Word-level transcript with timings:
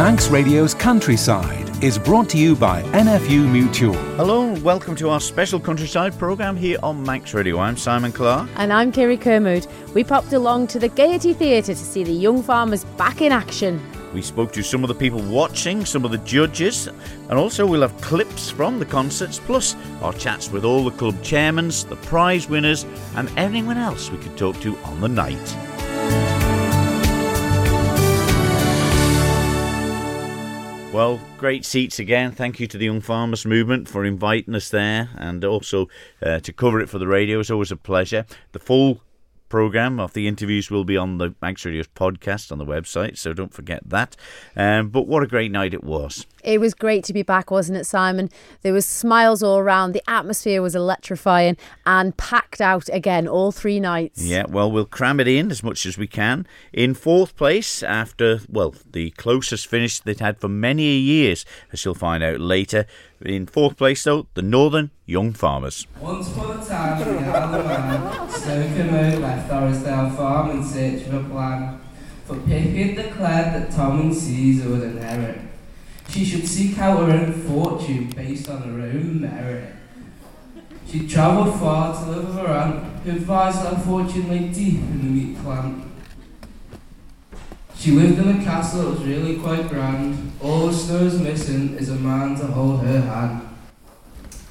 Manx 0.00 0.28
Radio's 0.28 0.72
Countryside 0.72 1.84
is 1.84 1.98
brought 1.98 2.30
to 2.30 2.38
you 2.38 2.56
by 2.56 2.82
NFU 2.84 3.46
Mutual. 3.46 3.92
Hello 4.16 4.48
and 4.48 4.62
welcome 4.62 4.96
to 4.96 5.10
our 5.10 5.20
special 5.20 5.60
countryside 5.60 6.18
programme 6.18 6.56
here 6.56 6.78
on 6.82 7.02
Manx 7.02 7.34
Radio. 7.34 7.58
I'm 7.58 7.76
Simon 7.76 8.10
Clark. 8.10 8.48
And 8.56 8.72
I'm 8.72 8.92
Kerry 8.92 9.18
Kermode. 9.18 9.66
We 9.92 10.02
popped 10.02 10.32
along 10.32 10.68
to 10.68 10.78
the 10.78 10.88
Gaiety 10.88 11.34
Theatre 11.34 11.74
to 11.74 11.78
see 11.78 12.02
the 12.02 12.14
young 12.14 12.42
farmers 12.42 12.84
back 12.96 13.20
in 13.20 13.30
action. 13.30 13.78
We 14.14 14.22
spoke 14.22 14.52
to 14.52 14.62
some 14.62 14.82
of 14.82 14.88
the 14.88 14.94
people 14.94 15.20
watching, 15.20 15.84
some 15.84 16.06
of 16.06 16.12
the 16.12 16.18
judges, 16.18 16.86
and 16.86 17.32
also 17.32 17.66
we'll 17.66 17.82
have 17.82 18.00
clips 18.00 18.48
from 18.48 18.78
the 18.78 18.86
concerts, 18.86 19.38
plus 19.38 19.76
our 20.00 20.14
chats 20.14 20.50
with 20.50 20.64
all 20.64 20.82
the 20.82 20.92
club 20.92 21.16
chairmans, 21.16 21.86
the 21.86 21.96
prize 21.96 22.48
winners, 22.48 22.86
and 23.16 23.30
anyone 23.36 23.76
else 23.76 24.10
we 24.10 24.16
could 24.16 24.38
talk 24.38 24.58
to 24.60 24.78
on 24.78 25.02
the 25.02 25.08
night. 25.08 25.69
Well, 30.92 31.20
great 31.38 31.64
seats 31.64 32.00
again. 32.00 32.32
Thank 32.32 32.58
you 32.58 32.66
to 32.66 32.76
the 32.76 32.86
Young 32.86 33.00
Farmers 33.00 33.46
Movement 33.46 33.86
for 33.88 34.04
inviting 34.04 34.56
us 34.56 34.70
there 34.70 35.08
and 35.16 35.44
also 35.44 35.86
uh, 36.20 36.40
to 36.40 36.52
cover 36.52 36.80
it 36.80 36.88
for 36.88 36.98
the 36.98 37.06
radio. 37.06 37.38
It's 37.38 37.50
always 37.50 37.70
a 37.70 37.76
pleasure. 37.76 38.26
The 38.50 38.58
full 38.58 39.00
program 39.48 40.00
of 40.00 40.14
the 40.14 40.26
interviews 40.26 40.68
will 40.68 40.82
be 40.84 40.96
on 40.96 41.18
the 41.18 41.32
Manx 41.40 41.64
Radio's 41.64 41.86
podcast 41.86 42.50
on 42.50 42.58
the 42.58 42.66
website, 42.66 43.18
so 43.18 43.32
don't 43.32 43.54
forget 43.54 43.82
that. 43.88 44.16
Um, 44.56 44.88
but 44.88 45.06
what 45.06 45.22
a 45.22 45.28
great 45.28 45.52
night 45.52 45.74
it 45.74 45.84
was. 45.84 46.26
It 46.42 46.60
was 46.60 46.74
great 46.74 47.04
to 47.04 47.12
be 47.12 47.22
back, 47.22 47.50
wasn't 47.50 47.78
it, 47.78 47.84
Simon? 47.84 48.30
There 48.62 48.72
was 48.72 48.86
smiles 48.86 49.42
all 49.42 49.58
around. 49.58 49.92
The 49.92 50.08
atmosphere 50.08 50.62
was 50.62 50.74
electrifying 50.74 51.56
and 51.86 52.16
packed 52.16 52.60
out 52.60 52.88
again 52.92 53.28
all 53.28 53.52
three 53.52 53.80
nights. 53.80 54.22
Yeah, 54.22 54.44
well, 54.48 54.70
we'll 54.70 54.86
cram 54.86 55.20
it 55.20 55.28
in 55.28 55.50
as 55.50 55.62
much 55.62 55.86
as 55.86 55.98
we 55.98 56.06
can. 56.06 56.46
In 56.72 56.94
fourth 56.94 57.36
place, 57.36 57.82
after, 57.82 58.40
well, 58.48 58.74
the 58.90 59.10
closest 59.12 59.66
finish 59.66 60.00
they'd 60.00 60.20
had 60.20 60.38
for 60.38 60.48
many 60.48 60.96
years, 60.96 61.44
as 61.72 61.84
you'll 61.84 61.94
find 61.94 62.22
out 62.22 62.40
later. 62.40 62.86
In 63.20 63.46
fourth 63.46 63.76
place, 63.76 64.02
though, 64.04 64.26
the 64.34 64.42
Northern 64.42 64.90
Young 65.04 65.32
Farmers. 65.32 65.86
Once 66.00 66.32
upon 66.32 66.58
a 66.58 66.64
time, 66.64 66.98
we 66.98 67.22
had 67.22 67.60
a 67.60 67.64
man, 67.64 68.30
Snow 68.30 68.66
Kermode 68.74 69.18
left 69.20 69.50
Orrisdale 69.50 70.16
Farm 70.16 70.50
in 70.50 70.64
search 70.64 71.06
of 71.06 71.14
a 71.14 71.28
plan. 71.28 71.80
For 72.24 72.36
Pippi 72.36 72.92
had 72.92 72.96
declared 72.96 73.54
that 73.54 73.70
Tom 73.72 74.00
and 74.00 74.14
Caesar 74.14 74.68
would 74.70 74.82
inherit. 74.82 75.49
She 76.10 76.24
should 76.24 76.46
seek 76.46 76.76
out 76.78 77.08
her 77.08 77.12
own 77.12 77.32
fortune 77.32 78.10
based 78.10 78.48
on 78.48 78.62
her 78.62 78.82
own 78.82 79.20
merit. 79.20 79.74
She 80.86 81.06
travelled 81.06 81.58
far 81.60 81.94
to 81.94 82.10
live 82.10 82.26
with 82.26 82.36
her 82.36 82.48
aunt, 82.48 83.02
who 83.02 83.12
advised 83.12 83.60
her 83.60 83.76
fortune 83.76 84.28
lay 84.28 84.48
deep 84.48 84.80
in 84.80 84.98
the 84.98 85.04
meat 85.04 85.42
plant. 85.42 85.84
She 87.76 87.92
lived 87.92 88.18
in 88.18 88.40
a 88.40 88.44
castle 88.44 88.82
that 88.82 88.90
was 88.90 89.04
really 89.04 89.36
quite 89.38 89.68
grand. 89.68 90.32
All 90.42 90.66
the 90.66 90.72
snow's 90.72 91.18
missing 91.18 91.76
is 91.76 91.90
a 91.90 91.94
man 91.94 92.36
to 92.40 92.46
hold 92.48 92.80
her 92.80 93.00
hand. 93.00 93.48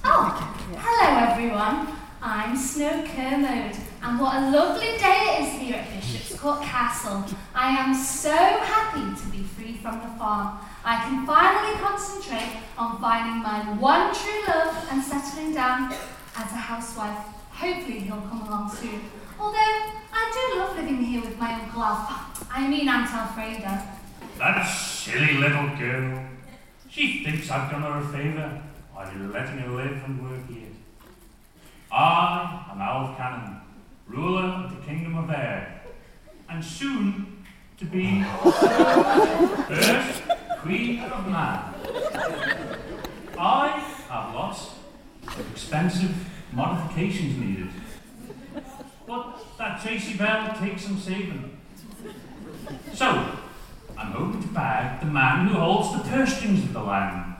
Oh, 0.06 0.56
hello 0.78 1.30
everyone. 1.30 1.90
I'm 2.22 2.56
Snow 2.56 3.06
Kermode, 3.06 3.76
and 4.02 4.20
what 4.20 4.36
a 4.36 4.50
lovely 4.50 4.98
day 4.98 5.38
it 5.38 5.42
is 5.44 5.60
here 5.60 5.76
at 5.76 5.94
Bishop's 5.94 6.40
Court 6.40 6.62
Castle. 6.62 7.26
I 7.54 7.70
am 7.72 7.94
so 7.94 8.32
happy 8.34 9.22
to 9.22 9.28
be 9.30 9.39
from 9.82 10.00
the 10.00 10.08
farm. 10.20 10.60
I 10.84 11.04
can 11.04 11.26
finally 11.26 11.76
concentrate 11.80 12.62
on 12.78 13.00
finding 13.00 13.42
my 13.42 13.60
one 13.78 14.14
true 14.14 14.42
love 14.48 14.88
and 14.92 15.04
settling 15.04 15.54
down 15.54 15.94
as 16.36 16.52
a 16.52 16.62
housewife. 16.70 17.18
Hopefully 17.52 18.00
he'll 18.00 18.22
come 18.22 18.42
along 18.48 18.72
soon. 18.72 19.02
Although 19.40 19.80
I 20.14 20.52
do 20.52 20.60
love 20.60 20.76
living 20.76 21.04
here 21.04 21.22
with 21.22 21.38
my 21.40 21.54
Uncle 21.54 21.84
Alf. 21.84 22.48
I 22.52 22.68
mean 22.68 22.88
Aunt 22.88 23.10
Alfreda. 23.10 23.84
That 24.38 24.64
silly 24.64 25.38
little 25.38 25.70
girl. 25.78 26.26
She 26.90 27.24
thinks 27.24 27.50
I've 27.50 27.72
done 27.72 27.82
her 27.82 28.00
a 28.00 28.08
favour 28.08 28.62
by 28.94 29.14
letting 29.14 29.60
her 29.60 29.70
live 29.70 30.04
and 30.04 30.30
work 30.30 30.48
here. 30.50 30.68
I 31.92 32.66
am 32.72 32.82
Alf 32.82 33.18
Cannon, 33.18 33.62
ruler 34.08 34.44
of 34.44 34.76
the 34.76 34.86
Kingdom 34.86 35.18
of 35.18 35.30
Ayre, 35.30 35.82
and 36.50 36.64
soon 36.64 37.39
to 37.80 37.86
be 37.86 38.24
first 39.68 40.22
Queen 40.60 41.00
of 41.00 41.28
Man. 41.28 41.74
I 43.38 43.70
have 44.10 44.36
lots 44.36 44.72
of 45.26 45.52
expensive 45.52 46.14
modifications 46.52 47.38
needed, 47.38 47.70
but 49.08 49.46
that 49.58 49.82
Tracy 49.82 50.18
Bell 50.18 50.54
takes 50.60 50.84
some 50.84 51.00
saving. 51.00 51.58
So, 52.94 53.38
I'm 53.98 54.12
hoping 54.12 54.42
to 54.42 54.48
bag 54.50 55.00
the 55.00 55.06
man 55.06 55.48
who 55.48 55.54
holds 55.54 55.94
the 55.94 56.10
purse 56.10 56.36
strings 56.36 56.66
of 56.66 56.74
the 56.74 56.84
land, 56.84 57.34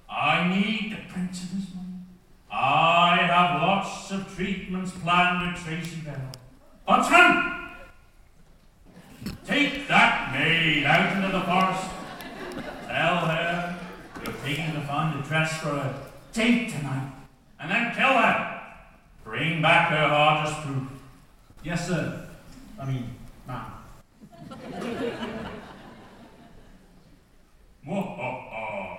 I 0.09 0.49
need 0.49 0.91
the 0.91 1.13
prince's 1.13 1.73
money. 1.73 2.03
I 2.51 3.19
have 3.21 3.61
lots 3.61 4.11
of 4.11 4.35
treatments 4.35 4.91
planned 4.91 5.53
with 5.53 5.63
Tracy 5.63 6.01
Bell. 6.01 6.40
Huntsman! 6.87 7.51
Take 9.45 9.87
that 9.87 10.33
maid 10.33 10.85
out 10.85 11.15
into 11.15 11.27
the 11.37 11.43
forest. 11.43 11.89
Tell 12.87 13.17
her 13.17 13.79
you're 14.25 14.35
taking 14.43 14.73
to 14.73 14.81
find 14.81 15.19
a 15.19 15.23
dress 15.27 15.59
for 15.59 15.69
a 15.69 16.01
date 16.33 16.69
tonight. 16.69 17.11
And 17.59 17.69
then 17.71 17.93
kill 17.95 18.13
her. 18.13 18.61
Bring 19.23 19.61
back 19.61 19.89
her 19.89 20.07
heart 20.07 20.47
as 20.47 20.65
proof. 20.65 20.87
Yes, 21.63 21.87
sir. 21.87 22.27
I 22.79 22.85
mean, 22.85 23.09
ma'am. 23.47 23.71
Mwahaha. 27.85 28.19
Oh, 28.19 28.47
oh. 28.53 28.97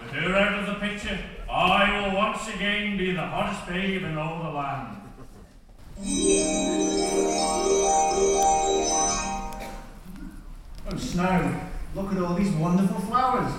With 0.00 0.10
her 0.10 0.36
out 0.36 0.58
of 0.60 0.66
the 0.66 0.74
picture, 0.74 1.18
I 1.54 2.08
will 2.08 2.16
once 2.16 2.48
again 2.48 2.98
be 2.98 3.12
the 3.12 3.22
hottest 3.22 3.68
babe 3.68 4.02
in 4.02 4.18
all 4.18 4.42
the 4.42 4.50
land. 4.50 4.96
Oh, 10.90 10.96
Snow, 10.96 11.60
look 11.94 12.10
at 12.10 12.18
all 12.18 12.34
these 12.34 12.50
wonderful 12.54 13.00
flowers. 13.02 13.52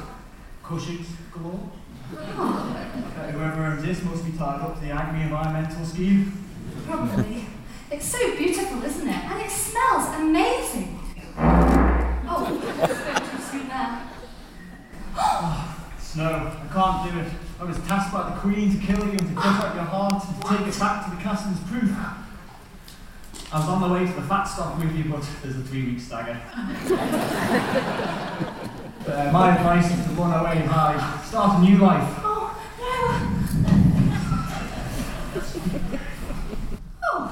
Cushags 0.62 1.07
galore. 1.31 1.71
Bet 2.12 2.25
whoever 3.31 3.63
owns 3.63 3.81
this 3.81 4.03
must 4.03 4.25
be 4.25 4.33
tied 4.33 4.59
up 4.59 4.75
to 4.75 4.81
the 4.81 4.92
Agri 4.92 5.21
environmental 5.21 5.86
scheme. 5.86 6.44
Probably. 6.86 7.45
It's 7.89 8.07
so 8.09 8.36
beautiful, 8.36 8.83
isn't 8.83 9.07
it? 9.07 9.24
And 9.24 9.42
it 9.42 9.50
smells 9.50 10.19
amazing. 10.19 11.00
Oh, 12.27 12.45
too 13.31 13.42
soon 13.42 13.69
there. 13.69 14.01
Oh, 15.15 15.77
Snow, 15.97 16.51
I 16.62 16.74
can't 16.74 17.13
do 17.13 17.19
it. 17.21 17.44
I 17.57 17.63
was 17.63 17.78
tasked 17.88 18.13
by 18.13 18.30
the 18.30 18.36
Queen 18.42 18.72
to 18.72 18.86
kill 18.86 19.00
you 19.06 19.12
and 19.12 19.19
to 19.19 19.36
cut 19.36 19.63
out 19.63 19.75
your 19.75 19.86
heart 19.86 20.24
and 20.28 20.42
to 20.42 20.48
take 20.50 20.68
it 20.68 20.78
back 20.80 21.06
to 21.06 21.12
the 21.16 21.22
castle 21.22 21.52
as 21.52 21.60
proof. 21.69 21.90
I 23.52 23.60
was 23.60 23.69
on 23.69 23.81
the 23.81 23.88
way 23.94 24.06
to 24.06 24.12
the 24.12 24.22
fat 24.24 24.44
stock 24.44 24.78
with 24.78 24.94
you, 24.94 25.06
but 25.06 25.25
there's 25.42 25.56
a 25.56 25.62
three 25.62 25.86
week 25.86 26.00
stagger. 26.02 26.38
but, 29.06 29.10
uh, 29.10 29.31
my 29.31 29.56
advice 29.56 29.86
is 29.98 30.06
to 30.06 30.12
run 30.13 30.34
away 30.38 30.66
hide. 30.66 31.25
Start 31.25 31.60
a 31.60 31.62
new 31.63 31.78
life. 31.78 32.19
Oh, 32.24 32.52
no. 32.80 33.22
Oh. 37.07 37.28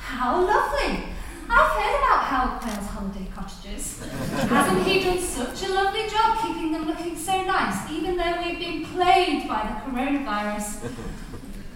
How 0.00 0.40
lovely. 0.40 1.04
I've 1.50 1.70
heard 1.70 1.94
about 1.98 2.24
Hal 2.24 2.58
Quayle's 2.58 2.88
holiday 2.88 3.26
cottages. 3.34 4.02
Hasn't 4.48 4.86
he 4.86 5.04
done 5.04 5.18
such 5.18 5.62
a 5.68 5.72
lovely 5.72 6.08
job 6.08 6.38
keeping 6.42 6.72
them 6.72 6.86
looking 6.86 7.16
nice, 7.48 7.90
even 7.90 8.16
though 8.18 8.42
we've 8.42 8.58
been 8.58 8.84
plagued 8.84 9.48
by 9.48 9.62
the 9.66 9.72
coronavirus? 9.90 10.90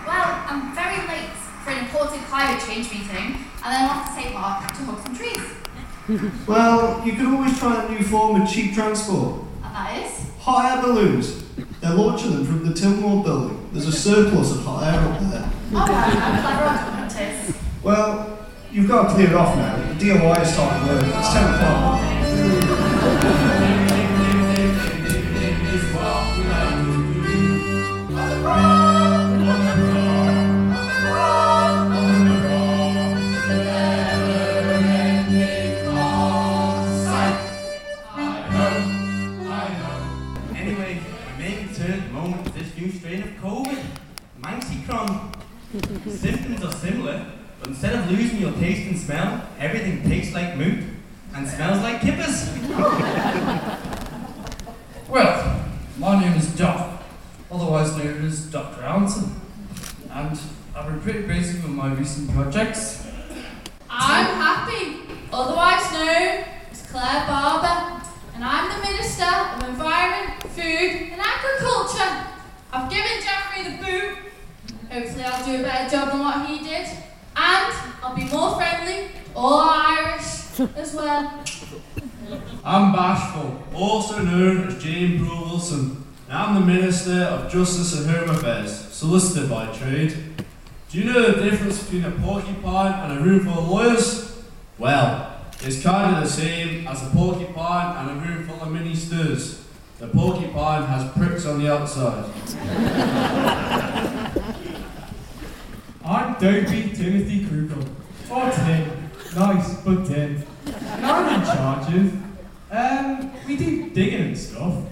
Well, 0.07 0.29
I'm 0.49 0.75
very 0.75 1.07
late 1.07 1.37
for 1.63 1.71
an 1.71 1.85
important 1.85 2.23
climate 2.27 2.63
change 2.67 2.91
meeting, 2.91 3.45
and 3.63 3.69
then 3.71 3.85
I'm 3.85 3.91
off 3.91 4.15
to 4.17 4.23
take 4.23 4.33
Mark 4.33 4.69
to 4.69 4.83
hug 4.85 5.03
some 5.05 5.17
trees. 5.17 5.66
Well, 6.47 7.05
you 7.05 7.13
could 7.15 7.27
always 7.27 7.59
try 7.59 7.85
a 7.85 7.89
new 7.91 8.03
form 8.05 8.41
of 8.41 8.49
cheap 8.49 8.75
transport. 8.75 9.43
And 9.65 9.75
that 9.75 10.07
is? 10.07 10.31
Hot 10.39 10.77
air 10.77 10.83
balloons. 10.83 11.43
They're 11.81 11.95
launching 11.95 12.31
them 12.33 12.45
from 12.45 12.65
the 12.67 12.73
Tilmore 12.73 13.25
building. 13.25 13.69
There's 13.73 13.89
a 13.89 13.93
surplus 13.93 14.53
of 14.53 14.63
hot 14.65 14.85
air 14.85 15.01
up 15.01 15.21
there. 15.31 15.51
Oh, 15.73 15.85
clever. 15.85 17.59
Well, 17.83 18.39
you've 18.71 18.89
got 18.89 19.09
to 19.09 19.15
clear 19.15 19.29
it 19.29 19.35
off 19.35 19.57
now. 19.57 19.77
The 19.95 19.95
DOI 19.99 20.43
is 20.43 20.53
starting 20.53 20.89
work. 20.89 21.03
It's 21.05 21.33
10 21.33 21.55
o'clock. 21.55 22.16
Symptoms 46.09 46.65
are 46.65 46.73
similar, 46.73 47.27
but 47.59 47.69
instead 47.69 47.95
of 47.95 48.11
losing 48.11 48.39
your 48.41 48.53
taste 48.53 48.89
and 48.89 48.99
smell, 48.99 49.49
everything 49.59 50.03
tastes 50.09 50.35
like 50.35 50.57
moot 50.57 50.85
and 51.35 51.49
smells 51.49 51.83
like 51.83 52.01
kippers. 52.01 52.51
Well, 55.09 55.65
my 55.99 56.21
name 56.21 56.33
is 56.37 56.49
Doc, 56.57 57.01
otherwise 57.51 57.97
known 57.97 58.25
as 58.27 58.47
Dr. 58.47 58.83
Allinson, 58.83 59.41
and 60.11 60.37
I've 60.75 60.87
been 60.87 61.01
pretty 61.01 61.29
busy 61.29 61.61
with 61.61 61.71
my 61.71 61.95
recent 61.95 62.29
projects. 62.33 63.07
I'm 63.89 64.27
happy, 64.27 64.97
otherwise 65.33 65.93
known 65.93 66.45
as 66.73 66.83
Clare 66.91 67.25
Barber, 67.29 68.03
and 68.35 68.43
I'm 68.45 68.69
the 68.77 68.85
Minister 68.85 69.25
of 69.25 69.69
Environment, 69.69 70.43
Food 70.43 71.13
and 71.13 71.21
Agriculture. 71.21 72.27
I've 72.73 72.91
given 72.91 73.23
Geoffrey 73.23 73.63
the 73.63 73.77
boot. 73.85 74.26
Hopefully 74.91 75.25
I'll 75.25 75.45
do 75.45 75.61
a 75.61 75.63
better 75.63 75.91
job 75.91 76.11
than 76.11 76.21
what 76.21 76.47
he 76.47 76.59
did. 76.59 76.87
And 77.37 77.75
I'll 78.03 78.15
be 78.15 78.25
more 78.25 78.57
friendly, 78.57 79.09
all 79.35 79.61
Irish 79.61 80.61
as 80.77 80.95
well. 80.95 81.45
I'm 82.65 82.93
Bashful, 82.93 83.63
also 83.75 84.23
known 84.23 84.69
as 84.69 84.83
Jane 84.83 85.19
Brewer 85.19 85.41
Wilson, 85.41 86.05
and 86.29 86.37
I'm 86.37 86.55
the 86.55 86.61
Minister 86.61 87.23
of 87.23 87.53
Justice 87.53 88.01
and 88.01 88.11
Home 88.11 88.31
Affairs, 88.31 88.73
solicitor 88.73 89.47
by 89.49 89.67
trade. 89.77 90.17
Do 90.89 90.99
you 90.99 91.05
know 91.05 91.33
the 91.33 91.51
difference 91.51 91.83
between 91.83 92.05
a 92.05 92.11
porcupine 92.11 93.11
and 93.11 93.19
a 93.19 93.23
room 93.23 93.41
full 93.41 93.59
of 93.59 93.69
lawyers? 93.69 94.43
Well, 94.79 95.41
it's 95.61 95.83
kind 95.83 96.17
of 96.17 96.23
the 96.23 96.29
same 96.29 96.87
as 96.89 97.03
a 97.03 97.11
porcupine 97.11 97.97
and 97.97 98.11
a 98.11 98.27
room 98.27 98.47
full 98.47 98.61
of 98.61 98.73
ministers. 98.73 99.65
The 99.99 100.09
porcupine 100.09 100.85
has 100.85 101.11
pricks 101.13 101.47
on 101.47 101.59
the 101.63 101.73
outside. 101.73 102.25
I'm 106.07 106.35
Dopey 106.35 106.95
Timothy 106.95 107.45
Crookall. 107.47 107.85
Or 108.31 108.49
Tim. 108.53 109.11
Nice, 109.35 109.81
but 109.81 110.07
Tim. 110.07 110.41
And 110.65 111.05
I'm 111.05 111.41
in 111.41 111.47
charge 111.47 111.95
of. 111.95 112.23
Um, 112.71 113.33
we 113.45 113.57
do 113.57 113.91
digging 113.91 114.27
and 114.27 114.39
stuff. 114.39 114.85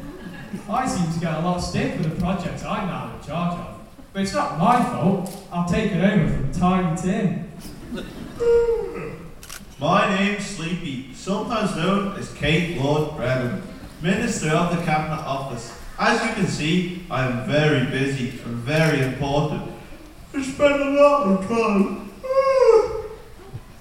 I 0.68 0.88
seem 0.88 1.12
to 1.12 1.20
get 1.20 1.34
a 1.34 1.40
lot 1.40 1.58
of 1.58 1.62
stick 1.62 1.94
for 1.94 2.02
the 2.02 2.16
projects 2.16 2.64
I'm 2.64 2.88
now 2.88 3.14
in 3.14 3.24
charge 3.24 3.60
of. 3.60 3.80
But 4.12 4.22
it's 4.22 4.34
not 4.34 4.58
my 4.58 4.82
fault. 4.82 5.30
I'll 5.52 5.68
take 5.68 5.92
it 5.92 6.02
over 6.02 6.32
from 6.32 6.52
Tiny 6.52 7.00
Tim. 7.00 7.52
My 9.78 10.16
name's 10.16 10.46
Sleepy, 10.46 11.14
sometimes 11.14 11.76
known 11.76 12.16
as 12.18 12.32
Kate 12.34 12.76
Lord 12.76 13.16
Brennan, 13.16 13.62
Minister 14.02 14.50
of 14.50 14.76
the 14.76 14.82
Cabinet 14.84 15.22
Office. 15.24 15.78
As 15.96 16.20
you 16.26 16.34
can 16.34 16.48
see, 16.48 17.06
I 17.08 17.24
am 17.24 17.46
very 17.48 17.86
busy 17.86 18.30
and 18.30 18.56
very 18.56 19.00
important. 19.00 19.73
I 20.36 20.42
spend 20.42 20.82
a 20.82 21.00
lot 21.00 21.26
of 21.28 21.46
time. 21.48 22.10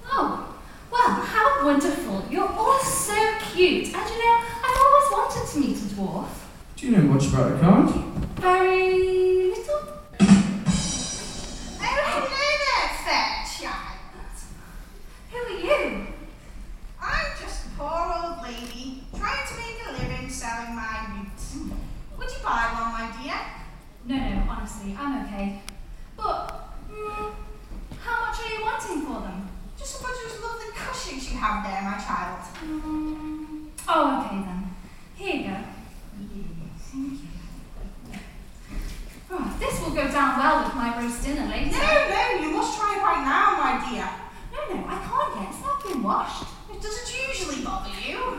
Oh, 0.05 0.55
well, 0.91 1.09
how 1.09 1.65
wonderful. 1.65 2.25
You're 2.29 2.47
all 2.47 2.79
so 2.79 3.15
cute. 3.51 3.85
And 3.85 4.09
you 4.09 4.19
know, 4.19 4.37
I've 4.63 4.77
always 4.77 5.09
wanted 5.11 5.47
to 5.51 5.59
meet 5.59 5.77
a 5.77 5.95
dwarf. 5.95 6.29
Do 6.75 6.85
you 6.85 6.91
know 6.95 7.03
much 7.11 7.25
about 7.29 7.53
a 7.53 7.59
kind? 7.59 7.89
Very 8.35 9.49
little. 9.49 9.81
Oh, 10.19 10.33
hello 11.79 12.21
there, 12.29 12.89
fair 13.03 13.29
child. 13.57 13.97
Who 15.31 15.37
are 15.37 15.59
you? 15.59 16.07
I'm 17.01 17.29
just 17.41 17.65
a 17.65 17.69
poor 17.79 18.05
old 18.15 18.37
lady 18.43 19.05
trying 19.17 19.47
to 19.47 19.53
make 19.57 19.79
a 19.87 19.91
living 19.93 20.29
selling 20.29 20.75
my 20.75 21.17
roots. 21.17 21.57
Would 22.19 22.29
you 22.29 22.43
buy 22.43 22.69
one, 22.73 22.91
my 22.93 23.05
dear? 23.23 23.41
No, 24.05 24.15
no, 24.15 24.51
honestly, 24.51 24.95
I'm 24.99 25.25
okay. 25.25 25.63
But, 26.23 26.71
mm, 26.89 27.33
how 27.99 28.21
much 28.25 28.39
are 28.39 28.49
you 28.53 28.63
wanting 28.63 29.01
for 29.01 29.19
them? 29.19 29.49
Just 29.77 29.99
a 29.99 30.03
bunch 30.03 30.17
of 30.25 30.41
lovely 30.41 30.71
cushions 30.73 31.31
you 31.31 31.37
have 31.37 31.65
there, 31.65 31.81
my 31.83 31.97
child. 31.99 32.39
Mm, 32.63 33.67
oh, 33.89 34.23
okay 34.23 34.39
then. 34.39 34.75
Here 35.15 35.35
you 35.35 35.43
go. 35.49 35.57
Thank 36.79 37.19
you. 37.19 38.19
Oh, 39.31 39.57
this 39.59 39.81
will 39.81 39.91
go 39.91 40.07
down 40.07 40.39
well 40.39 40.63
with 40.63 40.75
my 40.75 40.95
roast 41.01 41.23
dinner 41.25 41.45
later. 41.49 41.71
No, 41.71 42.07
no, 42.09 42.23
you 42.39 42.51
must 42.55 42.79
try 42.79 42.95
it 42.95 43.03
right 43.03 43.23
now, 43.25 43.57
my 43.59 43.73
dear. 43.89 44.07
No, 44.53 44.75
no, 44.75 44.87
I 44.87 44.95
can't 45.03 45.41
yet. 45.41 45.49
It's 45.51 45.61
not 45.65 45.83
been 45.83 46.03
washed. 46.03 46.47
It 46.71 46.81
doesn't 46.81 47.27
usually 47.27 47.65
bother 47.65 47.89
you. 47.99 48.37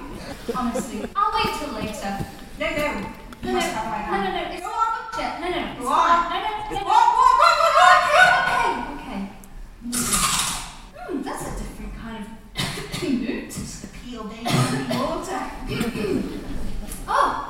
Honestly, 0.56 1.06
I'll 1.14 1.34
wait 1.34 1.52
till 1.58 1.74
later. 1.74 2.26
No, 2.58 2.70
no, 2.70 3.06
No, 3.44 3.50
no, 3.50 3.56
must 3.58 3.66
have 3.74 3.84
it 3.84 3.90
right 3.90 4.08
no, 4.10 4.16
no, 4.24 4.30
no, 4.32 4.40
it's 4.54 4.64
Yeah, 5.18 5.38
no, 5.40 5.46
no, 5.50 5.56
it's 5.72 5.84
What? 5.84 6.08
fine. 6.08 6.32
No, 6.32 6.36
no, 6.40 6.48
no, 6.48 6.70
no. 6.70 6.84
What, 6.84 7.06
what, 7.18 7.32
what, 7.40 7.54
what, 7.60 7.72
what? 7.78 7.98
Okay, 8.40 8.68
okay. 8.94 9.20
Hmm, 10.96 11.22
that's 11.22 11.42
a 11.42 11.50
different 11.60 11.94
kind 11.96 12.24
of 12.24 12.28
boot. 13.00 13.28
It's 13.28 13.80
the 13.80 13.88
peel 13.88 14.24
day 14.24 14.38
in 14.38 14.44
the 14.88 14.94
water. 14.98 15.40
Oh, 17.06 17.43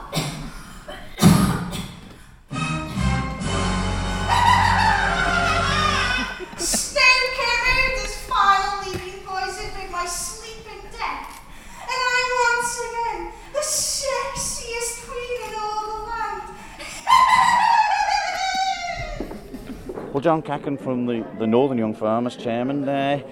John 20.25 20.41
Cacken 20.41 20.79
from 20.79 21.05
the, 21.05 21.23
the 21.39 21.47
Northern 21.47 21.77
Young 21.77 21.93
Farmers 21.93 22.35
Chairman 22.35 22.87
there. 22.87 23.23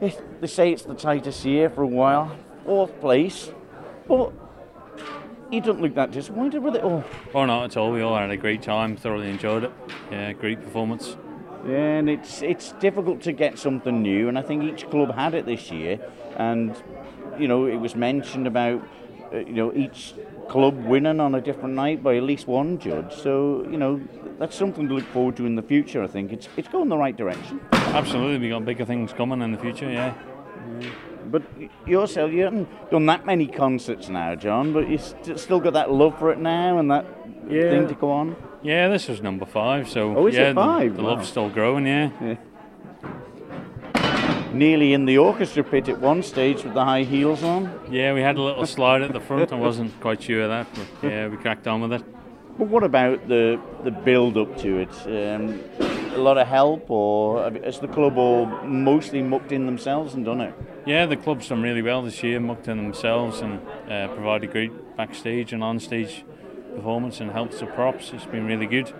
Eh, 0.00 0.10
They 0.40 0.46
say 0.46 0.72
it's 0.72 0.84
the 0.84 0.94
tightest 0.94 1.44
year 1.44 1.68
for 1.68 1.82
a 1.82 1.86
while. 1.86 2.34
Fourth 2.64 2.98
place. 3.02 3.50
But 4.08 4.32
you 5.50 5.60
don't 5.60 5.82
look 5.82 5.94
that 5.94 6.12
disappointed 6.12 6.62
with 6.62 6.74
it 6.74 6.82
all. 6.82 7.04
Oh, 7.34 7.44
not 7.44 7.64
at 7.64 7.76
all. 7.76 7.92
We 7.92 8.00
all 8.00 8.16
had 8.16 8.30
a 8.30 8.36
great 8.38 8.62
time. 8.62 8.96
Thoroughly 8.96 9.28
enjoyed 9.28 9.64
it. 9.64 9.72
Yeah, 10.10 10.32
great 10.32 10.62
performance. 10.62 11.18
Yeah, 11.66 11.98
and 11.98 12.08
it's 12.08 12.40
it's 12.40 12.72
difficult 12.80 13.20
to 13.24 13.32
get 13.32 13.58
something 13.58 14.00
new, 14.00 14.28
and 14.30 14.38
I 14.38 14.42
think 14.42 14.62
each 14.62 14.88
club 14.88 15.14
had 15.14 15.34
it 15.34 15.44
this 15.44 15.70
year. 15.70 16.00
And 16.38 16.74
you 17.38 17.46
know, 17.46 17.66
it 17.66 17.76
was 17.76 17.94
mentioned 17.94 18.46
about 18.46 18.80
uh, 18.80 18.86
Uh, 19.32 19.38
you 19.38 19.52
know 19.54 19.72
each 19.74 20.14
club 20.48 20.76
winning 20.84 21.18
on 21.20 21.34
a 21.34 21.40
different 21.40 21.74
night 21.74 22.02
by 22.02 22.16
at 22.16 22.22
least 22.22 22.46
one 22.46 22.78
judge. 22.78 23.12
So 23.14 23.66
you 23.70 23.76
know, 23.76 24.00
that's 24.38 24.54
something 24.56 24.88
to 24.88 24.94
look 24.94 25.04
forward 25.06 25.36
to 25.38 25.46
in 25.46 25.56
the 25.56 25.62
future. 25.62 26.02
I 26.02 26.06
think 26.06 26.32
it's 26.32 26.48
it's 26.56 26.68
going 26.68 26.88
the 26.88 26.96
right 26.96 27.16
direction. 27.16 27.60
Absolutely, 27.72 28.38
we 28.38 28.48
got 28.50 28.64
bigger 28.64 28.84
things 28.84 29.12
coming 29.12 29.42
in 29.42 29.52
the 29.52 29.58
future. 29.58 29.90
Yeah. 29.90 30.14
But 31.30 31.42
yourself, 31.86 32.30
you 32.30 32.42
haven't 32.44 32.68
done 32.90 33.06
that 33.06 33.26
many 33.26 33.48
concerts 33.48 34.08
now, 34.08 34.36
John. 34.36 34.72
But 34.72 34.88
you 34.88 34.98
st- 34.98 35.40
still 35.40 35.58
got 35.58 35.72
that 35.72 35.90
love 35.90 36.16
for 36.18 36.30
it 36.30 36.38
now, 36.38 36.78
and 36.78 36.88
that 36.90 37.04
Yeah. 37.50 37.70
thing 37.70 37.88
to 37.88 37.94
go 37.94 38.10
on. 38.10 38.36
Yeah, 38.62 38.88
this 38.88 39.08
was 39.08 39.20
number 39.22 39.44
five. 39.44 39.88
So 39.88 40.16
Oh, 40.16 40.26
is 40.28 40.36
it 40.36 40.38
yeah, 40.40 40.48
the- 40.52 40.54
five? 40.60 40.96
The, 40.96 41.02
Wow. 41.02 41.10
love's 41.10 41.28
still 41.28 41.48
growing. 41.48 41.86
Yeah. 41.86 42.10
Nearly 44.56 44.94
in 44.94 45.04
the 45.04 45.18
orchestra 45.18 45.62
pit 45.62 45.86
at 45.90 46.00
one 46.00 46.22
stage 46.22 46.64
with 46.64 46.72
the 46.72 46.82
high 46.84 47.02
heels 47.02 47.42
on. 47.42 47.78
Yeah, 47.90 48.14
we 48.14 48.22
had 48.22 48.38
a 48.38 48.42
little 48.42 48.66
slide 48.66 49.02
at 49.02 49.12
the 49.12 49.20
front. 49.20 49.52
I 49.52 49.56
wasn't 49.56 50.00
quite 50.00 50.22
sure 50.22 50.44
of 50.44 50.48
that, 50.48 50.66
but 50.74 51.10
yeah, 51.10 51.28
we 51.28 51.36
cracked 51.36 51.66
on 51.66 51.82
with 51.82 51.92
it. 51.92 52.02
But 52.58 52.68
what 52.68 52.82
about 52.82 53.28
the 53.28 53.60
the 53.84 53.90
build 53.90 54.38
up 54.38 54.56
to 54.58 54.78
it? 54.78 54.94
Um, 55.04 55.60
a 56.14 56.18
lot 56.18 56.38
of 56.38 56.46
help, 56.46 56.90
or 56.90 57.50
has 57.64 57.80
the 57.80 57.88
club 57.88 58.16
all 58.16 58.46
mostly 58.64 59.20
mucked 59.20 59.52
in 59.52 59.66
themselves 59.66 60.14
and 60.14 60.24
done 60.24 60.40
it? 60.40 60.54
Yeah, 60.86 61.04
the 61.04 61.16
club's 61.16 61.48
done 61.48 61.60
really 61.60 61.82
well 61.82 62.00
this 62.00 62.22
year, 62.22 62.40
mucked 62.40 62.66
in 62.68 62.78
themselves 62.78 63.42
and 63.42 63.60
uh, 63.90 64.08
provided 64.08 64.52
great 64.52 64.96
backstage 64.96 65.52
and 65.52 65.62
on 65.62 65.80
stage 65.80 66.24
performance 66.74 67.20
and 67.20 67.30
helped 67.30 67.58
the 67.58 67.66
props. 67.66 68.12
It's 68.14 68.24
been 68.24 68.46
really 68.46 68.66
good. 68.66 68.90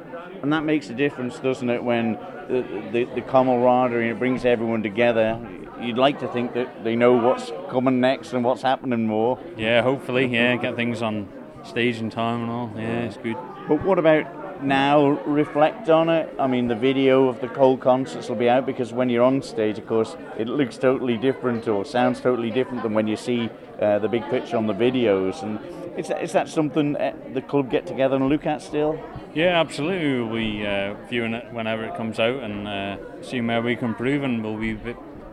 And 0.47 0.53
that 0.53 0.63
makes 0.63 0.89
a 0.91 0.95
difference, 0.95 1.41
doesn't 1.41 1.69
it? 1.69 1.83
When 1.83 2.13
the 2.47 2.65
the, 2.93 3.05
the 3.17 3.21
camaraderie 3.21 4.11
it 4.11 4.19
brings 4.21 4.45
everyone 4.45 4.81
together. 4.81 5.45
You'd 5.81 5.99
like 5.99 6.21
to 6.21 6.29
think 6.29 6.55
that 6.55 6.85
they 6.85 6.95
know 6.95 7.15
what's 7.15 7.51
coming 7.69 7.99
next 7.99 8.33
and 8.33 8.45
what's 8.45 8.63
happening 8.63 9.09
more. 9.09 9.41
Yeah, 9.57 9.83
hopefully, 9.83 10.27
yeah, 10.27 10.55
get 10.55 10.77
things 10.77 11.03
on 11.03 11.29
stage 11.65 11.99
in 11.99 12.11
time 12.11 12.43
and 12.43 12.51
all. 12.53 12.71
Yeah, 12.77 13.01
it's 13.01 13.17
good. 13.17 13.37
But 13.67 13.83
what 13.83 13.99
about 13.99 14.63
now? 14.63 15.09
Reflect 15.27 15.89
on 15.89 16.09
it. 16.11 16.33
I 16.39 16.47
mean, 16.47 16.69
the 16.69 16.77
video 16.77 17.27
of 17.27 17.41
the 17.41 17.49
cold 17.49 17.81
concerts 17.81 18.29
will 18.29 18.37
be 18.37 18.49
out 18.49 18.67
because 18.67 18.93
when 18.93 19.09
you're 19.11 19.25
on 19.25 19.43
stage, 19.43 19.79
of 19.79 19.89
course, 19.89 20.17
it 20.39 20.47
looks 20.47 20.79
totally 20.79 21.17
different 21.17 21.67
or 21.67 21.85
sounds 21.85 22.21
totally 22.21 22.53
different 22.53 22.85
than 22.85 22.95
when 22.95 23.09
you 23.09 23.17
see 23.17 23.51
uh, 23.81 23.99
the 23.99 24.09
big 24.09 24.23
picture 24.31 24.57
on 24.57 24.69
the 24.69 24.75
videos. 24.75 25.43
And 25.43 25.59
is 25.97 26.09
that, 26.09 26.23
is 26.23 26.33
that 26.33 26.49
something 26.49 26.97
uh, 26.97 27.15
the 27.33 27.43
club 27.43 27.71
get 27.71 27.87
together 27.87 28.17
and 28.17 28.29
look 28.29 28.47
at 28.47 28.63
still? 28.63 29.01
Yeah, 29.35 29.61
absolutely. 29.61 30.21
We'll 30.21 30.35
be 30.35 30.67
uh, 30.67 30.95
viewing 31.09 31.35
it 31.35 31.53
whenever 31.53 31.85
it 31.85 31.97
comes 31.97 32.19
out 32.19 32.43
and 32.43 32.69
uh, 32.69 32.97
seeing 33.23 33.47
where 33.47 33.63
we 33.63 33.77
can 33.77 33.89
improve, 33.89 34.23
and 34.23 34.43
we'll 34.43 34.59
be 34.59 34.75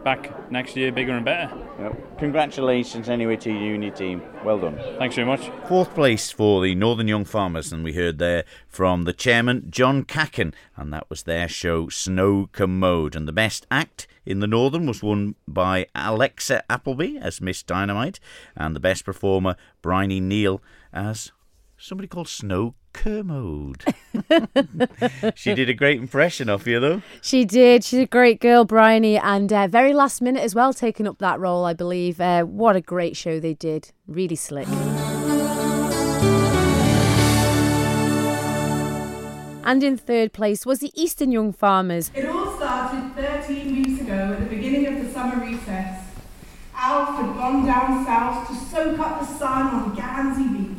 back 0.03 0.51
next 0.51 0.75
year 0.75 0.91
bigger 0.91 1.13
and 1.13 1.25
better. 1.25 1.55
Yep. 1.79 2.19
Congratulations 2.19 3.09
anyway 3.09 3.35
to 3.37 3.51
you 3.51 3.75
and 3.75 3.83
your 3.83 3.93
team. 3.93 4.21
Well 4.43 4.59
done. 4.59 4.77
Thanks 4.97 5.15
very 5.15 5.27
much. 5.27 5.49
Fourth 5.67 5.93
place 5.93 6.31
for 6.31 6.61
the 6.61 6.75
Northern 6.75 7.07
Young 7.07 7.25
Farmers, 7.25 7.71
and 7.71 7.83
we 7.83 7.93
heard 7.93 8.19
there 8.19 8.43
from 8.67 9.03
the 9.03 9.13
chairman, 9.13 9.67
John 9.69 10.03
Cacken, 10.03 10.53
and 10.75 10.93
that 10.93 11.09
was 11.09 11.23
their 11.23 11.47
show, 11.47 11.89
Snow 11.89 12.49
Commode. 12.51 13.15
And 13.15 13.27
the 13.27 13.33
best 13.33 13.65
act 13.71 14.07
in 14.25 14.39
the 14.39 14.47
Northern 14.47 14.85
was 14.85 15.01
won 15.03 15.35
by 15.47 15.87
Alexa 15.95 16.63
Appleby 16.69 17.17
as 17.17 17.41
Miss 17.41 17.63
Dynamite, 17.63 18.19
and 18.55 18.75
the 18.75 18.79
best 18.79 19.05
performer, 19.05 19.55
Bryony 19.81 20.19
Neal, 20.19 20.61
as 20.91 21.31
somebody 21.77 22.07
called 22.07 22.27
Snow 22.27 22.75
Kermode. 22.93 23.83
she 25.35 25.53
did 25.53 25.69
a 25.69 25.73
great 25.73 25.99
impression 25.99 26.49
of 26.49 26.65
you, 26.67 26.79
though. 26.79 27.01
She 27.21 27.43
did. 27.45 27.83
She's 27.83 27.99
a 27.99 28.05
great 28.05 28.39
girl, 28.39 28.63
Bryony, 28.65 29.17
and 29.17 29.51
uh, 29.51 29.67
very 29.67 29.93
last 29.93 30.21
minute 30.21 30.43
as 30.43 30.55
well, 30.55 30.73
taking 30.73 31.07
up 31.07 31.17
that 31.19 31.39
role, 31.39 31.65
I 31.65 31.73
believe. 31.73 32.21
Uh, 32.21 32.43
what 32.43 32.75
a 32.75 32.81
great 32.81 33.17
show 33.17 33.39
they 33.39 33.53
did. 33.53 33.91
Really 34.07 34.35
slick. 34.35 34.67
And 39.65 39.81
in 39.81 39.97
third 39.97 40.33
place 40.33 40.65
was 40.65 40.79
the 40.79 40.91
Eastern 40.93 41.31
Young 41.31 41.53
Farmers. 41.53 42.11
It 42.13 42.25
all 42.25 42.55
started 42.57 43.15
13 43.15 43.75
weeks 43.75 44.01
ago 44.01 44.33
at 44.33 44.39
the 44.39 44.45
beginning 44.45 44.87
of 44.87 45.05
the 45.05 45.11
summer 45.11 45.43
recess. 45.43 46.03
Alf 46.75 47.15
had 47.15 47.35
gone 47.35 47.65
down 47.65 48.05
south 48.05 48.47
to 48.47 48.55
soak 48.55 48.99
up 48.99 49.21
the 49.21 49.25
sun 49.25 49.67
on 49.67 49.95
Gansey 49.95 50.47
Beach. 50.49 50.72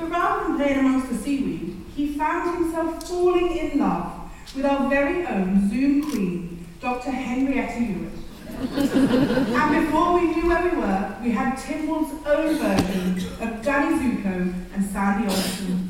But 0.00 0.10
rather 0.10 0.44
than 0.44 0.56
playing 0.56 0.78
amongst 0.78 1.10
the 1.10 1.16
seaweed, 1.18 1.76
he 1.94 2.14
found 2.16 2.56
himself 2.56 3.06
falling 3.06 3.54
in 3.54 3.78
love 3.78 4.32
with 4.56 4.64
our 4.64 4.88
very 4.88 5.26
own 5.26 5.68
Zoom 5.68 6.10
queen, 6.10 6.66
Dr. 6.80 7.10
Henrietta 7.10 7.80
Ewart. 7.80 8.12
and 8.60 9.86
before 9.86 10.14
we 10.14 10.34
knew 10.34 10.48
where 10.48 10.70
we 10.70 10.76
were, 10.78 11.16
we 11.22 11.30
had 11.32 11.54
Timble's 11.56 12.10
own 12.26 12.56
version 12.56 13.16
of 13.42 13.62
Danny 13.62 13.96
Zuko 13.98 14.54
and 14.74 14.84
Sandy 14.86 15.28
Olsson. 15.28 15.88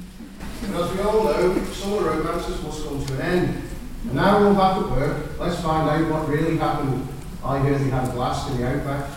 And 0.65 0.75
as 0.75 0.93
we 0.93 1.01
all 1.03 1.25
know, 1.25 1.65
summer 1.67 2.03
romances 2.11 2.63
must 2.65 2.85
come 2.85 3.07
to 3.07 3.15
an 3.15 3.21
end. 3.21 3.63
And 4.07 4.15
now 4.15 4.41
we're 4.41 4.49
all 4.49 4.55
back 4.55 4.77
at 4.77 4.91
work, 4.91 5.39
let's 5.39 5.61
find 5.61 5.89
out 5.89 6.11
what 6.11 6.29
really 6.29 6.57
happened. 6.57 7.07
I 7.45 7.63
hear 7.63 7.79
they 7.79 7.91
had 7.91 8.09
a 8.09 8.13
blast 8.13 8.51
in 8.51 8.57
the 8.59 8.67
outback. 8.67 9.09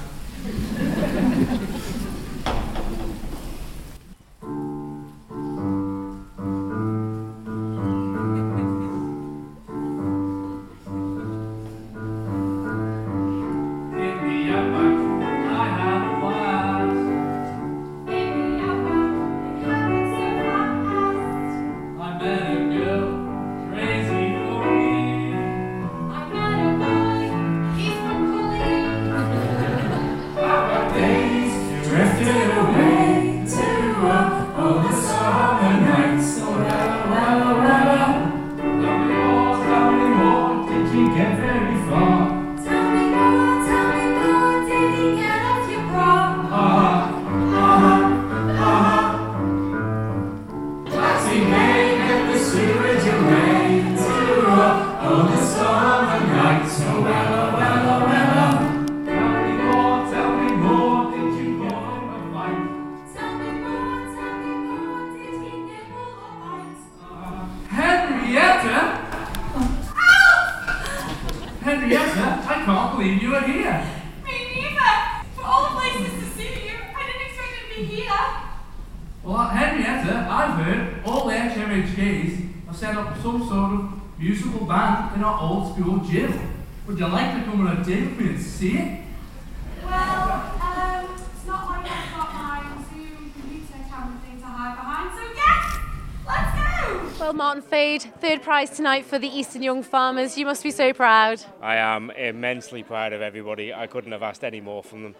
Prize 98.66 98.78
tonight 98.78 99.06
for 99.06 99.20
the 99.20 99.28
Eastern 99.28 99.62
Young 99.62 99.84
Farmers. 99.84 100.38
You 100.38 100.46
must 100.46 100.64
be 100.64 100.72
so 100.72 100.94
proud. 100.94 101.44
I 101.62 101.76
am 101.76 102.12
immensely 102.12 102.82
proud 102.82 103.12
of 103.12 103.22
everybody. 103.22 103.74
I 103.74 103.88
couldn't 103.88 104.14
have 104.14 104.24
asked 104.24 104.44
any 104.44 104.62
more 104.62 104.82
from 104.82 105.04
them. 105.04 105.16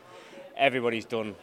Everybody's 0.56 1.04
done 1.04 1.36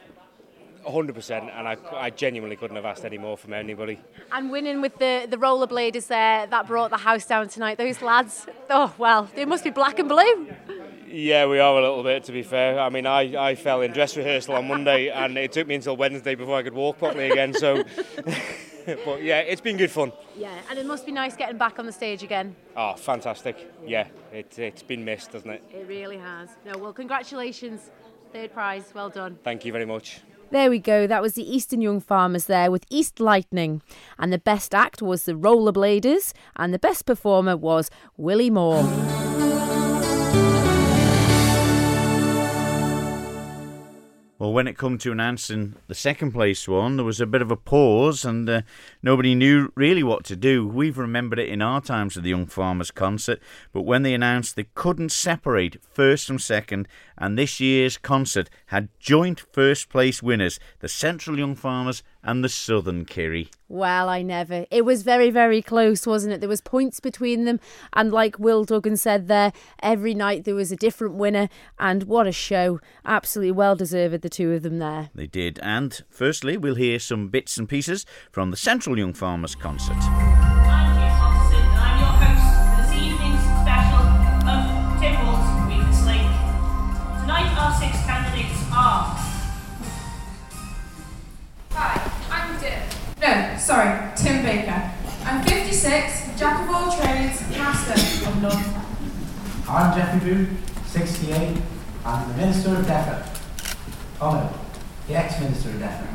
100%, 0.87 1.30
and 1.30 1.69
I, 1.69 1.76
I 1.92 2.09
genuinely 2.09 2.57
couldn't 2.57 2.76
have 2.76 2.87
asked 2.87 3.04
any 3.04 3.19
more 3.19 3.37
from 3.37 3.52
anybody. 3.52 4.00
And 4.33 4.50
winning 4.50 4.80
with 4.80 4.97
the, 4.97 5.26
the 5.28 5.37
rollerbladers 5.37 6.07
there, 6.07 6.47
that 6.47 6.66
brought 6.66 6.88
the 6.88 6.97
house 6.97 7.26
down 7.26 7.49
tonight. 7.49 7.76
Those 7.76 8.00
lads, 8.00 8.47
oh, 8.71 8.95
well, 8.97 9.28
they 9.35 9.45
must 9.45 9.64
be 9.64 9.71
black 9.71 9.99
and 9.99 10.09
blue. 10.09 10.49
Yeah, 11.07 11.47
we 11.47 11.59
are 11.59 11.76
a 11.76 11.83
little 11.83 12.02
bit, 12.02 12.25
to 12.25 12.33
be 12.33 12.42
fair. 12.42 12.80
I 12.80 12.88
mean, 12.88 13.04
I, 13.04 13.50
I 13.50 13.54
fell 13.57 13.83
in 13.83 13.92
dress 13.92 14.16
rehearsal 14.16 14.54
on 14.54 14.66
Monday, 14.66 15.11
and 15.11 15.37
it 15.37 15.52
took 15.52 15.66
me 15.66 15.75
until 15.75 15.99
Wednesday 15.99 16.35
before 16.35 16.57
I 16.57 16.62
could 16.62 16.73
walk 16.73 16.99
properly 16.99 17.30
again. 17.30 17.52
So, 17.52 17.83
but 19.04 19.22
yeah, 19.22 19.40
it's 19.40 19.60
been 19.60 19.76
good 19.76 19.90
fun. 19.90 20.12
Yeah, 20.37 20.54
and 20.68 20.78
it 20.78 20.87
must 20.87 21.06
be 21.06 21.12
nice 21.12 21.37
getting 21.37 21.58
back 21.58 21.78
on 21.78 21.87
the 21.87 21.92
stage 21.92 22.22
again. 22.22 22.54
Oh, 22.76 22.94
fantastic. 22.94 23.72
Yeah, 23.87 24.08
it, 24.32 24.58
it's 24.58 24.82
been 24.82 25.04
missed, 25.04 25.32
doesn't 25.32 25.50
it? 25.50 25.62
It 25.72 25.87
really 25.88 26.18
has. 26.18 26.50
No, 26.64 26.78
well, 26.78 26.92
congratulations. 26.92 27.90
Third 28.32 28.52
prize, 28.52 28.92
well 28.94 29.10
done. 29.10 29.38
Thank 29.42 29.64
you 29.64 29.72
very 29.72 29.87
much. 29.87 30.20
There 30.50 30.68
we 30.68 30.80
go. 30.80 31.06
That 31.06 31.22
was 31.22 31.34
the 31.34 31.49
Eastern 31.49 31.80
Young 31.80 32.00
Farmers 32.00 32.46
there 32.46 32.72
with 32.72 32.84
East 32.90 33.20
Lightning. 33.20 33.82
And 34.18 34.32
the 34.32 34.38
best 34.38 34.75
act 34.75 35.00
was 35.00 35.25
the 35.25 35.34
Rollerbladers, 35.34 36.32
and 36.56 36.75
the 36.75 36.78
best 36.78 37.06
performer 37.06 37.56
was 37.56 37.88
Willie 38.16 38.50
Moore. 38.50 38.82
Well, 44.40 44.54
when 44.54 44.66
it 44.66 44.78
come 44.78 44.97
to 44.97 45.12
announcing 45.12 45.75
the 45.87 45.94
second 45.94 46.32
place 46.32 46.66
one, 46.66 46.97
there 46.97 47.04
was 47.04 47.20
a 47.20 47.26
bit 47.26 47.42
of 47.42 47.50
a 47.50 47.59
pause 47.59 48.25
and 48.25 48.49
uh, 48.49 48.62
nobody 49.02 49.35
knew 49.35 49.70
really 49.75 50.02
what 50.02 50.25
to 50.25 50.35
do. 50.35 50.66
We've 50.66 50.97
remembered 50.97 51.38
it 51.38 51.50
in 51.50 51.61
our 51.61 51.82
times 51.82 52.16
of 52.16 52.23
the 52.23 52.30
Young 52.30 52.47
Farmers 52.47 52.90
concert, 52.90 53.38
but 53.75 53.82
when 53.82 54.02
they 54.02 54.14
announced 54.14 54.56
they 54.56 54.68
couldn't 54.75 55.12
separate 55.12 55.76
first 55.92 56.26
from 56.26 56.38
second, 56.38 56.88
and 57.18 57.37
this 57.37 57.61
year's 57.61 57.99
concert 57.99 58.49
had 58.68 58.88
joint 58.99 59.40
first 59.52 59.90
place 59.90 60.23
winners, 60.23 60.59
the 60.78 60.88
Central 60.88 61.38
Young 61.38 61.54
Farmers 61.54 62.02
and 62.22 62.44
the 62.44 62.48
Southern 62.48 63.04
Kerry. 63.04 63.50
Well, 63.68 64.08
I 64.08 64.22
never. 64.22 64.66
It 64.70 64.84
was 64.84 65.02
very, 65.02 65.30
very 65.30 65.62
close, 65.62 66.06
wasn't 66.06 66.34
it? 66.34 66.40
There 66.40 66.48
was 66.48 66.60
points 66.60 67.00
between 67.00 67.44
them, 67.44 67.60
and 67.92 68.12
like 68.12 68.38
Will 68.38 68.64
Duggan 68.64 68.96
said 68.96 69.28
there, 69.28 69.52
every 69.82 70.14
night 70.14 70.44
there 70.44 70.54
was 70.54 70.72
a 70.72 70.76
different 70.76 71.14
winner, 71.14 71.48
and 71.78 72.04
what 72.04 72.26
a 72.26 72.32
show! 72.32 72.80
Absolutely 73.04 73.52
well 73.52 73.76
deserved, 73.76 74.22
the 74.22 74.28
two 74.28 74.52
of 74.52 74.62
them 74.62 74.78
there. 74.78 75.10
They 75.14 75.26
did. 75.26 75.58
And 75.62 76.02
firstly, 76.10 76.56
we'll 76.56 76.74
hear 76.74 76.98
some 76.98 77.28
bits 77.28 77.56
and 77.56 77.68
pieces 77.68 78.04
from 78.30 78.50
the 78.50 78.56
Central 78.56 78.98
Young 78.98 79.14
Farmers 79.14 79.54
concert. 79.54 80.50
Sorry, 93.70 94.10
Tim 94.16 94.42
Baker. 94.42 94.90
I'm 95.24 95.44
56, 95.44 96.36
jack 96.36 96.68
of 96.68 96.74
all 96.74 96.90
trades, 96.90 97.40
master 97.50 98.28
of 98.28 98.42
none. 98.42 98.64
I'm 99.68 99.97
Geoffrey 99.97 100.34
Booth, 100.34 100.88
68. 100.88 101.56
I'm 102.04 102.28
the 102.30 102.34
Minister 102.34 102.71
of 102.71 102.84
Defra. 102.84 103.25
Oh 104.21 104.32
no, 104.32 104.52
the 105.06 105.14
ex-Minister 105.14 105.68
of 105.68 105.75
Defra. 105.76 106.08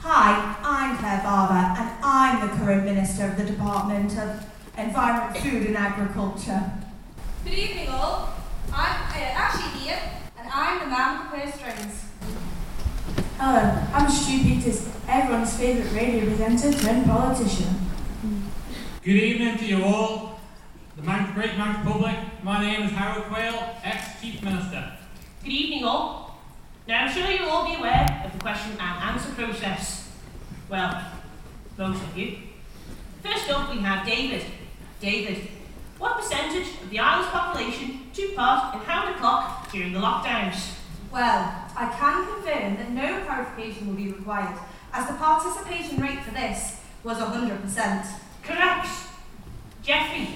Hi, 0.00 0.56
I'm 0.62 0.98
Clare 0.98 1.22
Barber, 1.22 1.80
and 1.80 1.90
I'm 2.04 2.46
the 2.46 2.54
current 2.54 2.84
Minister 2.84 3.24
of 3.24 3.38
the 3.38 3.44
Department 3.44 4.18
of 4.18 4.44
Environment, 4.76 5.38
Food 5.38 5.68
and 5.68 5.76
Agriculture. 5.78 6.70
Good 7.44 7.54
evening, 7.54 7.88
all. 7.88 8.34
I'm 8.70 9.00
uh, 9.08 9.16
Ashley 9.16 9.80
here, 9.80 9.98
and 10.38 10.46
I'm 10.52 10.80
the 10.80 10.86
man 10.86 11.18
with 11.18 11.30
the 11.30 11.36
purse 11.38 11.54
strings. 11.54 12.04
Hello, 13.38 13.86
I'm 13.94 14.10
Stu 14.10 14.42
Peters, 14.42 14.86
everyone's 15.20 15.54
favourite 15.54 15.92
radio 15.92 16.24
presenter 16.24 16.72
turned 16.72 17.04
politician. 17.04 17.66
Good 19.02 19.16
evening 19.16 19.58
to 19.58 19.66
you 19.66 19.84
all. 19.84 20.40
The 20.96 21.02
Mount, 21.02 21.34
Great 21.34 21.58
Mount 21.58 21.84
Public. 21.84 22.16
My 22.42 22.64
name 22.64 22.84
is 22.84 22.92
Howard 22.92 23.24
Quayle, 23.24 23.76
ex-Chief 23.84 24.42
Minister. 24.42 24.92
Good 25.44 25.52
evening, 25.52 25.84
all. 25.84 26.38
Now, 26.88 27.04
I'm 27.04 27.12
sure 27.12 27.30
you'll 27.30 27.50
all 27.50 27.68
be 27.68 27.74
aware 27.74 28.22
of 28.24 28.32
the 28.32 28.38
question 28.38 28.72
and 28.80 28.80
answer 29.10 29.30
process. 29.32 30.10
Well, 30.70 31.04
most 31.76 32.02
of 32.02 32.16
you. 32.16 32.38
First 33.22 33.50
up, 33.50 33.70
we 33.74 33.80
have 33.82 34.06
David. 34.06 34.42
David, 35.02 35.48
what 35.98 36.16
percentage 36.16 36.68
of 36.82 36.88
the 36.88 36.98
island's 36.98 37.30
population 37.30 38.10
took 38.14 38.34
part 38.36 38.74
in 38.74 38.80
How 38.80 39.12
the 39.12 39.18
Clock 39.18 39.70
during 39.70 39.92
the 39.92 40.00
lockdowns? 40.00 40.76
Well, 41.12 41.66
I 41.76 41.94
can 41.98 42.24
confirm 42.24 42.76
that 42.76 42.90
no 42.92 43.22
clarification 43.26 43.88
will 43.88 43.96
be 43.96 44.12
required, 44.12 44.58
as 44.92 45.06
the 45.08 45.14
participation 45.14 46.00
rate 46.00 46.22
for 46.22 46.32
this 46.32 46.80
was 47.04 47.18
100%. 47.18 48.06
Correct. 48.42 48.88
Geoffrey, 49.82 50.28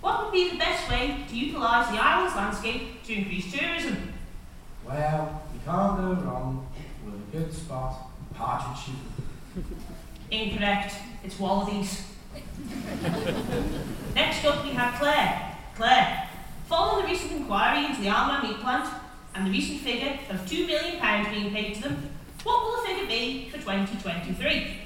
what 0.00 0.24
would 0.24 0.32
be 0.32 0.50
the 0.50 0.58
best 0.58 0.88
way 0.88 1.24
to 1.28 1.34
utilise 1.36 1.88
the 1.90 2.02
island's 2.02 2.36
landscape 2.36 3.02
to 3.04 3.12
increase 3.14 3.52
tourism? 3.52 4.12
Well, 4.84 5.42
you 5.52 5.60
can't 5.64 5.96
go 5.96 6.12
wrong 6.24 6.68
with 7.04 7.14
a 7.14 7.36
good 7.36 7.52
spot, 7.52 8.10
partridge 8.34 8.84
shooting. 8.84 9.78
Incorrect. 10.30 10.94
It's 11.24 11.38
wallabies. 11.38 12.04
Next 14.14 14.44
up, 14.44 14.64
we 14.64 14.70
have 14.70 14.98
Clare. 15.00 15.56
Clare, 15.74 16.28
following 16.68 17.06
the 17.06 17.12
recent 17.12 17.32
inquiry 17.32 17.86
into 17.86 18.02
the 18.02 18.08
Alma 18.10 18.46
meat 18.46 18.58
plant 18.60 18.88
and 19.34 19.46
the 19.46 19.50
recent 19.50 19.80
figure 19.80 20.18
of 20.30 20.40
£2 20.46 20.66
million 20.66 21.30
being 21.32 21.52
paid 21.52 21.74
to 21.76 21.82
them, 21.82 22.10
what 22.44 22.62
will 22.62 22.82
the 22.82 22.88
figure 22.88 23.06
be 23.06 23.48
for 23.50 23.58
2023? 23.58 24.78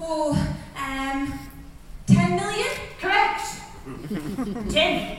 Oh, 0.00 0.32
um, 0.76 1.38
10 2.06 2.36
million? 2.36 2.68
Correct. 3.00 3.42
Tim, 4.70 5.18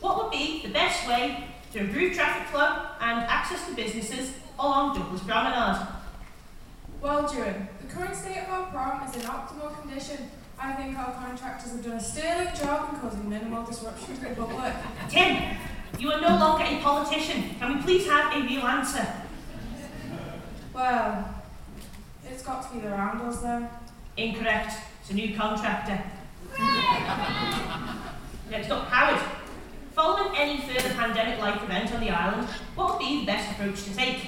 what 0.00 0.16
would 0.22 0.30
be 0.30 0.62
the 0.62 0.72
best 0.72 1.06
way 1.06 1.44
to 1.72 1.78
improve 1.80 2.14
traffic 2.14 2.48
flow 2.48 2.86
and 3.00 3.20
access 3.26 3.66
to 3.68 3.74
businesses 3.74 4.34
along 4.58 4.98
Douglas 4.98 5.22
Promenade? 5.22 5.86
Well, 7.00 7.28
Duran, 7.28 7.68
the 7.80 7.94
current 7.94 8.16
state 8.16 8.38
of 8.38 8.48
our 8.48 8.66
prom 8.70 9.08
is 9.08 9.14
in 9.16 9.22
optimal 9.22 9.80
condition. 9.80 10.30
I 10.58 10.72
think 10.72 10.98
our 10.98 11.12
contractors 11.12 11.72
have 11.72 11.84
done 11.84 11.96
a 11.96 12.00
sterling 12.00 12.54
job 12.56 12.94
in 12.94 13.00
causing 13.00 13.28
minimal 13.28 13.64
disruption 13.64 14.16
to 14.16 14.20
the 14.22 14.34
public. 14.34 14.72
Tim, 15.10 15.56
you 15.98 16.10
are 16.10 16.20
no 16.20 16.28
longer 16.28 16.64
a 16.64 16.80
politician. 16.80 17.56
Can 17.58 17.76
we 17.76 17.82
please 17.82 18.06
have 18.06 18.34
a 18.34 18.40
real 18.40 18.62
answer? 18.62 19.06
Well, 20.76 21.34
it's 22.30 22.42
got 22.42 22.68
to 22.68 22.74
be 22.74 22.80
the 22.82 22.90
Roundels, 22.90 23.40
though. 23.40 23.66
Incorrect. 24.18 24.74
It's 25.00 25.08
a 25.08 25.14
new 25.14 25.34
contractor. 25.34 26.02
Next 28.50 28.70
up, 28.70 28.86
Howard. 28.88 29.22
Following 29.94 30.36
any 30.36 30.60
further 30.60 30.90
pandemic-like 30.90 31.62
event 31.62 31.94
on 31.94 32.00
the 32.00 32.10
island, 32.10 32.46
what 32.74 32.90
would 32.90 32.98
be 32.98 33.20
the 33.20 33.24
best 33.24 33.52
approach 33.52 33.84
to 33.84 33.96
take? 33.96 34.18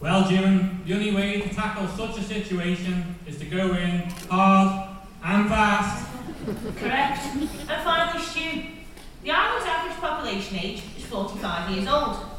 Well, 0.00 0.28
Jim, 0.28 0.82
the 0.84 0.94
only 0.94 1.14
way 1.14 1.40
to 1.40 1.54
tackle 1.54 1.86
such 1.86 2.18
a 2.18 2.22
situation 2.24 3.14
is 3.28 3.38
to 3.38 3.44
go 3.44 3.74
in 3.74 4.10
hard 4.28 4.88
and 5.22 5.48
fast. 5.48 6.04
Correct. 6.78 7.24
And 7.26 7.84
finally, 7.84 8.24
Stu. 8.24 8.62
The 9.22 9.30
island's 9.30 9.66
average 9.66 9.98
population 9.98 10.58
age 10.58 10.82
is 10.98 11.04
45 11.04 11.70
years 11.70 11.86
old. 11.86 12.35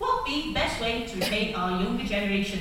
What 0.00 0.16
would 0.16 0.24
be 0.24 0.48
the 0.48 0.54
best 0.54 0.80
way 0.80 1.04
to 1.04 1.16
retain 1.18 1.54
our 1.54 1.72
younger 1.82 2.04
generation? 2.04 2.60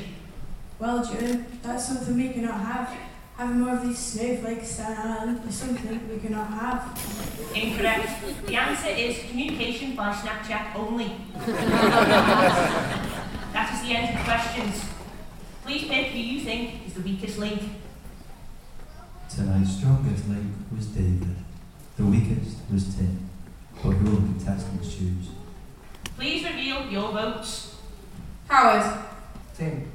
Well, 0.78 1.02
Duran, 1.06 1.46
that's 1.64 1.88
something 1.88 2.18
we 2.18 2.34
cannot 2.34 2.60
have. 2.60 2.94
Having 3.38 3.62
more 3.62 3.76
of 3.76 3.82
these 3.82 3.98
snowflakes 3.98 4.76
down 4.76 4.98
on 4.98 5.38
is 5.48 5.56
something 5.56 6.10
we 6.10 6.20
cannot 6.20 6.48
have. 6.48 7.00
Incorrect. 7.56 8.46
The 8.46 8.56
answer 8.58 8.90
is 8.90 9.24
communication 9.30 9.96
by 9.96 10.12
Snapchat 10.12 10.76
only. 10.76 11.16
that 13.54 13.72
is 13.74 13.88
the 13.88 13.96
end 13.96 14.10
of 14.10 14.16
the 14.20 14.24
questions. 14.26 14.84
Please 15.64 15.88
pick 15.88 16.08
who 16.08 16.20
you 16.20 16.42
think 16.42 16.88
is 16.88 16.94
the 16.96 17.02
weakest 17.02 17.38
link. 17.38 17.62
Tonight's 19.34 19.78
strongest 19.78 20.28
link 20.28 20.52
was 20.76 20.88
David. 20.88 21.38
The 21.96 22.04
weakest 22.04 22.58
was 22.70 22.94
Tim. 22.98 23.30
But 23.82 23.92
who 23.92 24.12
will 24.12 24.20
the 24.20 24.28
contestants 24.28 24.94
choose? 24.94 25.39
Please 26.20 26.44
reveal 26.44 26.86
your 26.88 27.14
votes. 27.14 27.78
Howard. 28.50 29.06
Tim. 29.56 29.90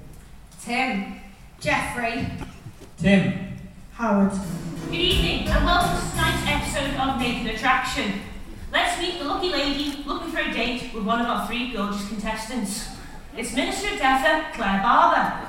Tim. 0.58 1.20
Geoffrey. 1.60 2.26
Tim. 2.96 3.58
Howard. 3.92 4.32
Good 4.86 4.94
evening 4.94 5.48
and 5.48 5.66
welcome 5.66 6.02
to 6.02 6.10
tonight's 6.12 6.46
episode 6.46 6.98
of 6.98 7.20
Naked 7.20 7.54
Attraction. 7.54 8.22
Let's 8.72 8.98
meet 9.02 9.18
the 9.18 9.26
lucky 9.26 9.50
lady 9.50 10.02
looking 10.06 10.30
for 10.30 10.38
a 10.38 10.50
date 10.50 10.94
with 10.94 11.04
one 11.04 11.20
of 11.20 11.26
our 11.26 11.46
three 11.46 11.74
gorgeous 11.74 12.08
contestants. 12.08 12.88
It's 13.36 13.54
Minister 13.54 13.88
of 13.88 14.00
DEFA, 14.00 14.54
Clare 14.54 14.80
Barber. 14.82 15.46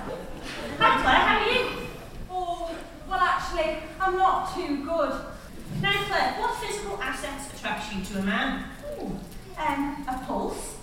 Hi 0.77 1.01
Clare, 1.01 1.15
how 1.15 1.39
are 1.39 1.51
you? 1.53 1.88
Oh, 2.29 2.75
well, 3.09 3.19
actually, 3.21 3.77
I'm 3.97 4.17
not 4.17 4.53
too 4.53 4.83
good. 4.83 5.21
Now 5.81 6.03
Clare, 6.09 6.33
what 6.33 6.53
physical 6.55 7.01
assets 7.01 7.53
attract 7.53 7.95
you 7.95 8.03
to 8.03 8.19
a 8.19 8.23
man? 8.23 8.65
Ooh, 9.01 9.17
um, 9.57 10.05
a 10.07 10.23
pulse. 10.25 10.77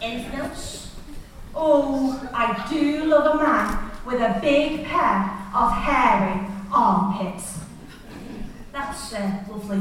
Anything? 0.00 0.50
Oh, 1.54 2.30
I 2.34 2.66
do 2.68 3.04
love 3.04 3.34
a 3.34 3.42
man 3.42 3.90
with 4.04 4.20
a 4.20 4.38
big 4.40 4.84
pair 4.84 5.50
of 5.54 5.72
hairy 5.72 6.46
armpits. 6.72 7.60
That's 8.72 9.14
uh, 9.14 9.44
lovely. 9.48 9.80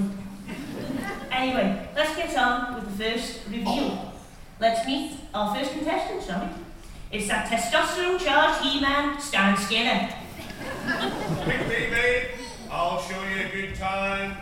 Anyway, 1.31 1.89
let's 1.95 2.15
get 2.15 2.37
on 2.37 2.75
with 2.75 2.85
the 2.85 3.03
first 3.03 3.41
reveal. 3.49 4.13
Let's 4.59 4.85
meet 4.85 5.17
our 5.33 5.55
first 5.55 5.71
contestant, 5.71 6.21
sorry. 6.21 6.47
It's 7.11 7.27
that 7.27 7.49
testosterone 7.49 8.19
charged 8.19 8.63
He 8.63 8.79
Man, 8.79 9.19
Stan 9.19 9.57
Skinner. 9.57 10.09
Pick 11.43 11.67
me, 11.67 11.89
mate. 11.89 12.27
I'll 12.71 13.01
show 13.01 13.21
you 13.23 13.45
a 13.45 13.49
good 13.49 13.75
time. 13.75 14.37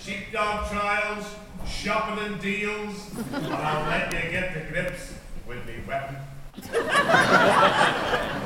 Sheepdog 0.00 0.68
trials, 0.70 1.34
shopping 1.66 2.24
and 2.24 2.40
deals, 2.40 3.10
and 3.32 3.46
I'll 3.46 3.86
let 3.88 4.12
you 4.12 4.30
get 4.30 4.54
to 4.54 4.60
grips 4.72 5.14
with 5.46 5.64
me 5.66 5.74
weapon. 5.86 6.16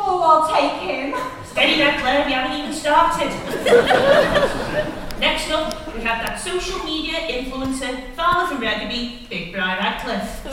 Oh, 0.00 0.20
I'll 0.22 0.46
take 0.54 0.74
him. 0.80 1.12
Steady 1.44 1.76
now, 1.78 1.98
Clare, 2.00 2.24
we 2.24 2.32
haven't 2.32 2.56
even 2.56 2.72
started. 2.72 3.28
Next 5.20 5.50
up, 5.50 5.74
we 5.92 6.00
have 6.02 6.24
that 6.24 6.38
social 6.40 6.78
media 6.84 7.14
influencer, 7.18 8.14
farmer 8.14 8.46
from 8.46 8.60
Rugby, 8.62 9.26
Big 9.28 9.52
Brian 9.52 9.78
Radcliffe. 9.78 10.46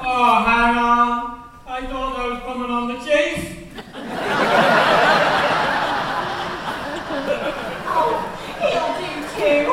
Oh, 0.00 0.44
hang 0.44 0.76
on. 0.78 1.42
I 1.66 1.84
thought 1.86 2.16
I 2.16 2.26
was 2.28 2.38
coming 2.44 2.70
on 2.70 2.86
the 2.88 2.98
chase. 3.04 3.44
He'll 8.62 8.92
do 8.98 9.10
too. 9.34 9.66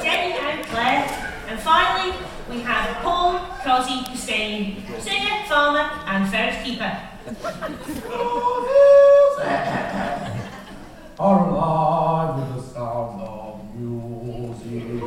Steady 0.00 0.30
now, 0.34 0.62
Clare. 0.64 1.04
And 1.48 1.57
finally, 1.68 2.16
we 2.48 2.60
have 2.60 2.96
Paul 3.02 3.40
Crosby 3.62 4.00
Costain, 4.08 4.80
singer, 4.98 5.44
farmer, 5.46 5.90
and 6.06 6.26
ferret 6.30 6.64
keeper. 6.64 6.98
Are 11.20 11.48
alive 11.48 12.38
with 12.38 12.50
the 12.56 12.62
sound 12.72 13.20
of 13.20 13.60
music. 13.74 15.02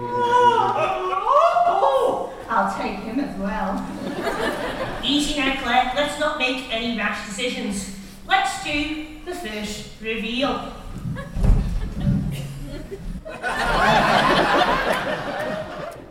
I'll 2.53 2.77
take 2.77 2.99
him 2.99 3.19
as 3.21 3.39
well. 3.39 3.71
Easy 5.03 5.39
now, 5.39 5.55
Clare. 5.63 5.93
Let's 5.95 6.19
not 6.19 6.37
make 6.37 6.71
any 6.71 6.95
rash 6.95 7.27
decisions. 7.27 7.97
Let's 8.27 8.63
do 8.63 9.07
the 9.25 9.33
first 9.33 9.99
reveal. 9.99 10.73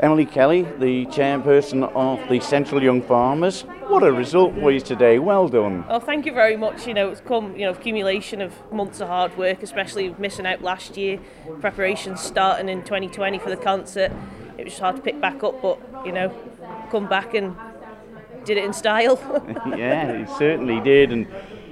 Emily 0.01 0.25
Kelly, 0.25 0.63
the 0.63 1.05
chairperson 1.07 1.83
of 1.95 2.27
the 2.31 2.41
Central 2.41 2.83
Young 2.83 3.03
Farmers. 3.03 3.63
What 3.87 4.03
a 4.03 4.11
result 4.11 4.55
for 4.55 4.73
you 4.73 4.81
today. 4.81 5.19
Well 5.19 5.47
done. 5.47 5.87
Well, 5.87 6.01
thank 6.01 6.25
you 6.25 6.33
very 6.33 6.57
much. 6.57 6.87
You 6.87 6.95
know, 6.95 7.11
it's 7.11 7.21
come, 7.21 7.55
you 7.55 7.67
know, 7.67 7.73
accumulation 7.73 8.41
of 8.41 8.55
months 8.73 9.03
of 9.03 9.09
hard 9.09 9.37
work, 9.37 9.63
especially 9.63 10.15
missing 10.19 10.47
out 10.47 10.63
last 10.63 10.97
year, 10.97 11.21
preparations 11.61 12.23
starting 12.23 12.71
in 12.71 12.83
2020 12.83 13.39
for 13.41 13.51
the 13.51 13.59
concert. 13.59 14.11
It 14.57 14.65
was 14.65 14.79
hard 14.79 14.97
to 14.97 15.03
pick 15.03 15.21
back 15.21 15.45
up, 15.45 15.61
but, 15.61 15.79
you 16.07 16.13
know, 16.13 16.35
come 16.91 17.07
back 17.07 17.35
and 17.35 17.55
did 18.47 18.57
it 18.57 18.65
in 18.65 18.73
style. 18.73 19.19
yeah, 19.77 20.13
it 20.13 20.31
certainly 20.39 20.81
did. 20.81 21.13
And 21.13 21.27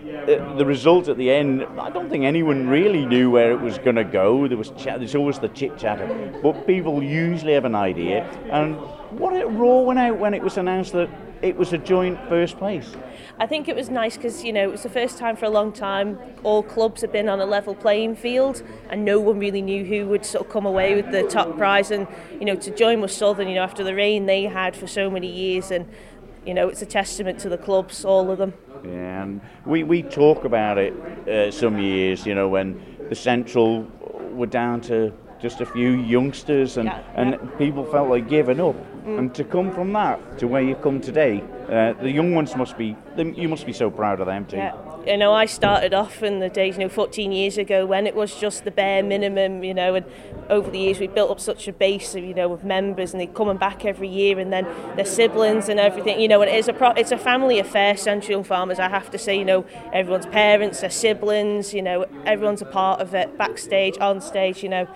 Uh, 0.08 0.56
the 0.56 0.64
result 0.64 1.08
at 1.08 1.16
the 1.16 1.30
end, 1.30 1.64
I 1.78 1.90
don't 1.90 2.10
think 2.10 2.24
anyone 2.24 2.68
really 2.68 3.06
knew 3.06 3.30
where 3.30 3.52
it 3.52 3.60
was 3.60 3.78
going 3.78 3.96
to 3.96 4.04
go. 4.04 4.48
There 4.48 4.58
was 4.58 4.70
chat, 4.70 4.98
there's 4.98 5.14
always 5.14 5.38
the 5.38 5.48
chit 5.48 5.78
chatter, 5.78 6.38
but 6.42 6.66
people 6.66 7.02
usually 7.02 7.54
have 7.54 7.64
an 7.64 7.74
idea. 7.74 8.24
And 8.50 8.76
what 9.18 9.40
a 9.40 9.46
roar 9.46 9.84
went 9.86 9.98
out 9.98 10.18
when 10.18 10.34
it 10.34 10.42
was 10.42 10.56
announced 10.56 10.92
that 10.92 11.08
it 11.42 11.56
was 11.56 11.72
a 11.72 11.78
joint 11.78 12.18
first 12.28 12.58
place. 12.58 12.90
I 13.38 13.46
think 13.46 13.68
it 13.68 13.76
was 13.76 13.88
nice 13.88 14.16
because 14.16 14.42
you 14.44 14.52
know 14.52 14.64
it 14.64 14.70
was 14.70 14.82
the 14.82 14.90
first 14.90 15.18
time 15.18 15.36
for 15.36 15.44
a 15.44 15.50
long 15.50 15.72
time 15.72 16.18
all 16.42 16.62
clubs 16.62 17.02
had 17.02 17.12
been 17.12 17.28
on 17.28 17.40
a 17.40 17.46
level 17.46 17.74
playing 17.74 18.16
field, 18.16 18.62
and 18.90 19.04
no 19.04 19.20
one 19.20 19.38
really 19.38 19.62
knew 19.62 19.84
who 19.84 20.06
would 20.08 20.24
sort 20.24 20.44
of 20.46 20.52
come 20.52 20.66
away 20.66 20.94
with 20.96 21.12
the 21.12 21.22
top 21.22 21.56
prize. 21.56 21.90
And 21.90 22.08
you 22.32 22.44
know 22.44 22.56
to 22.56 22.70
join 22.70 23.00
with 23.00 23.12
Southern, 23.12 23.48
you 23.48 23.54
know 23.54 23.62
after 23.62 23.84
the 23.84 23.94
reign 23.94 24.26
they 24.26 24.44
had 24.44 24.74
for 24.74 24.86
so 24.86 25.08
many 25.08 25.30
years, 25.30 25.70
and 25.70 25.88
you 26.44 26.54
know 26.54 26.68
it's 26.68 26.82
a 26.82 26.86
testament 26.86 27.38
to 27.40 27.48
the 27.48 27.58
clubs, 27.58 28.04
all 28.04 28.30
of 28.30 28.38
them. 28.38 28.54
Yeah, 28.84 29.22
and 29.22 29.40
we, 29.66 29.82
we 29.82 30.02
talk 30.02 30.44
about 30.44 30.78
it 30.78 30.94
uh, 31.28 31.50
some 31.50 31.78
years, 31.78 32.26
you 32.26 32.34
know, 32.34 32.48
when 32.48 32.80
the 33.08 33.14
Central 33.14 33.86
were 34.32 34.46
down 34.46 34.80
to 34.82 35.12
just 35.40 35.60
a 35.60 35.66
few 35.66 35.90
youngsters 35.90 36.76
and, 36.76 36.86
Yeah, 36.86 37.02
and 37.14 37.30
yeah. 37.32 37.38
people 37.58 37.84
felt 37.84 38.08
like 38.08 38.28
giving 38.28 38.60
up. 38.60 38.76
Mm. 39.06 39.18
And 39.18 39.34
to 39.34 39.44
come 39.44 39.72
from 39.72 39.92
that 39.92 40.38
to 40.38 40.48
where 40.48 40.62
you 40.62 40.74
come 40.74 41.00
today, 41.00 41.42
uh, 41.68 41.92
the 41.94 42.10
young 42.10 42.34
ones 42.34 42.56
must 42.56 42.76
be, 42.76 42.96
them- 43.16 43.34
you 43.34 43.48
must 43.48 43.64
be 43.66 43.72
so 43.72 43.90
proud 43.90 44.20
of 44.20 44.26
them 44.26 44.44
too. 44.46 44.56
Yeah. 44.56 44.74
You 45.08 45.16
know, 45.16 45.32
I 45.32 45.46
started 45.46 45.94
off 45.94 46.22
in 46.22 46.40
the 46.40 46.50
days, 46.50 46.76
you 46.76 46.82
know, 46.82 46.90
14 46.90 47.32
years 47.32 47.56
ago 47.56 47.86
when 47.86 48.06
it 48.06 48.14
was 48.14 48.34
just 48.34 48.64
the 48.64 48.70
bare 48.70 49.02
minimum, 49.02 49.64
you 49.64 49.72
know, 49.72 49.94
and 49.94 50.04
over 50.50 50.70
the 50.70 50.78
years 50.78 51.00
we 51.00 51.06
built 51.06 51.30
up 51.30 51.40
such 51.40 51.66
a 51.66 51.72
base 51.72 52.14
of, 52.14 52.22
you 52.22 52.34
know, 52.34 52.52
of 52.52 52.62
members 52.62 53.12
and 53.12 53.20
they're 53.22 53.26
coming 53.26 53.56
back 53.56 53.86
every 53.86 54.06
year 54.06 54.38
and 54.38 54.52
then 54.52 54.64
their 54.96 55.06
siblings 55.06 55.70
and 55.70 55.80
everything, 55.80 56.20
you 56.20 56.28
know, 56.28 56.42
and 56.42 56.50
it 56.50 56.56
is 56.56 56.68
a 56.68 56.74
pro- 56.74 56.90
it's 56.90 57.10
a 57.10 57.16
family 57.16 57.58
affair, 57.58 57.96
Central 57.96 58.32
Young 58.32 58.44
Farmers, 58.44 58.78
I 58.78 58.90
have 58.90 59.10
to 59.12 59.16
say, 59.16 59.38
you 59.38 59.46
know, 59.46 59.64
everyone's 59.94 60.26
parents, 60.26 60.82
their 60.82 60.90
siblings, 60.90 61.72
you 61.72 61.80
know, 61.80 62.04
everyone's 62.26 62.60
a 62.60 62.66
part 62.66 63.00
of 63.00 63.14
it, 63.14 63.38
backstage, 63.38 63.96
on 64.02 64.20
stage, 64.20 64.62
you 64.62 64.68
know, 64.68 64.86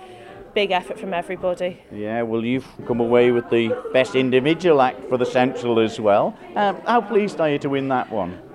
big 0.52 0.72
effort 0.72 0.98
from 1.00 1.14
everybody. 1.14 1.80
Yeah, 1.90 2.20
well, 2.20 2.44
you've 2.44 2.68
come 2.86 3.00
away 3.00 3.30
with 3.30 3.48
the 3.48 3.74
best 3.94 4.14
individual 4.14 4.82
act 4.82 5.08
for 5.08 5.16
the 5.16 5.24
Central 5.24 5.80
as 5.80 5.98
well. 5.98 6.36
Um, 6.54 6.82
how 6.86 7.00
pleased 7.00 7.40
are 7.40 7.48
you 7.48 7.58
to 7.60 7.70
win 7.70 7.88
that 7.88 8.12
one? 8.12 8.51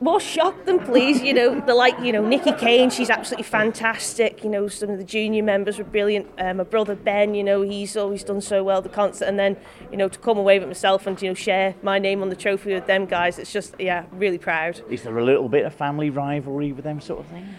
More 0.00 0.18
shocked 0.18 0.66
than 0.66 0.78
pleased. 0.78 1.22
You 1.22 1.34
know, 1.34 1.60
the 1.60 1.74
like, 1.74 1.98
you 2.00 2.12
know, 2.12 2.26
Nikki 2.26 2.52
Kane, 2.52 2.90
she's 2.90 3.10
absolutely 3.10 3.44
fantastic. 3.44 4.42
You 4.42 4.50
know, 4.50 4.68
some 4.68 4.90
of 4.90 4.98
the 4.98 5.04
junior 5.04 5.42
members 5.42 5.78
were 5.78 5.84
brilliant. 5.84 6.28
Uh, 6.38 6.54
my 6.54 6.64
brother 6.64 6.94
Ben, 6.94 7.34
you 7.34 7.44
know, 7.44 7.62
he's 7.62 7.96
always 7.96 8.24
done 8.24 8.40
so 8.40 8.64
well 8.64 8.82
the 8.82 8.88
concert, 8.88 9.26
and 9.26 9.38
then 9.38 9.56
you 9.90 9.96
know 9.96 10.08
to 10.08 10.18
come 10.18 10.38
away 10.38 10.58
with 10.58 10.68
myself 10.68 11.06
and 11.06 11.20
you 11.20 11.28
know 11.28 11.34
share 11.34 11.74
my 11.82 11.98
name 11.98 12.22
on 12.22 12.30
the 12.30 12.36
trophy 12.36 12.74
with 12.74 12.86
them 12.86 13.06
guys. 13.06 13.38
It's 13.38 13.52
just 13.52 13.74
yeah, 13.78 14.06
really 14.12 14.38
proud. 14.38 14.80
Is 14.90 15.02
there 15.02 15.18
a 15.18 15.24
little 15.24 15.48
bit 15.48 15.64
of 15.66 15.74
family 15.74 16.10
rivalry 16.10 16.72
with 16.72 16.84
them 16.84 17.00
sort 17.00 17.20
of 17.20 17.26
thing? 17.26 17.54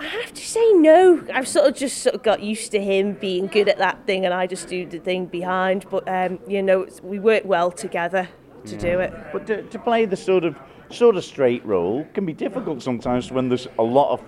I 0.00 0.06
have 0.06 0.34
to 0.34 0.44
say 0.44 0.72
no. 0.72 1.24
I've 1.32 1.46
sort 1.46 1.68
of 1.68 1.76
just 1.76 1.98
sort 1.98 2.16
of 2.16 2.24
got 2.24 2.42
used 2.42 2.72
to 2.72 2.80
him 2.80 3.12
being 3.12 3.46
good 3.46 3.68
at 3.68 3.78
that 3.78 4.04
thing, 4.06 4.24
and 4.24 4.34
I 4.34 4.48
just 4.48 4.66
do 4.66 4.84
the 4.84 4.98
thing 4.98 5.26
behind. 5.26 5.86
But 5.88 6.08
um, 6.08 6.40
you 6.48 6.62
know, 6.62 6.82
it's, 6.82 7.00
we 7.00 7.20
work 7.20 7.44
well 7.44 7.70
together 7.70 8.28
to 8.66 8.76
do 8.76 8.98
it. 8.98 9.12
But 9.32 9.46
to, 9.46 9.62
to 9.62 9.78
play 9.78 10.04
the 10.06 10.16
sort 10.16 10.42
of 10.44 10.56
sort 10.94 11.16
of 11.16 11.24
straight 11.24 11.64
role 11.64 12.06
can 12.14 12.24
be 12.24 12.32
difficult 12.32 12.82
sometimes 12.82 13.30
when 13.30 13.48
there's 13.48 13.68
a 13.78 13.82
lot 13.82 14.12
of 14.12 14.22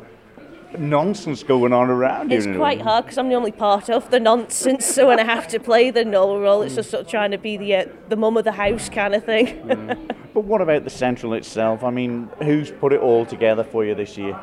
nonsense 0.78 1.42
going 1.42 1.72
on 1.72 1.88
around 1.90 2.30
you. 2.30 2.36
It's 2.36 2.46
you 2.46 2.52
know. 2.52 2.58
quite 2.58 2.80
hard 2.80 3.04
because 3.04 3.18
I'm 3.18 3.28
the 3.28 3.34
only 3.34 3.52
part 3.52 3.88
of 3.88 4.10
the 4.10 4.20
nonsense. 4.20 4.84
So 4.86 5.06
when 5.08 5.20
I 5.20 5.24
have 5.24 5.48
to 5.48 5.60
play 5.60 5.90
the 5.90 6.04
null 6.04 6.40
role, 6.40 6.62
it's 6.62 6.74
just 6.74 6.90
sort 6.90 7.04
of 7.04 7.10
trying 7.10 7.30
to 7.30 7.38
be 7.38 7.56
the 7.56 7.74
uh, 7.76 7.86
the 8.08 8.16
mum 8.16 8.36
of 8.36 8.44
the 8.44 8.52
house 8.52 8.88
kind 8.88 9.14
of 9.14 9.24
thing. 9.24 9.96
But 10.36 10.44
what 10.44 10.60
about 10.60 10.84
the 10.84 10.90
Central 10.90 11.32
itself? 11.32 11.82
I 11.82 11.88
mean, 11.88 12.28
who's 12.42 12.70
put 12.70 12.92
it 12.92 13.00
all 13.00 13.24
together 13.24 13.64
for 13.64 13.86
you 13.86 13.94
this 13.94 14.18
year? 14.18 14.38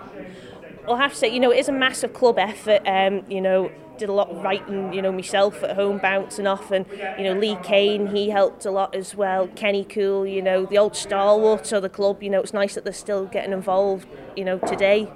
I'll 0.88 0.96
have 0.96 1.12
to 1.12 1.18
say, 1.18 1.32
you 1.32 1.40
know, 1.40 1.52
it 1.52 1.60
is 1.60 1.70
a 1.70 1.72
massive 1.72 2.14
club 2.14 2.40
effort. 2.40 2.82
Um, 2.88 3.24
you 3.30 3.42
know, 3.42 3.72
did 3.98 4.10
a 4.10 4.14
lot 4.14 4.30
of 4.30 4.44
writing, 4.44 4.94
you 4.94 5.02
know, 5.02 5.12
myself 5.12 5.64
at 5.64 5.76
home, 5.76 5.98
bouncing 5.98 6.48
off, 6.48 6.72
and 6.72 6.86
you 7.18 7.24
know, 7.24 7.34
Lee 7.34 7.58
Kane, 7.64 8.08
he 8.08 8.30
helped 8.30 8.66
a 8.66 8.72
lot 8.72 8.96
as 8.96 9.16
well. 9.16 9.48
Kenny 9.48 9.84
Cool, 9.84 10.26
you 10.26 10.42
know, 10.42 10.66
the 10.66 10.78
old 10.78 10.96
stalwarts 10.96 11.72
of 11.72 11.82
the 11.82 11.90
club. 11.90 12.24
You 12.24 12.30
know, 12.30 12.42
it's 12.42 12.54
nice 12.54 12.76
that 12.76 12.84
they're 12.84 12.94
still 12.94 13.26
getting 13.26 13.52
involved. 13.54 14.08
You 14.36 14.46
know, 14.46 14.58
today. 14.60 15.12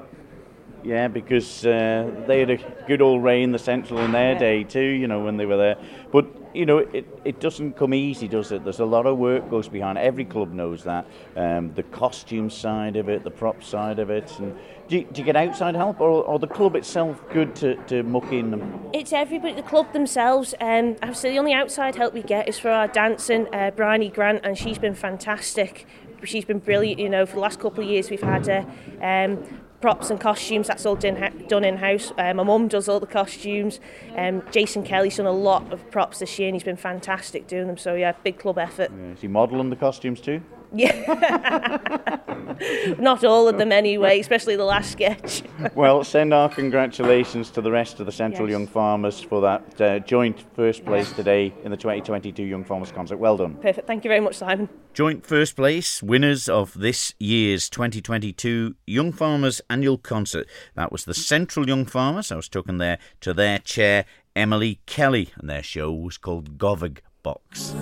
Yeah, 0.83 1.07
because 1.07 1.65
uh, 1.65 2.09
they 2.27 2.39
had 2.39 2.49
a 2.49 2.57
good 2.87 3.01
old 3.01 3.23
reign, 3.23 3.51
the 3.51 3.59
Central, 3.59 3.99
in 3.99 4.11
their 4.11 4.37
day 4.37 4.63
too, 4.63 4.79
you 4.79 5.07
know, 5.07 5.19
when 5.23 5.35
they 5.35 5.45
were 5.45 5.57
there. 5.57 5.75
But, 6.11 6.27
you 6.53 6.65
know, 6.65 6.77
it, 6.77 7.05
it 7.25 7.39
doesn't 7.39 7.73
come 7.73 7.93
easy, 7.93 8.27
does 8.27 8.51
it? 8.51 8.63
There's 8.63 8.79
a 8.79 8.85
lot 8.85 9.05
of 9.05 9.17
work 9.17 9.49
goes 9.49 9.67
behind. 9.67 9.97
Every 9.97 10.23
club 10.23 10.53
knows 10.53 10.83
that. 10.83 11.05
Um, 11.35 11.73
the 11.73 11.83
costume 11.83 12.49
side 12.49 12.95
of 12.95 13.09
it, 13.09 13.23
the 13.23 13.31
prop 13.31 13.63
side 13.63 13.99
of 13.99 14.09
it. 14.09 14.31
And 14.39 14.57
do, 14.87 14.97
you, 14.97 15.03
do 15.11 15.21
you 15.21 15.25
get 15.25 15.35
outside 15.35 15.75
help, 15.75 15.99
or, 15.99 16.23
or 16.23 16.39
the 16.39 16.47
club 16.47 16.75
itself 16.75 17.21
good 17.33 17.55
to, 17.57 17.75
to 17.87 18.03
muck 18.03 18.31
in? 18.31 18.51
them? 18.51 18.89
It's 18.93 19.11
everybody, 19.11 19.55
the 19.55 19.63
club 19.63 19.91
themselves. 19.91 20.53
Um, 20.61 20.95
I 21.01 21.11
the 21.11 21.37
only 21.37 21.53
outside 21.53 21.95
help 21.95 22.13
we 22.13 22.21
get 22.21 22.47
is 22.47 22.57
for 22.57 22.69
our 22.69 22.87
dancing, 22.87 23.53
uh, 23.53 23.71
Bryony 23.71 24.09
Grant, 24.09 24.45
and 24.45 24.57
she's 24.57 24.77
been 24.77 24.95
fantastic. 24.95 25.85
she's 26.23 26.45
been 26.45 26.59
brilliant. 26.59 26.99
You 26.99 27.09
know, 27.09 27.25
for 27.25 27.35
the 27.35 27.41
last 27.41 27.59
couple 27.59 27.83
of 27.83 27.89
years 27.89 28.09
we've 28.09 28.21
had 28.21 28.47
her. 28.47 28.65
Um, 29.01 29.43
props 29.81 30.09
and 30.09 30.19
costumes 30.19 30.67
that's 30.67 30.85
all 30.85 30.95
done, 30.95 31.45
done 31.47 31.63
in 31.63 31.77
house 31.77 32.11
uh, 32.17 32.33
my 32.33 32.43
mum 32.43 32.67
does 32.67 32.89
all 32.89 32.99
the 32.99 33.07
costumes. 33.07 33.79
Um, 34.15 34.43
Jason 34.51 34.83
Kelly's 34.83 35.17
done 35.17 35.25
a 35.25 35.31
lot 35.31 35.71
of 35.71 35.89
props 35.91 36.19
this 36.19 36.39
year 36.39 36.47
and 36.47 36.55
he's 36.55 36.63
been 36.63 36.77
fantastic 36.77 37.47
doing 37.47 37.67
them 37.67 37.77
so 37.77 37.93
yeah 37.95 38.13
big 38.23 38.39
club 38.39 38.57
effort. 38.57 38.91
Yeah, 38.91 39.13
is 39.13 39.21
he 39.21 39.27
modelling 39.27 39.69
the 39.69 39.75
costumes 39.75 40.19
too? 40.21 40.41
not 42.99 43.23
all 43.23 43.47
of 43.47 43.57
them 43.57 43.71
anyway 43.71 44.19
especially 44.19 44.55
the 44.55 44.63
last 44.63 44.91
sketch 44.91 45.43
well, 45.75 46.03
send 46.03 46.33
our 46.33 46.49
congratulations 46.49 47.49
to 47.51 47.61
the 47.61 47.71
rest 47.71 47.99
of 47.99 48.05
the 48.05 48.11
Central 48.11 48.47
Yes. 48.47 48.53
Young 48.53 48.67
Farmers 48.67 49.21
for 49.21 49.41
that 49.41 49.81
uh, 49.81 49.99
joint 49.99 50.43
first 50.55 50.85
place 50.85 51.11
today 51.11 51.53
in 51.63 51.71
the 51.71 51.77
2022 51.77 52.43
Young 52.43 52.63
Farmers 52.63 52.91
Concert. 52.91 53.17
Well 53.17 53.37
done. 53.37 53.55
perfect 53.55 53.87
thank 53.87 54.03
you 54.03 54.09
very 54.09 54.19
much 54.19 54.35
Simon 54.35 54.69
Joint 54.93 55.25
first 55.25 55.55
place 55.55 56.01
winners 56.03 56.47
of 56.49 56.73
this 56.73 57.13
year's 57.19 57.69
2022 57.69 58.75
Young 58.85 59.11
Farmers 59.11 59.61
Annual 59.69 59.99
Concert. 59.99 60.47
That 60.75 60.91
was 60.91 61.05
the 61.05 61.13
Central 61.13 61.67
Young 61.67 61.85
Farmers. 61.85 62.31
I 62.31 62.35
was 62.35 62.49
talking 62.49 62.79
there 62.79 62.97
to 63.21 63.33
their 63.33 63.59
chair, 63.59 64.05
Emily 64.35 64.79
Kelly, 64.85 65.29
and 65.37 65.49
their 65.49 65.63
show 65.63 65.91
was 65.91 66.17
called 66.17 66.57
Govig 66.57 66.99
Box. 67.21 67.73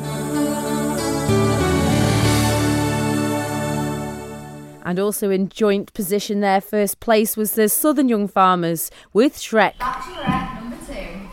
And 4.85 4.99
also 4.99 5.31
in 5.31 5.49
joint 5.49 5.91
position 5.95 6.41
there, 6.41 6.61
first 6.61 6.99
place 6.99 7.35
was 7.35 7.53
the 7.55 7.67
Southern 7.69 8.07
Young 8.07 8.27
Farmers 8.27 8.91
with 9.13 9.35
Shrek. 9.35 9.73
Bachelorette 9.79 10.61
number 10.61 10.77
two. 10.85 11.27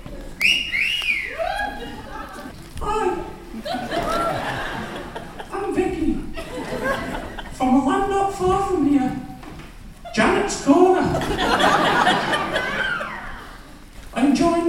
Hi. 2.80 3.22
I'm 5.52 5.74
Vicky. 5.74 6.14
From 7.52 7.74
a 7.74 7.84
land 7.86 8.10
not 8.10 8.34
far 8.34 8.68
from 8.70 8.86
here. 8.86 9.20
Janet's 10.14 10.64
Corner. 10.64 11.02
I 14.14 14.26
enjoy 14.26 14.64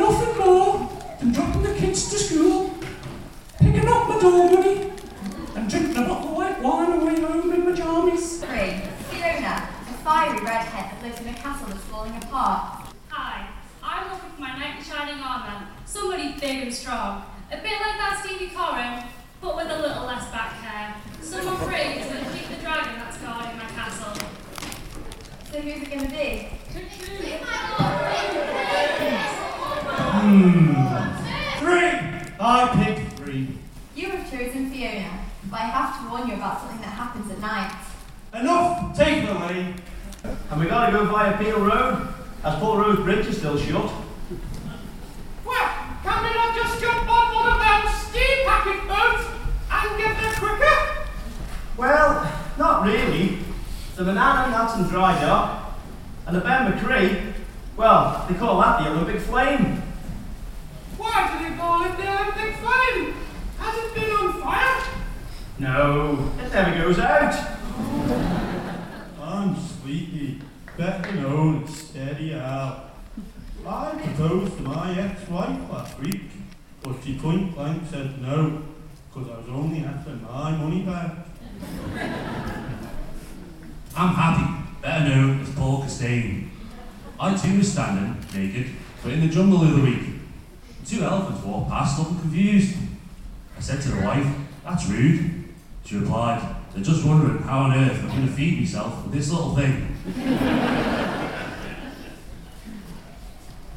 this 99.14 99.30
little 99.30 99.56
thing. 99.56 99.96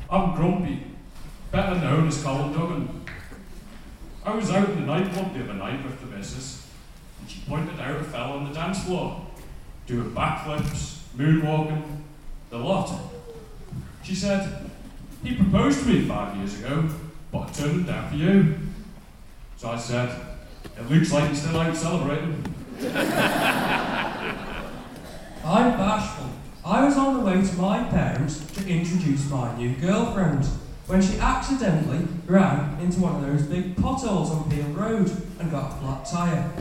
I'm 0.08 0.34
grumpy, 0.34 0.86
better 1.52 1.78
known 1.78 2.08
as 2.08 2.22
Colin 2.22 2.52
Duggan. 2.52 3.04
I 4.24 4.34
was 4.34 4.50
out 4.50 4.70
in 4.70 4.80
the 4.80 4.86
nightclub 4.86 5.34
the 5.34 5.44
other 5.44 5.54
night 5.54 5.84
with 5.84 6.00
the 6.00 6.06
missus, 6.06 6.66
and 7.20 7.28
she 7.30 7.40
pointed 7.46 7.78
out 7.78 8.00
a 8.00 8.04
fellow 8.04 8.38
on 8.38 8.44
the 8.44 8.54
dance 8.54 8.82
floor, 8.84 9.26
doing 9.86 10.10
backflips, 10.12 11.00
moonwalking, 11.16 11.82
the 12.48 12.58
lot. 12.58 12.98
She 14.02 14.14
said, 14.14 14.70
he 15.22 15.34
proposed 15.36 15.80
to 15.80 15.86
me 15.86 16.08
five 16.08 16.34
years 16.36 16.58
ago, 16.60 16.88
but 17.30 17.40
I 17.40 17.52
turned 17.52 17.72
him 17.72 17.84
down 17.84 18.08
for 18.08 18.16
you. 18.16 18.54
So 19.58 19.70
I 19.70 19.76
said, 19.76 20.18
it 20.64 20.90
looks 20.90 21.12
like 21.12 21.28
he's 21.28 21.42
still 21.42 21.58
out 21.58 21.76
celebrating. 21.76 22.54
I'm 25.46 25.76
bashful. 25.76 26.26
I 26.64 26.84
was 26.84 26.96
on 26.96 27.18
the 27.18 27.20
way 27.20 27.40
to 27.40 27.56
my 27.56 27.84
parents 27.84 28.44
to 28.54 28.68
introduce 28.68 29.30
my 29.30 29.56
new 29.56 29.76
girlfriend 29.76 30.44
when 30.88 31.00
she 31.00 31.20
accidentally 31.20 32.04
ran 32.26 32.80
into 32.80 32.98
one 32.98 33.14
of 33.14 33.20
those 33.22 33.42
big 33.42 33.76
potholes 33.76 34.32
on 34.32 34.50
Peel 34.50 34.66
Road 34.70 35.08
and 35.38 35.48
got 35.52 35.70
a 35.70 35.76
flat 35.76 36.04
tyre. 36.04 36.52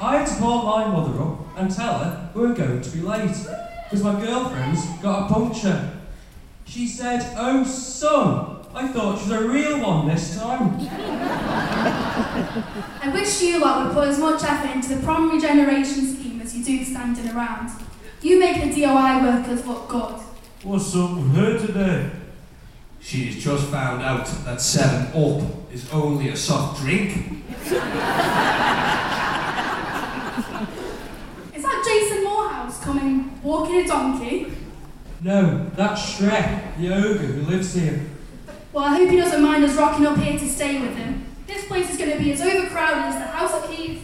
I 0.00 0.16
had 0.16 0.26
to 0.26 0.34
call 0.36 0.62
my 0.64 0.86
mother 0.88 1.20
up 1.20 1.58
and 1.58 1.70
tell 1.70 1.98
her 1.98 2.30
we 2.34 2.40
were 2.46 2.54
going 2.54 2.80
to 2.80 2.90
be 2.90 3.00
late 3.00 3.36
because 3.84 4.02
my 4.02 4.18
girlfriend's 4.18 4.86
got 5.02 5.30
a 5.30 5.34
puncture. 5.34 6.00
She 6.64 6.86
said, 6.88 7.34
Oh, 7.36 7.62
son, 7.62 8.64
I 8.72 8.88
thought 8.88 9.18
she 9.18 9.28
was 9.28 9.38
a 9.38 9.46
real 9.46 9.82
one 9.82 10.08
this 10.08 10.38
time. 10.38 10.76
I 13.02 13.10
wish 13.12 13.42
you 13.42 13.60
lot 13.60 13.84
would 13.84 13.92
put 13.92 14.08
as 14.08 14.18
much 14.18 14.42
effort 14.44 14.74
into 14.74 14.94
the 14.94 15.02
prom 15.02 15.30
regeneration 15.30 16.16
scheme 16.16 16.40
as 16.40 16.56
you 16.56 16.64
do 16.64 16.82
standing 16.82 17.28
around. 17.28 17.70
You 18.22 18.38
make 18.38 18.60
the 18.62 18.82
DOI 18.82 19.22
workers 19.22 19.66
look 19.66 19.88
good. 19.88 20.14
What's 20.62 20.94
up 20.94 21.16
with 21.16 21.34
her 21.36 21.58
today? 21.58 22.10
She's 23.00 23.42
just 23.42 23.68
found 23.68 24.02
out 24.02 24.26
that 24.44 24.60
7 24.60 25.06
Up 25.14 25.72
is 25.72 25.90
only 25.90 26.28
a 26.28 26.36
soft 26.36 26.82
drink. 26.82 27.12
Is 31.54 31.62
that 31.62 31.82
Jason 31.86 32.24
Moorhouse 32.24 32.84
coming 32.84 33.40
walking 33.42 33.76
a 33.76 33.86
donkey? 33.86 34.52
No, 35.22 35.70
that's 35.74 36.02
Shrek, 36.02 36.76
the 36.78 36.92
ogre 36.94 37.18
who 37.24 37.50
lives 37.50 37.72
here. 37.72 38.04
Well, 38.74 38.84
I 38.84 38.96
hope 38.96 39.08
he 39.08 39.16
doesn't 39.16 39.42
mind 39.42 39.64
us 39.64 39.74
rocking 39.76 40.06
up 40.06 40.18
here 40.18 40.38
to 40.38 40.46
stay 40.46 40.78
with 40.78 40.94
him. 40.94 41.24
This 41.46 41.64
place 41.66 41.90
is 41.90 41.96
going 41.96 42.10
to 42.10 42.18
be 42.18 42.32
as 42.32 42.42
overcrowded 42.42 42.98
as 42.98 43.14
the 43.14 43.20
House 43.20 43.54
of 43.54 43.70
Keys. 43.70 44.02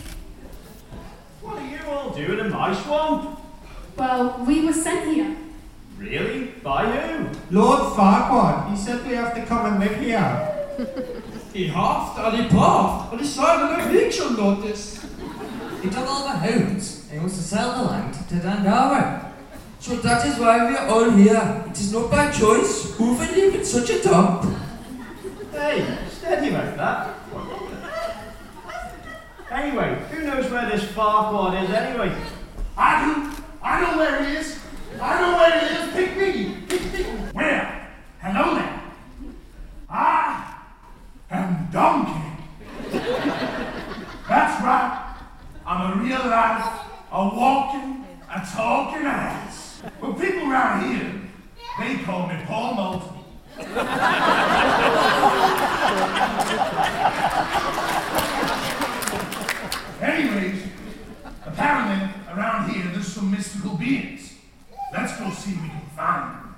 What 1.42 1.58
are 1.58 1.66
you 1.66 1.78
all 1.86 2.10
doing 2.10 2.38
in 2.38 2.50
my 2.50 2.74
swamp? 2.74 3.40
Well, 3.96 4.44
we 4.46 4.64
were 4.64 4.72
sent 4.72 5.14
here. 5.14 5.36
Really? 5.98 6.52
By 6.62 6.90
who? 6.90 7.28
Lord 7.50 7.80
Farquaad. 7.96 8.70
he 8.70 8.76
said 8.76 9.06
we 9.06 9.14
have 9.14 9.34
to 9.34 9.44
come 9.46 9.66
and 9.66 9.80
live 9.80 10.00
here. 10.00 10.52
He 11.56 11.68
huffed 11.68 12.18
and 12.18 12.36
he 12.36 12.48
puffed 12.50 13.12
and 13.12 13.20
he 13.22 13.26
signed 13.26 13.80
an 13.80 13.88
eviction 13.88 14.36
notice. 14.36 15.02
He 15.82 15.88
took 15.88 16.06
all 16.06 16.24
the 16.24 16.36
hounds 16.36 17.08
and 17.10 17.20
wants 17.20 17.38
to 17.38 17.42
sell 17.42 17.82
the 17.82 17.90
land 17.90 18.12
to 18.12 18.34
Dandara. 18.34 19.32
So 19.80 19.96
that 19.96 20.26
is 20.26 20.38
why 20.38 20.68
we 20.68 20.76
are 20.76 20.86
all 20.86 21.08
here. 21.12 21.64
It 21.66 21.80
is 21.80 21.94
not 21.94 22.10
by 22.10 22.30
choice 22.30 22.94
who 22.96 23.14
will 23.14 23.32
live 23.32 23.54
in 23.54 23.64
such 23.64 23.88
a 23.88 24.02
dump. 24.02 24.54
Hey, 25.50 25.96
steady 26.10 26.50
about 26.50 26.76
that. 26.76 27.14
Anyway, 29.50 30.04
who 30.10 30.24
knows 30.24 30.50
where 30.50 30.68
this 30.68 30.84
Farquaad 30.92 31.64
is 31.64 31.70
anyway? 31.70 32.14
I 32.76 33.02
do. 33.02 33.35
I 33.66 33.80
know 33.80 33.98
where 33.98 34.22
it 34.22 34.28
is. 34.36 34.60
I 35.02 35.20
know 35.20 35.36
where 35.38 35.58
it 35.58 35.64
is. 35.72 35.92
Pick 35.92 36.16
me. 36.16 36.56
Pick 36.68 36.82
me. 36.92 37.04
Well, 37.34 37.66
hello 38.20 38.54
there. 38.54 38.80
I 39.90 40.54
am 41.32 41.68
Donkey. 41.72 42.22
That's 44.28 44.62
right. 44.62 45.16
I'm 45.66 45.98
a 45.98 46.00
real 46.00 46.26
life, 46.30 46.80
a 47.10 47.24
walking, 47.24 48.06
a 48.30 48.38
talking 48.54 49.04
ass. 49.04 49.82
But 50.00 50.12
people 50.12 50.48
around 50.48 50.88
here, 50.88 51.22
they 51.80 52.04
call 52.04 52.28
me 52.28 52.36
Paul 52.46 52.74
Moulton. 52.74 53.16
Anyways, 60.00 60.62
apparently, 61.44 62.15
beings. 63.76 64.34
Let's 64.92 65.18
go 65.18 65.30
see 65.30 65.52
if 65.52 65.62
we 65.62 65.68
can 65.68 65.80
find 65.96 66.34
them. 66.34 66.54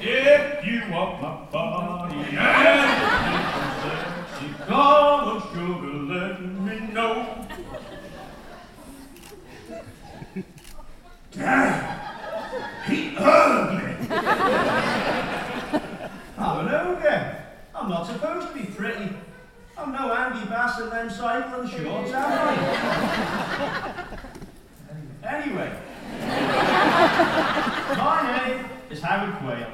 If 0.00 0.66
you 0.66 0.82
want 0.90 1.22
my 1.22 1.44
body 1.52 2.36
and 2.36 2.88
you 4.42 4.54
call 4.66 5.36
a 5.36 5.40
sugar, 5.52 5.96
let 6.12 6.40
me 6.42 6.92
know. 6.92 7.46
Damn, 11.32 12.00
he 12.86 13.14
ugly. 13.18 13.94
I'm 16.38 16.66
an. 16.66 16.74
I'm 17.74 17.88
not 17.88 18.06
supposed 18.06 18.48
to 18.48 18.54
be 18.54 18.64
pretty. 18.66 19.10
I'm 19.76 19.92
no 19.92 20.12
Andy 20.14 20.46
Bass 20.46 20.78
and 20.78 20.92
them 20.92 21.10
cycling 21.10 21.68
shorts, 21.68 22.12
am 22.12 22.32
I? 22.48 24.04
anyway, 25.24 25.72
my 27.98 28.46
name 28.46 28.64
eh, 28.64 28.92
is 28.92 29.00
Howard 29.00 29.34
Quayle. 29.38 29.72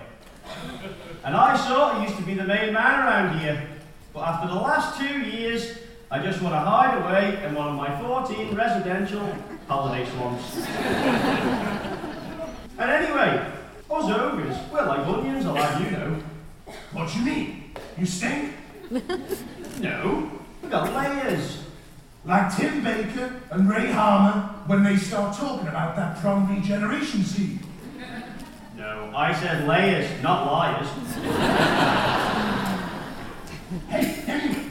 And 1.22 1.36
I 1.36 1.54
sort 1.54 1.96
of 1.96 2.02
used 2.02 2.16
to 2.16 2.22
be 2.22 2.32
the 2.34 2.44
main 2.44 2.72
man 2.72 3.06
around 3.06 3.40
here. 3.40 3.68
But 4.14 4.20
after 4.20 4.48
the 4.48 4.54
last 4.54 4.98
two 4.98 5.20
years, 5.20 5.78
I 6.10 6.18
just 6.20 6.40
want 6.40 6.54
to 6.54 6.60
hide 6.60 6.96
away 7.02 7.44
in 7.44 7.54
one 7.54 7.68
of 7.68 7.74
my 7.74 8.00
14 8.00 8.54
residential 8.54 9.36
holiday 9.68 10.08
swamps. 10.10 10.56
and 12.78 12.90
anyway, 12.90 13.52
us 13.90 14.10
ogres, 14.10 14.56
we're 14.72 14.86
like 14.86 15.06
onions, 15.06 15.44
I'll 15.44 15.54
have 15.56 15.84
you 15.84 15.90
know. 15.90 16.16
What 16.92 17.12
do 17.12 17.18
you 17.18 17.24
mean? 17.24 17.74
You 17.98 18.06
stink? 18.06 18.54
No, 18.90 20.30
we 20.62 20.68
got 20.68 20.92
layers. 20.92 21.64
Like 22.24 22.54
Tim 22.56 22.82
Baker 22.82 23.40
and 23.50 23.70
Ray 23.70 23.90
Harmer 23.92 24.42
when 24.66 24.82
they 24.82 24.96
start 24.96 25.36
talking 25.36 25.68
about 25.68 25.96
that 25.96 26.20
prom 26.20 26.54
regeneration 26.54 27.22
seed. 27.22 27.60
No, 28.76 29.12
I 29.14 29.32
said 29.32 29.66
layers, 29.68 30.22
not 30.22 30.46
liars. 30.46 30.88
Hey, 33.88 34.22
anyway, 34.26 34.64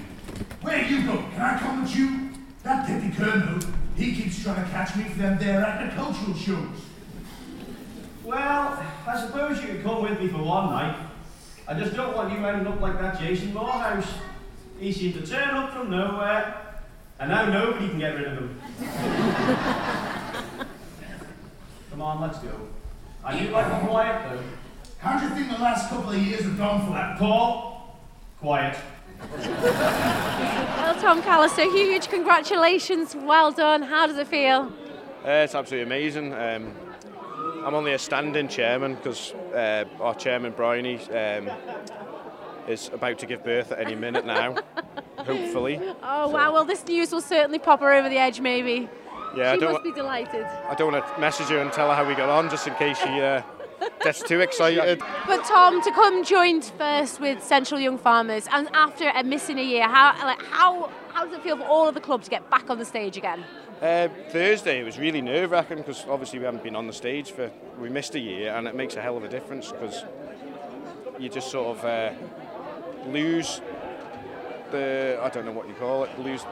where 0.61 0.85
you 0.85 1.05
go? 1.05 1.23
Can 1.33 1.41
I 1.41 1.57
come 1.57 1.81
with 1.83 1.95
you? 1.95 2.29
That 2.63 2.87
deputy 2.87 3.15
colonel, 3.15 3.59
he 3.95 4.13
keeps 4.13 4.43
trying 4.43 4.63
to 4.63 4.69
catch 4.71 4.95
me 4.95 5.05
for 5.05 5.17
them 5.19 5.39
there 5.39 5.61
agricultural 5.61 6.35
shows. 6.35 6.81
Well, 8.25 8.83
I 9.07 9.25
suppose 9.25 9.61
you 9.61 9.69
could 9.69 9.83
come 9.83 10.03
with 10.03 10.19
me 10.19 10.27
for 10.27 10.43
one 10.43 10.69
night. 10.71 11.08
I 11.69 11.75
just 11.75 11.95
don't 11.95 12.15
want 12.17 12.33
you 12.33 12.43
ending 12.43 12.65
up 12.65 12.81
like 12.81 12.99
that 12.99 13.19
Jason 13.19 13.53
Moorhouse. 13.53 14.11
He 14.79 14.91
seemed 14.91 15.13
to 15.13 15.27
turn 15.27 15.49
up 15.51 15.71
from 15.71 15.91
nowhere, 15.91 16.81
and 17.19 17.29
now 17.29 17.45
nobody 17.45 17.89
can 17.89 17.99
get 17.99 18.15
rid 18.15 18.25
of 18.25 18.39
him. 18.39 18.59
Come 21.91 22.01
on, 22.01 22.21
let's 22.21 22.39
go. 22.39 22.49
I 23.23 23.37
do 23.37 23.51
like 23.51 23.67
a 23.67 23.85
quiet 23.85 24.31
though. 24.31 24.43
How 24.97 25.19
do 25.19 25.27
you 25.27 25.35
think 25.35 25.55
the 25.55 25.61
last 25.61 25.89
couple 25.91 26.09
of 26.09 26.17
years 26.17 26.41
have 26.41 26.57
gone 26.57 26.87
for 26.87 26.93
that? 26.93 27.19
Paul, 27.19 27.99
quiet. 28.39 28.75
Well, 29.37 30.95
Tom 30.99 31.21
Callister, 31.21 31.71
huge 31.71 32.07
congratulations. 32.07 33.13
Well 33.13 33.51
done. 33.51 33.83
How 33.83 34.07
does 34.07 34.17
it 34.17 34.27
feel? 34.27 34.73
Uh, 35.23 35.43
it's 35.45 35.53
absolutely 35.53 35.83
amazing. 35.83 36.33
Um, 36.33 36.73
I'm 37.65 37.73
only 37.75 37.93
a 37.93 37.99
standing 37.99 38.47
chairman 38.47 38.95
because 38.95 39.33
uh, 39.53 39.85
our 39.99 40.15
chairman 40.15 40.53
Bryony 40.53 40.99
um, 41.11 41.49
is 42.67 42.89
about 42.93 43.19
to 43.19 43.25
give 43.25 43.43
birth 43.43 43.71
at 43.71 43.79
any 43.79 43.95
minute 43.95 44.25
now, 44.25 44.55
hopefully. 45.17 45.79
Oh, 46.03 46.29
wow. 46.29 46.53
Well, 46.53 46.65
this 46.65 46.85
news 46.85 47.11
will 47.11 47.21
certainly 47.21 47.59
pop 47.59 47.81
her 47.81 47.91
over 47.93 48.09
the 48.09 48.17
edge, 48.17 48.39
maybe. 48.39 48.87
Yeah, 49.35 49.51
I 49.51 49.55
she 49.55 49.59
don't. 49.61 49.73
must 49.73 49.83
be 49.83 49.91
delighted. 49.91 50.45
I 50.45 50.75
don't 50.75 50.91
want 50.91 51.05
to 51.05 51.19
message 51.21 51.47
her 51.47 51.59
and 51.59 51.71
tell 51.71 51.89
her 51.89 51.95
how 51.95 52.07
we 52.07 52.15
got 52.15 52.29
on, 52.29 52.49
just 52.49 52.65
in 52.67 52.73
case 52.75 52.97
she 52.97 53.19
uh, 53.21 53.41
gets 54.01 54.23
too 54.23 54.39
excited. 54.39 55.01
But 55.27 55.45
Tom, 55.45 55.81
to 55.83 55.91
come 55.91 56.23
joined 56.23 56.65
first 56.77 57.19
with 57.19 57.43
Central 57.43 57.79
Young 57.79 57.97
Farmers, 57.99 58.47
and 58.51 58.67
after 58.73 59.09
a 59.09 59.23
missing 59.23 59.59
a 59.59 59.63
year, 59.63 59.87
how 59.87 60.15
like 60.25 60.41
how 60.45 60.89
how 61.13 61.25
does 61.25 61.33
it 61.35 61.43
feel 61.43 61.57
for 61.57 61.65
all 61.65 61.87
of 61.87 61.93
the 61.93 62.01
club 62.01 62.23
to 62.23 62.29
get 62.29 62.49
back 62.49 62.69
on 62.69 62.79
the 62.79 62.85
stage 62.85 63.17
again? 63.17 63.43
Uh, 63.81 64.09
Thursday 64.27 64.81
it 64.81 64.83
was 64.83 64.99
really 64.99 65.21
nerve 65.21 65.51
wracking 65.51 65.77
because 65.77 66.03
obviously 66.09 66.37
we 66.37 66.43
haven't 66.43 66.61
been 66.61 66.75
on 66.75 66.85
the 66.85 66.91
stage 66.91 67.31
for 67.31 67.49
we 67.79 67.87
missed 67.87 68.13
a 68.13 68.19
year 68.19 68.53
and 68.53 68.67
it 68.67 68.75
makes 68.75 68.97
a 68.97 69.01
hell 69.01 69.15
of 69.15 69.23
a 69.23 69.29
difference 69.29 69.71
because 69.71 70.03
you 71.17 71.29
just 71.29 71.49
sort 71.49 71.77
of 71.77 71.85
uh, 71.85 72.11
lose 73.07 73.61
the 74.71 75.17
I 75.23 75.29
don't 75.29 75.45
know 75.45 75.53
what 75.53 75.69
you 75.69 75.75
call 75.75 76.03
it 76.03 76.19
lose 76.19 76.43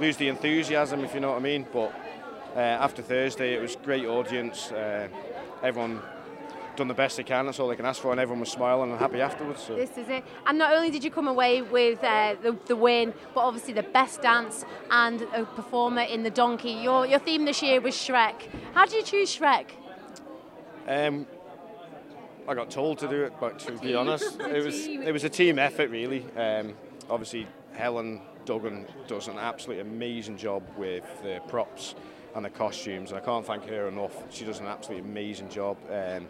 lose 0.00 0.16
the 0.16 0.26
enthusiasm 0.26 1.04
if 1.04 1.14
you 1.14 1.20
know 1.20 1.30
what 1.30 1.36
I 1.36 1.40
mean. 1.40 1.66
But 1.72 1.94
uh, 2.56 2.58
after 2.58 3.00
Thursday 3.00 3.54
it 3.54 3.62
was 3.62 3.76
great 3.76 4.06
audience. 4.06 4.72
Uh, 4.72 5.06
everyone 5.62 6.02
done 6.80 6.88
the 6.88 6.94
best 6.94 7.18
they 7.18 7.22
can. 7.22 7.44
That's 7.44 7.60
all 7.60 7.68
they 7.68 7.76
can 7.76 7.84
ask 7.84 8.00
for, 8.00 8.10
and 8.10 8.18
everyone 8.18 8.40
was 8.40 8.50
smiling 8.50 8.90
and 8.90 8.98
happy 8.98 9.20
afterwards. 9.20 9.62
So. 9.62 9.76
This 9.76 9.98
is 9.98 10.08
it. 10.08 10.24
And 10.46 10.56
not 10.56 10.72
only 10.72 10.90
did 10.90 11.04
you 11.04 11.10
come 11.10 11.28
away 11.28 11.60
with 11.60 12.02
uh, 12.02 12.36
the, 12.42 12.56
the 12.66 12.74
win, 12.74 13.12
but 13.34 13.42
obviously 13.42 13.74
the 13.74 13.82
best 13.82 14.22
dance 14.22 14.64
and 14.90 15.22
a 15.34 15.44
performer 15.44 16.02
in 16.02 16.22
the 16.22 16.30
donkey. 16.30 16.72
Your 16.72 17.06
your 17.06 17.18
theme 17.18 17.44
this 17.44 17.62
year 17.62 17.82
was 17.82 17.94
Shrek. 17.94 18.48
How 18.72 18.86
did 18.86 18.94
you 18.94 19.02
choose 19.02 19.38
Shrek? 19.38 19.66
Um, 20.88 21.26
I 22.48 22.54
got 22.54 22.70
told 22.70 22.98
to 23.00 23.08
do 23.08 23.24
it, 23.24 23.34
but 23.38 23.58
to 23.60 23.72
be 23.72 23.94
honest, 24.02 24.40
it 24.40 24.64
was 24.64 24.86
it 24.86 25.12
was 25.12 25.24
a 25.24 25.28
team 25.28 25.58
effort 25.58 25.90
really. 25.90 26.24
Um, 26.34 26.72
obviously, 27.10 27.46
Helen 27.74 28.22
Duggan 28.46 28.86
does 29.06 29.28
an 29.28 29.36
absolutely 29.36 29.82
amazing 29.82 30.38
job 30.38 30.62
with 30.78 31.04
the 31.22 31.40
props 31.46 31.94
and 32.34 32.44
the 32.44 32.50
costumes, 32.50 33.10
and 33.10 33.20
I 33.20 33.24
can't 33.24 33.44
thank 33.44 33.66
her 33.66 33.88
enough. 33.88 34.14
She 34.30 34.44
does 34.44 34.60
an 34.60 34.66
absolutely 34.66 35.08
amazing 35.10 35.50
job. 35.50 35.76
Um, 35.90 36.26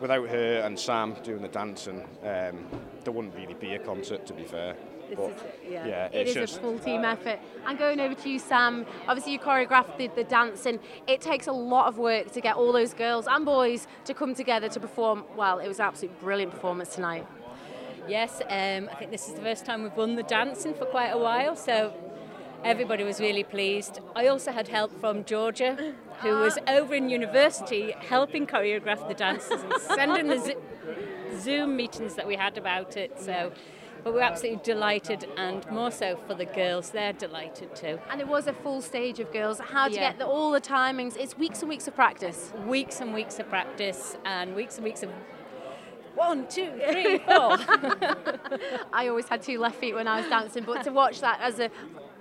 without 0.00 0.28
her 0.28 0.62
and 0.64 0.78
Sam 0.78 1.14
doing 1.22 1.42
the 1.42 1.48
dancing, 1.48 2.02
um, 2.22 2.66
there 3.04 3.12
wouldn't 3.12 3.34
really 3.34 3.54
be 3.54 3.74
a 3.74 3.78
concert, 3.78 4.26
to 4.26 4.32
be 4.32 4.44
fair. 4.44 4.76
This 5.08 5.16
But, 5.18 5.30
is 5.30 5.42
yeah. 5.70 5.86
yeah, 5.86 6.06
it 6.06 6.14
it's 6.14 6.30
is 6.30 6.34
just 6.34 6.56
a 6.56 6.60
full 6.60 6.78
team 6.80 7.04
effort. 7.04 7.38
And 7.64 7.78
going 7.78 8.00
over 8.00 8.14
to 8.14 8.28
you, 8.28 8.38
Sam, 8.40 8.84
obviously 9.06 9.32
you 9.32 9.38
choreographed 9.38 9.96
the, 9.98 10.08
the 10.08 10.24
dance, 10.24 10.66
and 10.66 10.80
it 11.06 11.20
takes 11.20 11.46
a 11.46 11.52
lot 11.52 11.86
of 11.86 11.98
work 11.98 12.32
to 12.32 12.40
get 12.40 12.56
all 12.56 12.72
those 12.72 12.92
girls 12.92 13.26
and 13.28 13.44
boys 13.44 13.86
to 14.04 14.14
come 14.14 14.34
together 14.34 14.68
to 14.68 14.80
perform. 14.80 15.24
Well, 15.36 15.60
it 15.60 15.68
was 15.68 15.78
an 15.78 15.86
absolutely 15.86 16.18
brilliant 16.20 16.52
performance 16.52 16.94
tonight. 16.94 17.26
Yes, 18.08 18.40
um, 18.42 18.88
I 18.90 18.96
think 18.96 19.10
this 19.10 19.28
is 19.28 19.34
the 19.34 19.42
first 19.42 19.64
time 19.64 19.82
we've 19.82 19.96
won 19.96 20.14
the 20.16 20.22
dancing 20.22 20.74
for 20.74 20.86
quite 20.86 21.10
a 21.10 21.18
while, 21.18 21.56
so 21.56 21.92
everybody 22.64 23.04
was 23.04 23.20
really 23.20 23.44
pleased. 23.44 24.00
I 24.14 24.26
also 24.26 24.52
had 24.52 24.68
help 24.68 24.98
from 25.00 25.24
Georgia, 25.24 25.94
who 26.20 26.30
was 26.38 26.58
over 26.66 26.94
in 26.94 27.08
university 27.08 27.92
helping 28.08 28.46
choreograph 28.46 29.06
the 29.08 29.14
dances 29.14 29.62
and 29.62 29.72
sending 29.80 30.28
the 30.28 30.38
Zo- 30.38 30.62
Zoom 31.38 31.76
meetings 31.76 32.14
that 32.14 32.26
we 32.26 32.36
had 32.36 32.56
about 32.58 32.96
it. 32.96 33.18
So, 33.20 33.52
but 34.02 34.14
we're 34.14 34.20
absolutely 34.20 34.60
delighted, 34.62 35.26
and 35.36 35.68
more 35.70 35.90
so 35.90 36.16
for 36.28 36.34
the 36.34 36.44
girls. 36.44 36.90
They're 36.90 37.12
delighted 37.12 37.74
too. 37.74 37.98
And 38.10 38.20
it 38.20 38.28
was 38.28 38.46
a 38.46 38.52
full 38.52 38.80
stage 38.80 39.18
of 39.18 39.32
girls. 39.32 39.58
How 39.58 39.88
to 39.88 39.94
Yeah. 39.94 40.10
get 40.10 40.18
the, 40.18 40.26
all 40.26 40.52
the 40.52 40.60
timings? 40.60 41.16
It's 41.16 41.36
weeks 41.36 41.60
and 41.60 41.68
weeks 41.68 41.88
of 41.88 41.94
practice. 41.96 42.52
Weeks 42.66 43.00
and 43.00 43.12
weeks 43.12 43.38
of 43.40 43.48
practice, 43.48 44.16
and 44.24 44.54
weeks 44.54 44.76
and 44.76 44.84
weeks 44.84 45.02
of 45.02 45.10
one, 46.14 46.46
two, 46.48 46.70
three, 46.90 47.18
four. 47.18 47.58
I 48.92 49.08
always 49.08 49.28
had 49.28 49.42
two 49.42 49.58
left 49.58 49.76
feet 49.76 49.94
when 49.94 50.08
I 50.08 50.20
was 50.20 50.30
dancing, 50.30 50.64
but 50.64 50.82
to 50.84 50.92
watch 50.92 51.20
that 51.20 51.40
as 51.42 51.58
a, 51.58 51.70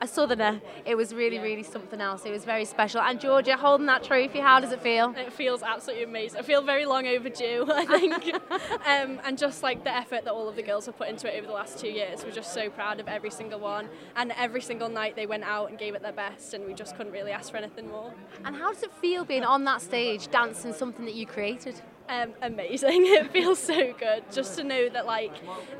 a 0.01 0.07
southerner, 0.07 0.61
it 0.85 0.95
was 0.95 1.13
really, 1.13 1.39
really 1.39 1.63
something 1.63 2.01
else. 2.01 2.25
It 2.25 2.31
was 2.31 2.45
very 2.45 2.65
special. 2.65 3.01
And 3.01 3.19
Georgia 3.19 3.57
holding 3.57 3.87
that 3.87 4.03
trophy, 4.03 4.39
how 4.39 4.59
does 4.59 4.71
it 4.71 4.81
feel? 4.81 5.13
It 5.17 5.33
feels 5.33 5.63
absolutely 5.63 6.03
amazing. 6.03 6.39
I 6.39 6.43
feel 6.43 6.61
very 6.61 6.85
long 6.85 7.07
overdue, 7.07 7.65
I 7.73 7.85
think. 7.85 8.33
um, 8.85 9.19
and 9.23 9.37
just 9.37 9.63
like 9.63 9.83
the 9.83 9.95
effort 9.95 10.25
that 10.25 10.33
all 10.33 10.49
of 10.49 10.55
the 10.55 10.63
girls 10.63 10.85
have 10.85 10.97
put 10.97 11.07
into 11.07 11.33
it 11.33 11.37
over 11.37 11.47
the 11.47 11.53
last 11.53 11.79
two 11.79 11.89
years, 11.89 12.23
we're 12.23 12.31
just 12.31 12.53
so 12.53 12.69
proud 12.69 12.99
of 12.99 13.07
every 13.07 13.31
single 13.31 13.59
one. 13.59 13.89
And 14.15 14.31
every 14.37 14.61
single 14.61 14.89
night 14.89 15.15
they 15.15 15.25
went 15.25 15.43
out 15.43 15.69
and 15.69 15.77
gave 15.77 15.95
it 15.95 16.01
their 16.01 16.11
best, 16.13 16.53
and 16.53 16.65
we 16.65 16.73
just 16.73 16.95
couldn't 16.97 17.13
really 17.13 17.31
ask 17.31 17.51
for 17.51 17.57
anything 17.57 17.89
more. 17.89 18.13
And 18.43 18.55
how 18.55 18.71
does 18.73 18.83
it 18.83 18.93
feel 18.93 19.25
being 19.25 19.43
on 19.43 19.63
that 19.65 19.81
stage 19.81 20.27
dancing 20.29 20.73
something 20.73 21.05
that 21.05 21.15
you 21.15 21.25
created? 21.25 21.81
Um, 22.07 22.33
amazing. 22.41 23.05
It 23.15 23.31
feels 23.31 23.59
so 23.59 23.93
good 23.93 24.23
just 24.31 24.57
to 24.57 24.63
know 24.63 24.89
that 24.89 25.05
like 25.05 25.33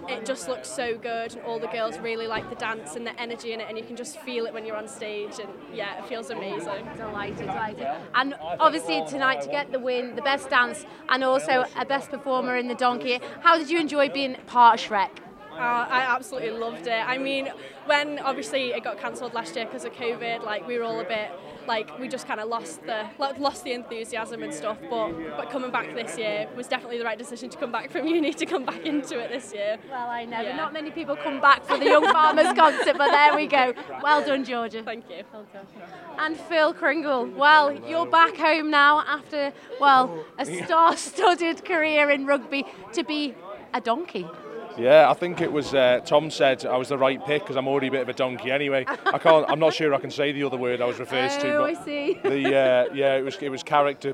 it 0.08 0.26
just 0.26 0.48
looks 0.48 0.70
so 0.70 0.98
good, 0.98 1.36
and 1.36 1.42
all 1.44 1.60
the 1.60 1.68
girls 1.68 1.98
really 2.00 2.28
like 2.28 2.50
the 2.50 2.56
dance 2.56 2.96
and 2.96 3.06
the 3.06 3.20
energy 3.20 3.54
in 3.54 3.60
it, 3.60 3.68
and 3.68 3.78
you 3.78 3.84
can 3.84 3.96
just 3.96 4.20
feel 4.20 4.46
it 4.46 4.54
when 4.54 4.66
you're 4.66 4.78
on 4.78 4.88
stage. 4.88 5.40
And 5.40 5.50
yeah, 5.74 6.00
it 6.00 6.08
feels 6.08 6.30
amazing. 6.30 6.88
Delighted, 6.96 7.38
delighted. 7.38 7.88
And 8.16 8.36
obviously 8.60 9.04
tonight 9.08 9.42
to 9.42 9.50
get 9.50 9.72
the 9.72 9.80
win, 9.80 10.16
the 10.16 10.22
best 10.22 10.50
dance, 10.50 10.86
and 11.10 11.24
also 11.24 11.66
a 11.76 11.86
best 11.86 12.10
performer 12.10 12.58
in 12.58 12.68
the 12.68 12.76
donkey. 12.76 13.20
How 13.42 13.58
did 13.58 13.70
you 13.70 13.80
enjoy 13.80 14.10
being 14.10 14.36
part 14.48 14.80
of 14.80 14.88
Shrek? 14.88 15.12
Uh, 15.52 15.88
I 15.90 16.02
absolutely 16.02 16.52
loved 16.52 16.88
it. 16.88 17.04
I 17.08 17.18
mean, 17.18 17.50
when 17.86 18.20
obviously 18.20 18.72
it 18.72 18.84
got 18.84 19.00
cancelled 19.00 19.34
last 19.34 19.56
year 19.56 19.66
because 19.66 19.86
of 19.86 19.94
COVID, 19.94 20.44
like 20.44 20.68
we 20.68 20.78
were 20.78 20.84
all 20.84 21.00
a 21.00 21.06
bit 21.06 21.32
like 21.68 21.98
we 22.00 22.08
just 22.08 22.28
kind 22.28 22.40
of 22.40 22.48
lost 22.50 22.82
the 22.86 23.06
lost 23.20 23.64
the 23.64 23.74
enthusiasm 23.74 24.44
and 24.44 24.54
stuff. 24.54 24.78
But 24.90 25.12
but 25.38 25.50
coming 25.50 25.72
back 25.72 25.94
this 25.96 26.18
year 26.18 26.48
was 26.56 26.68
definitely 26.68 26.98
the 26.98 27.06
right 27.06 27.18
decision 27.18 27.50
to 27.50 27.58
come 27.58 27.72
back 27.72 27.92
from 27.92 28.08
uni 28.16 28.34
to 28.34 28.46
come 28.46 28.66
back 28.66 28.86
into 28.86 29.20
it 29.20 29.30
this 29.32 29.54
year. 29.54 29.78
Well, 29.90 30.10
I 30.10 30.26
know, 30.26 30.42
Yeah. 30.42 30.56
not 30.56 30.74
many 30.74 30.92
people 30.92 31.16
come 31.16 31.40
back 31.42 31.64
for 31.66 31.78
the 31.78 31.86
Young 31.86 32.04
Farmers 32.12 32.54
concert, 32.54 32.98
but 32.98 33.10
there 33.12 33.36
we 33.36 33.48
go. 33.48 33.74
Well 34.02 34.26
done, 34.26 34.44
Georgia. 34.46 34.84
Thank 34.84 35.10
you. 35.10 35.24
And 36.18 36.38
Phil 36.38 36.74
Kringle, 36.74 37.26
well, 37.28 37.72
you're 37.88 38.06
back 38.06 38.38
home 38.38 38.70
now 38.70 39.00
after, 39.02 39.52
well, 39.80 40.24
a 40.38 40.46
star 40.46 40.96
studded 40.98 41.66
career 41.66 42.10
in 42.10 42.26
rugby 42.26 42.66
to 42.94 43.04
be 43.04 43.36
a 43.74 43.82
donkey. 43.82 44.26
Yeah, 44.78 45.10
I 45.10 45.14
think 45.14 45.42
it 45.42 45.52
was. 45.52 45.74
Uh, 45.74 46.02
Tom 46.06 46.30
said 46.30 46.66
I 46.66 46.78
was 46.78 46.90
the 46.90 46.98
right 46.98 47.24
pick 47.26 47.44
because 47.44 47.56
I'm 47.56 47.68
already 47.68 47.88
a 47.88 47.92
bit 47.92 48.02
of 48.02 48.10
a 48.10 48.14
donkey 48.14 48.52
anyway. 48.52 48.86
I 48.88 49.18
can't. 49.18 49.46
I'm 49.50 49.60
not 49.60 49.74
sure 49.74 49.94
I 49.94 50.00
can 50.00 50.12
say 50.12 50.32
the 50.32 50.44
other 50.44 50.58
word 50.58 50.82
I 50.82 50.86
was 50.86 51.00
referred 51.00 51.30
to. 51.42 51.56
Oh, 51.56 51.64
I 51.64 51.74
see. 51.74 52.20
The 52.24 52.48
uh, 52.48 52.94
yeah, 52.94 53.16
it 53.16 53.24
was 53.24 53.38
it 53.42 53.50
was 53.50 53.64
character 53.64 54.14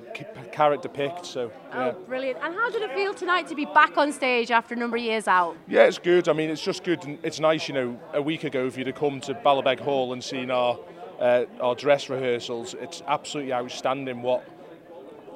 character 0.51 0.89
picked. 0.89 1.26
So 1.26 1.51
yeah. 1.70 1.93
Oh, 1.95 1.99
brilliant. 2.07 2.39
And 2.43 2.53
how 2.53 2.70
did 2.70 2.82
it 2.82 2.93
feel 2.93 3.14
tonight 3.14 3.47
to 3.47 3.55
be 3.55 3.66
back 3.66 3.97
on 3.97 4.12
stage 4.12 4.51
after 4.51 4.76
a 4.76 4.78
number 4.78 4.97
of 4.97 5.03
years 5.03 5.28
out? 5.28 5.55
Yeah, 5.68 5.84
it's 5.84 5.97
good. 5.97 6.30
I 6.30 6.34
mean, 6.34 6.49
it's 6.49 6.64
just 6.64 6.84
good. 6.84 7.20
It's 7.24 7.39
nice, 7.39 7.68
you 7.68 7.74
know. 7.74 7.99
A 8.14 8.22
week 8.22 8.43
ago, 8.43 8.66
if 8.66 8.78
you'd 8.78 8.88
have 8.88 8.95
come 8.95 9.20
to 9.22 9.34
Ballabeg 9.34 9.80
Hall 9.80 10.14
and 10.14 10.24
seen 10.24 10.51
our 10.51 10.78
uh, 11.20 11.45
our 11.59 11.76
dress 11.76 12.09
rehearsals, 12.09 12.76
it's 12.80 13.01
absolutely 13.07 13.53
outstanding 13.53 14.22
what 14.22 14.43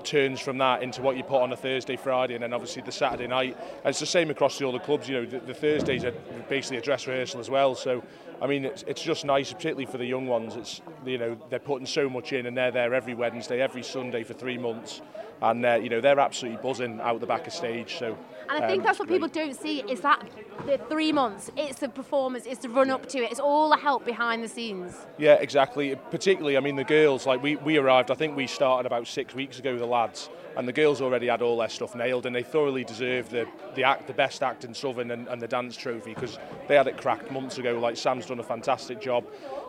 turns 0.06 0.40
from 0.40 0.58
that 0.60 0.84
into 0.84 1.02
what 1.02 1.18
you 1.18 1.24
put 1.24 1.42
on 1.42 1.52
a 1.52 1.58
Thursday, 1.58 1.96
Friday, 1.96 2.36
and 2.36 2.44
then 2.44 2.54
obviously 2.54 2.82
the 2.82 2.92
Saturday 2.92 3.28
night. 3.28 3.58
And 3.58 3.88
it's 3.88 4.00
the 4.00 4.06
same 4.06 4.30
across 4.30 4.58
the 4.58 4.68
other 4.68 4.80
clubs. 4.80 5.10
You 5.10 5.22
know, 5.22 5.26
the, 5.26 5.40
the 5.40 5.54
Thursdays 5.54 6.06
are 6.06 6.14
basically 6.48 6.78
a 6.78 6.82
dress 6.82 7.08
rehearsal 7.08 7.40
as 7.40 7.50
well. 7.50 7.76
So, 7.76 8.04
I 8.42 8.48
mean, 8.48 8.66
it's, 8.66 8.84
it's 8.84 9.02
just 9.02 9.26
nice, 9.26 9.52
particularly 9.52 9.86
for 9.86 9.98
the 9.98 10.06
young 10.06 10.28
ones. 10.28 10.56
It's 10.56 10.82
you 11.06 11.18
know 11.18 11.38
they're 11.50 11.60
putting 11.60 11.88
so 11.88 12.10
much 12.10 12.34
in, 12.34 12.46
and 12.46 12.56
they're 12.56 12.72
there 12.72 12.94
every 12.94 13.14
Wednesday, 13.14 13.62
every 13.62 13.84
Sunday 13.84 14.24
for 14.24 14.34
three 14.34 14.58
months, 14.58 15.02
and 15.42 15.66
uh, 15.66 15.76
you 15.76 15.90
know 15.90 16.02
they're 16.02 16.20
absolutely 16.20 16.62
buzzing 16.62 17.00
out 17.02 17.20
the 17.20 17.28
back 17.28 17.48
of 17.48 17.54
stage. 17.54 17.98
So 17.98 18.18
And 18.50 18.64
I 18.64 18.68
think 18.68 18.82
um, 18.82 18.86
that's 18.86 19.00
what 19.00 19.08
people 19.08 19.28
don't 19.28 19.56
see 19.56 19.82
is 19.82 20.02
that 20.02 20.28
the 20.66 20.78
three 20.90 21.12
months, 21.12 21.52
it's 21.56 21.80
the 21.80 21.90
performance, 21.90 22.46
it's 22.46 22.62
the 22.62 22.70
run 22.70 22.90
up 22.90 23.08
to 23.10 23.20
it, 23.20 23.32
it's 23.32 23.40
all 23.40 23.70
the 23.70 23.78
help 23.78 24.06
behind 24.06 24.44
the 24.44 24.48
scenes. 24.48 25.06
Yeah, 25.18 25.34
exactly. 25.36 25.96
Particularly, 26.12 26.58
I 26.58 26.60
mean, 26.60 26.76
the 26.76 26.84
girls, 26.84 27.26
like 27.26 27.42
we, 27.42 27.56
we 27.58 27.78
arrived, 27.78 28.12
I 28.12 28.16
think 28.16 28.36
we 28.36 28.48
started 28.48 28.86
about 28.86 29.08
six 29.08 29.34
weeks 29.34 29.60
ago, 29.60 29.78
the 29.78 29.86
lads, 29.86 30.30
and 30.58 30.68
the 30.68 30.74
girls 30.74 31.02
already 31.02 31.28
had 31.28 31.42
all 31.42 31.58
their 31.58 31.70
stuff 31.70 31.96
nailed, 31.96 32.26
and 32.26 32.36
they 32.36 32.44
thoroughly 32.44 32.84
deserve 32.84 33.30
the, 33.30 33.48
the 33.76 33.84
act, 33.84 34.08
the 34.08 34.14
best 34.14 34.42
act 34.42 34.64
in 34.64 34.74
Southern 34.74 35.12
and, 35.12 35.28
and 35.28 35.42
the 35.42 35.48
dance 35.48 35.76
trophy 35.76 36.14
because 36.14 36.40
they 36.68 36.76
had 36.76 36.88
it 36.88 36.98
cracked 36.98 37.32
months 37.32 37.58
ago. 37.58 37.80
Like 37.80 37.98
Sam's 37.98 38.26
done 38.26 38.40
a 38.40 38.44
fantastic 38.44 39.02
job, 39.02 39.26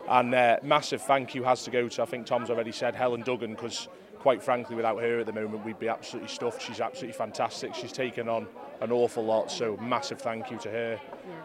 and 0.09 0.33
uh, 0.33 0.57
massive 0.63 1.01
thank 1.01 1.35
you 1.35 1.43
has 1.43 1.63
to 1.63 1.71
go 1.71 1.87
to, 1.89 2.01
I 2.01 2.05
think 2.05 2.25
Tom's 2.25 2.49
already 2.49 2.71
said, 2.71 2.95
Helen 2.95 3.21
Duggan, 3.21 3.51
because 3.51 3.89
quite 4.19 4.41
frankly, 4.43 4.75
without 4.75 4.99
her 5.01 5.19
at 5.19 5.25
the 5.25 5.33
moment, 5.33 5.65
we'd 5.65 5.79
be 5.79 5.89
absolutely 5.89 6.29
stuffed. 6.29 6.61
She's 6.61 6.79
absolutely 6.81 7.17
fantastic. 7.17 7.73
She's 7.75 7.91
taken 7.91 8.27
on 8.29 8.47
an 8.81 8.91
awful 8.91 9.23
lot, 9.25 9.51
so 9.51 9.77
massive 9.77 10.19
thank 10.21 10.51
you 10.51 10.57
to 10.59 10.69
her. 10.69 10.99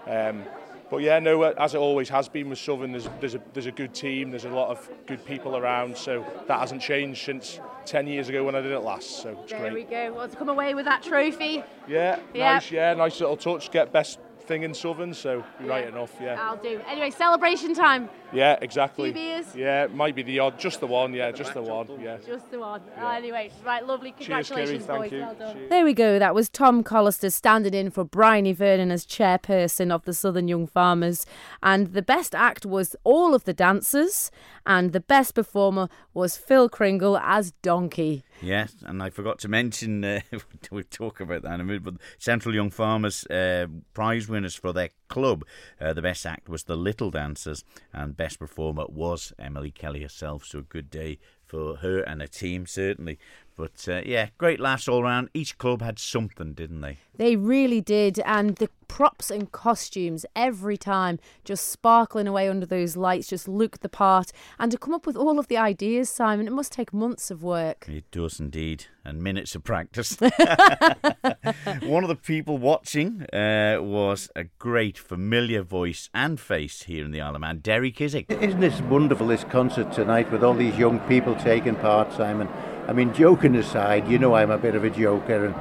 Um, 0.07 0.43
but 0.91 0.99
yeah, 0.99 1.19
no, 1.21 1.43
uh, 1.43 1.55
as 1.57 1.75
it 1.75 1.79
always 1.79 2.11
has 2.11 2.29
been 2.29 2.51
with 2.51 2.59
Southern, 2.59 2.93
there's, 2.93 3.09
there's, 3.21 3.35
a, 3.35 3.41
there's 3.55 3.65
a 3.67 3.73
good 3.73 3.95
team, 3.95 4.31
there's 4.31 4.45
a 4.45 4.51
lot 4.51 4.69
of 4.69 4.91
good 5.07 5.25
people 5.25 5.57
around, 5.57 5.97
so 5.97 6.23
that 6.49 6.61
hasn't 6.61 6.83
changed 6.83 7.25
since 7.25 7.61
10 7.87 8.07
years 8.07 8.29
ago 8.29 8.45
when 8.45 8.55
I 8.55 8.61
did 8.61 8.73
it 8.73 8.81
last, 8.81 9.23
so 9.23 9.31
it's 9.43 9.53
there 9.53 9.61
great. 9.61 9.73
we 9.73 9.85
go. 9.85 10.13
Well, 10.13 10.29
to 10.29 10.37
come 10.37 10.51
away 10.51 10.75
with 10.75 10.85
that 10.85 11.03
trophy, 11.03 11.65
Yeah, 11.89 12.19
Yeah. 12.35 12.53
nice, 12.55 12.71
yeah, 12.71 12.93
nice 12.93 13.19
little 13.21 13.39
touch, 13.39 13.71
get 13.71 13.91
best 13.91 14.19
thing 14.43 14.63
in 14.63 14.75
Southern, 14.75 15.15
so 15.15 15.45
right 15.61 15.87
enough, 15.87 16.13
yeah. 16.21 16.37
I'll 16.41 16.57
do. 16.57 16.81
Anyway, 16.89 17.11
celebration 17.11 17.75
time. 17.75 18.09
Yeah, 18.33 18.59
exactly. 18.63 19.13
Few 19.13 19.23
beers? 19.23 19.47
Yeah, 19.55 19.87
might 19.89 20.15
be 20.15 20.23
the 20.23 20.39
odd, 20.39 20.59
just 20.59 20.81
the 20.81 20.87
one, 20.87 21.13
yeah, 21.13 21.31
just 21.31 21.55
the 21.55 21.63
one, 21.63 21.89
yeah. 22.01 22.19
Just 22.27 22.51
the 22.51 22.59
one. 22.59 22.81
Ah, 22.99 23.15
anyway, 23.15 23.51
right, 23.65 23.87
lovely. 23.87 24.13
Cheers, 24.19 24.27
Kerry, 24.27 24.45
Congratulations, 24.45 24.87
thank 24.87 25.01
boys. 25.03 25.13
you. 25.13 25.21
Well 25.21 25.35
done. 25.35 25.69
There 25.69 25.85
we 25.85 25.95
go. 25.95 26.19
That 26.19 26.35
was 26.35 26.49
Tom 26.49 26.83
Collister 26.83 27.31
standing 27.31 27.75
in 27.75 27.91
for 27.91 28.05
Bryony 28.05 28.53
Vernon 28.53 28.91
as 28.91 29.07
chairperson 29.07 29.91
of 29.91 30.05
the 30.05 30.15
Southern 30.15 30.49
Young 30.49 30.67
Farmers. 30.67 31.27
And 31.63 31.93
the 31.93 32.03
best 32.03 32.35
act 32.35 32.65
was 32.65 32.97
all 33.05 33.35
of 33.35 33.45
the 33.45 33.55
dancers, 33.55 34.31
and 34.67 34.93
the 34.93 35.01
best 35.01 35.35
performer 35.35 35.89
was 36.15 36.37
Phil 36.37 36.69
Kringle 36.69 37.19
as 37.19 37.53
Donkey. 37.63 38.25
Yes, 38.43 38.75
and 38.83 39.01
I 39.01 39.11
forgot 39.11 39.39
to 39.41 39.49
mention, 39.49 40.05
uh, 40.05 40.21
we'll 40.73 40.83
talk 40.91 41.21
about 41.21 41.43
that 41.43 41.55
in 41.55 41.61
a 41.61 41.65
minute, 41.65 41.85
but 41.85 41.95
Central 42.19 42.53
Young 42.53 42.71
Farmers 42.71 43.25
uh, 43.27 43.67
prize 43.95 44.29
winners 44.29 44.57
for 44.57 44.73
their 44.73 44.91
club. 45.09 45.45
Uh, 45.81 45.93
the 45.93 46.03
best 46.03 46.27
act 46.27 46.49
was 46.49 46.65
the 46.65 46.77
Little 46.77 47.13
Dancers, 47.13 47.65
and 47.93 48.17
best 48.17 48.41
performer 48.41 48.87
was 48.89 49.33
Emily 49.39 49.71
Kelly 49.71 50.03
herself. 50.03 50.45
So 50.45 50.59
a 50.59 50.63
good 50.63 50.91
day 50.91 51.19
for 51.45 51.77
her 51.77 52.01
and 52.01 52.21
her 52.21 52.27
team, 52.27 52.67
certainly. 52.67 53.19
But 53.57 53.87
uh, 53.89 54.03
yeah, 54.05 54.29
great 54.39 54.61
laughs 54.61 54.89
all 54.89 55.03
round. 55.03 55.29
Each 55.35 55.59
club 55.59 55.83
had 55.83 55.99
something, 55.99 56.55
didn't 56.55 56.81
they? 56.81 56.99
They 57.17 57.37
really 57.37 57.81
did, 57.81 58.19
and 58.21 58.57
the 58.57 58.71
props 58.89 59.31
and 59.31 59.51
costumes 59.51 60.27
every 60.37 60.77
time 60.77 61.19
just 61.45 61.71
sparkling 61.71 62.27
away 62.27 62.49
under 62.49 62.67
those 62.67 62.97
lights 62.97 63.29
just 63.29 63.49
looked 63.49 63.81
the 63.81 63.89
part. 63.89 64.33
And 64.59 64.71
to 64.73 64.79
come 64.79 64.93
up 64.93 65.07
with 65.07 65.17
all 65.17 65.39
of 65.39 65.49
the 65.49 65.57
ideas, 65.57 66.11
Simon, 66.11 66.47
it 66.47 66.53
must 66.53 66.73
take 66.73 66.93
months 66.93 67.31
of 67.31 67.43
work. 67.43 67.87
It 67.89 68.11
does 68.11 68.41
indeed, 68.41 68.87
and 69.05 69.23
minutes 69.23 69.55
of 69.55 69.65
practice. 69.65 70.17
One 70.21 72.05
of 72.05 72.09
the 72.09 72.19
people 72.23 72.59
watching 72.59 73.27
uh, 73.33 73.79
was 73.81 74.31
a 74.35 74.45
great 74.59 74.99
familiar 74.99 75.63
voice 75.63 76.09
and 76.15 76.41
face 76.41 76.83
here 76.85 77.05
in 77.05 77.13
the 77.13 77.21
Isle 77.21 77.37
of 77.37 77.41
Man, 77.41 77.59
Derry 77.59 77.93
Kiswick. 77.93 78.31
Isn't 78.31 78.61
this 78.61 78.81
wonderful, 78.83 79.27
this 79.27 79.45
concert 79.45 79.93
tonight 79.93 80.31
with 80.31 80.43
all 80.43 80.55
these 80.55 80.77
young 80.77 81.01
people 81.01 81.35
taking 81.37 81.77
part, 81.77 82.13
Simon? 82.13 82.49
I 82.89 82.93
mean, 82.93 83.13
joking 83.15 83.55
aside, 83.57 84.09
you 84.09 84.19
know 84.19 84.35
I'm 84.35 84.51
a 84.51 84.59
bit 84.59 84.75
of 84.75 84.85
a 84.85 84.91
joker, 84.91 85.47
and 85.47 85.55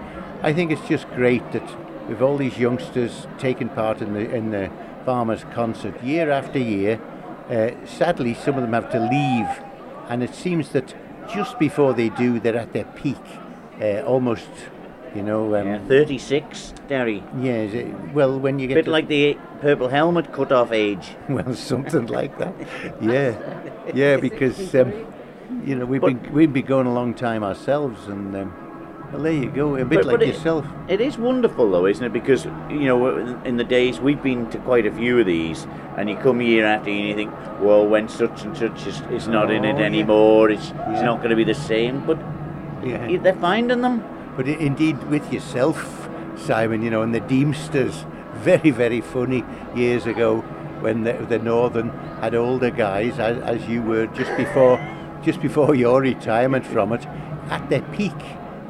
I 0.44 0.54
think 0.54 0.72
it's 0.72 0.88
just 0.88 1.08
great 1.12 1.52
that 1.52 1.64
with 2.10 2.22
all 2.22 2.38
these 2.38 2.58
youngsters 2.58 3.28
taking 3.38 3.70
part 3.70 4.02
in 4.02 4.14
the 4.14 4.30
in 4.36 4.52
the 4.52 4.70
farmers' 5.06 5.46
concert 5.54 6.02
year 6.04 6.32
after 6.32 6.60
year. 6.60 7.00
Uh, 7.50 7.72
sadly, 7.86 8.34
some 8.34 8.56
of 8.56 8.62
them 8.62 8.74
have 8.74 8.90
to 8.92 9.00
leave, 9.00 9.50
and 10.10 10.24
it 10.24 10.34
seems 10.34 10.70
that 10.70 10.94
just 11.34 11.60
before 11.60 11.94
they 11.94 12.10
do, 12.10 12.40
they're 12.40 12.58
at 12.58 12.74
their 12.74 12.86
peak, 12.86 13.18
uh, 13.82 14.02
almost. 14.02 14.50
You 15.14 15.24
know, 15.24 15.56
um, 15.58 15.68
Yeah, 15.68 15.80
36, 15.90 16.74
Derry. 16.88 17.22
Yeah, 17.38 17.64
is 17.68 17.74
it- 17.74 17.94
well, 18.14 18.40
when 18.40 18.60
you 18.60 18.68
get 18.68 18.76
A 18.76 18.80
Bit 18.80 18.86
to- 18.86 18.92
like 18.92 19.08
the 19.10 19.38
purple 19.60 19.90
helmet 19.90 20.32
cut 20.32 20.54
off 20.54 20.72
age. 20.72 21.16
Well, 21.30 21.54
something 21.54 22.06
like 22.08 22.38
that. 22.38 22.54
Yeah, 23.02 23.36
yeah, 23.94 24.16
because 24.28 24.74
um, 24.74 24.94
you 25.66 25.76
know 25.76 25.86
we've 25.86 26.02
been 26.02 26.32
we've 26.34 26.52
been 26.54 26.66
going 26.66 26.88
a 26.88 26.94
long 26.94 27.14
time 27.14 27.44
ourselves, 27.44 28.08
and 28.08 28.36
um, 28.36 29.10
well, 29.12 29.22
there 29.24 29.32
you 29.34 29.50
go, 29.50 29.76
a 29.76 29.86
bit 29.86 29.90
But- 30.00 30.06
like 30.06 30.14
but 30.20 30.24
it- 30.24 30.28
yourself. 30.30 30.66
It 30.88 31.02
is 31.02 31.18
wonderful 31.18 31.70
though, 31.72 31.86
isn't 31.86 32.04
it? 32.06 32.14
Because 32.14 32.46
you 32.70 32.86
know, 32.86 33.08
in 33.46 33.58
the 33.58 33.64
days 33.64 34.00
we've 34.00 34.22
been 34.22 34.50
to 34.52 34.58
quite 34.60 34.86
a 34.86 34.92
few 34.92 35.20
of 35.20 35.26
these, 35.26 35.68
and 35.98 36.10
you 36.10 36.16
come 36.18 36.42
year 36.42 36.66
after 36.66 36.90
year 36.90 37.00
and 37.00 37.10
you 37.10 37.16
think, 37.16 37.32
well, 37.62 37.86
when 37.88 38.08
such 38.10 38.44
and 38.44 38.56
such 38.58 38.88
is, 38.88 39.02
is 39.12 39.28
not 39.28 39.52
in 39.52 39.66
Oh, 39.66 39.70
it 39.70 39.82
anymore, 39.82 40.50
it's, 40.50 40.68
it's 40.68 40.74
Yeah. 40.74 41.02
not 41.04 41.18
going 41.18 41.30
to 41.32 41.36
be 41.36 41.44
the 41.44 41.54
same. 41.56 42.06
But 42.06 42.18
Yeah. 42.84 43.18
they're 43.18 43.34
finding 43.36 43.82
them. 43.82 44.04
But 44.38 44.48
indeed, 44.48 44.98
with 45.10 45.32
yourself, 45.34 46.10
Simon, 46.38 46.82
you 46.82 46.90
know, 46.90 47.02
and 47.02 47.14
the 47.14 47.22
Deemsters, 47.22 48.06
very 48.36 48.72
very 48.72 49.02
funny 49.02 49.44
years 49.76 50.06
ago 50.08 50.38
when 50.80 51.04
the, 51.04 51.14
the 51.30 51.38
Northern 51.38 51.90
had 52.22 52.34
older 52.34 52.72
guys, 52.72 53.20
as, 53.20 53.38
as 53.44 53.68
you 53.68 53.82
were 53.84 54.08
just 54.08 54.36
before, 54.38 54.80
just 55.24 55.42
before 55.42 55.76
your 55.86 56.02
retirement 56.02 56.66
from 56.66 56.94
it, 56.94 57.06
at 57.50 57.70
their 57.70 57.82
peak. 57.94 58.14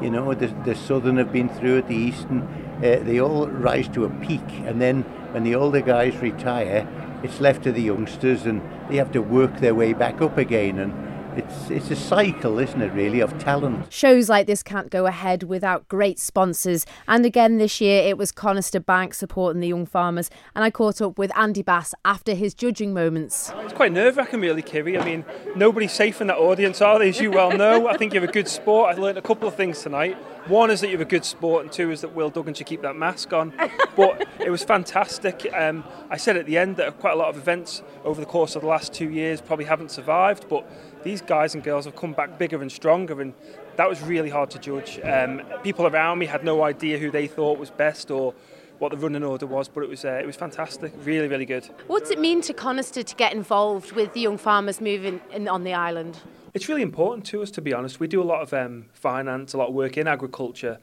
You 0.01 0.09
know, 0.09 0.33
the, 0.33 0.47
the 0.65 0.75
Southern 0.75 1.17
have 1.17 1.31
been 1.31 1.49
through 1.49 1.77
it, 1.77 1.87
the 1.87 1.95
Eastern, 1.95 2.41
uh, 2.77 2.99
they 3.03 3.19
all 3.19 3.47
rise 3.47 3.87
to 3.89 4.05
a 4.05 4.09
peak, 4.09 4.47
and 4.65 4.81
then 4.81 5.03
when 5.31 5.43
the 5.43 5.53
older 5.53 5.81
guys 5.81 6.15
retire, 6.17 6.87
it's 7.21 7.39
left 7.39 7.63
to 7.63 7.71
the 7.71 7.81
youngsters, 7.81 8.47
and 8.47 8.61
they 8.89 8.95
have 8.95 9.11
to 9.11 9.21
work 9.21 9.59
their 9.59 9.75
way 9.75 9.93
back 9.93 10.21
up 10.21 10.39
again, 10.39 10.79
and 10.79 10.91
it's 11.35 11.69
it's 11.69 11.91
a 11.91 11.95
cycle, 11.95 12.59
isn't 12.59 12.81
it, 12.81 12.91
really, 12.93 13.19
of 13.19 13.37
talent. 13.37 13.91
Shows 13.91 14.29
like 14.29 14.47
this 14.47 14.63
can't 14.63 14.89
go 14.89 15.05
ahead 15.05 15.43
without 15.43 15.87
great 15.87 16.19
sponsors. 16.19 16.85
And 17.07 17.25
again 17.25 17.57
this 17.57 17.81
year 17.81 18.03
it 18.03 18.17
was 18.17 18.31
Conister 18.31 18.83
Bank 18.85 19.13
supporting 19.13 19.61
the 19.61 19.67
young 19.67 19.85
farmers. 19.85 20.29
And 20.55 20.63
I 20.63 20.69
caught 20.69 21.01
up 21.01 21.17
with 21.17 21.35
Andy 21.37 21.61
Bass 21.61 21.93
after 22.05 22.33
his 22.33 22.53
judging 22.53 22.93
moments. 22.93 23.51
It's 23.59 23.73
quite 23.73 23.91
nerve 23.91 24.17
wracking, 24.17 24.41
really, 24.41 24.61
Kerry. 24.61 24.97
I 24.97 25.05
mean, 25.05 25.25
nobody's 25.55 25.93
safe 25.93 26.21
in 26.21 26.27
that 26.27 26.37
audience, 26.37 26.81
are 26.81 26.99
they? 26.99 27.09
As 27.09 27.19
you 27.19 27.31
well 27.31 27.55
know, 27.55 27.87
I 27.87 27.97
think 27.97 28.13
you're 28.13 28.23
a 28.23 28.27
good 28.27 28.47
sport. 28.47 28.95
I 28.95 28.99
learned 28.99 29.17
a 29.17 29.21
couple 29.21 29.47
of 29.47 29.55
things 29.55 29.81
tonight. 29.81 30.17
One 30.47 30.71
is 30.71 30.81
that 30.81 30.89
you're 30.89 31.01
a 31.01 31.05
good 31.05 31.23
sport, 31.23 31.63
and 31.63 31.71
two 31.71 31.91
is 31.91 32.01
that 32.01 32.15
Will 32.15 32.31
Duggan 32.31 32.55
should 32.55 32.65
keep 32.65 32.81
that 32.81 32.95
mask 32.95 33.31
on. 33.31 33.53
But 33.95 34.27
it 34.39 34.49
was 34.49 34.63
fantastic. 34.63 35.47
Um, 35.53 35.83
I 36.09 36.17
said 36.17 36.35
at 36.35 36.47
the 36.47 36.57
end 36.57 36.77
that 36.77 36.99
quite 36.99 37.13
a 37.13 37.15
lot 37.15 37.29
of 37.29 37.37
events 37.37 37.83
over 38.03 38.19
the 38.19 38.25
course 38.25 38.55
of 38.55 38.63
the 38.63 38.67
last 38.67 38.91
two 38.91 39.09
years 39.09 39.39
probably 39.39 39.65
haven't 39.65 39.91
survived, 39.91 40.49
but 40.49 40.67
these 41.03 41.21
guys 41.21 41.55
and 41.55 41.63
girls 41.63 41.85
have 41.85 41.95
come 41.95 42.13
back 42.13 42.37
bigger 42.37 42.61
and 42.61 42.71
stronger, 42.71 43.21
and 43.21 43.33
that 43.75 43.89
was 43.89 44.01
really 44.01 44.29
hard 44.29 44.49
to 44.51 44.59
judge. 44.59 44.99
Um, 45.03 45.41
people 45.63 45.87
around 45.87 46.19
me 46.19 46.25
had 46.25 46.43
no 46.43 46.63
idea 46.63 46.97
who 46.97 47.11
they 47.11 47.27
thought 47.27 47.57
was 47.57 47.69
best 47.69 48.11
or 48.11 48.33
what 48.79 48.91
the 48.91 48.97
running 48.97 49.23
order 49.23 49.45
was, 49.45 49.67
but 49.67 49.83
it 49.83 49.89
was 49.89 50.05
uh, 50.05 50.19
it 50.21 50.25
was 50.25 50.35
fantastic, 50.35 50.91
really, 51.03 51.27
really 51.27 51.45
good. 51.45 51.69
What's 51.87 52.09
it 52.09 52.19
mean 52.19 52.41
to 52.41 52.53
Conister 52.53 53.03
to 53.03 53.15
get 53.15 53.33
involved 53.33 53.91
with 53.91 54.13
the 54.13 54.21
young 54.21 54.37
farmers 54.37 54.81
moving 54.81 55.21
in, 55.31 55.47
on 55.47 55.63
the 55.63 55.73
island? 55.73 56.17
It's 56.53 56.67
really 56.67 56.81
important 56.81 57.25
to 57.27 57.41
us, 57.41 57.51
to 57.51 57.61
be 57.61 57.73
honest. 57.73 57.99
We 57.99 58.07
do 58.07 58.21
a 58.21 58.25
lot 58.25 58.41
of 58.41 58.53
um, 58.53 58.87
finance, 58.93 59.53
a 59.53 59.57
lot 59.57 59.69
of 59.69 59.73
work 59.73 59.97
in 59.97 60.07
agriculture 60.07 60.79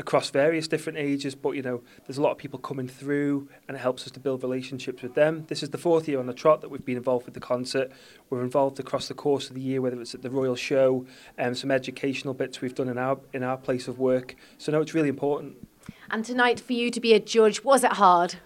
across 0.00 0.30
various 0.30 0.66
different 0.66 0.98
ages, 0.98 1.34
but 1.34 1.50
you 1.50 1.62
know, 1.62 1.82
there's 2.06 2.18
a 2.18 2.22
lot 2.22 2.32
of 2.32 2.38
people 2.38 2.58
coming 2.58 2.88
through 2.88 3.48
and 3.68 3.76
it 3.76 3.80
helps 3.80 4.04
us 4.04 4.10
to 4.12 4.18
build 4.18 4.42
relationships 4.42 5.02
with 5.02 5.14
them. 5.14 5.44
This 5.48 5.62
is 5.62 5.70
the 5.70 5.78
fourth 5.78 6.08
year 6.08 6.18
on 6.18 6.26
the 6.26 6.32
trot 6.32 6.62
that 6.62 6.70
we've 6.70 6.84
been 6.84 6.96
involved 6.96 7.26
with 7.26 7.34
the 7.34 7.40
concert. 7.40 7.92
We're 8.30 8.42
involved 8.42 8.80
across 8.80 9.08
the 9.08 9.14
course 9.14 9.48
of 9.50 9.54
the 9.54 9.60
year, 9.60 9.80
whether 9.80 10.00
it's 10.00 10.14
at 10.14 10.22
the 10.22 10.30
Royal 10.30 10.56
Show, 10.56 11.06
and 11.36 11.48
um, 11.48 11.54
some 11.54 11.70
educational 11.70 12.34
bits 12.34 12.60
we've 12.60 12.74
done 12.74 12.88
in 12.88 12.98
our 12.98 13.20
in 13.32 13.42
our 13.42 13.58
place 13.58 13.86
of 13.88 13.98
work. 13.98 14.34
So 14.58 14.72
no, 14.72 14.80
it's 14.80 14.94
really 14.94 15.10
important. 15.10 15.56
And 16.10 16.24
tonight 16.24 16.58
for 16.58 16.72
you 16.72 16.90
to 16.90 17.00
be 17.00 17.12
a 17.12 17.20
judge, 17.20 17.62
was 17.62 17.84
it 17.84 17.92
hard? 17.92 18.36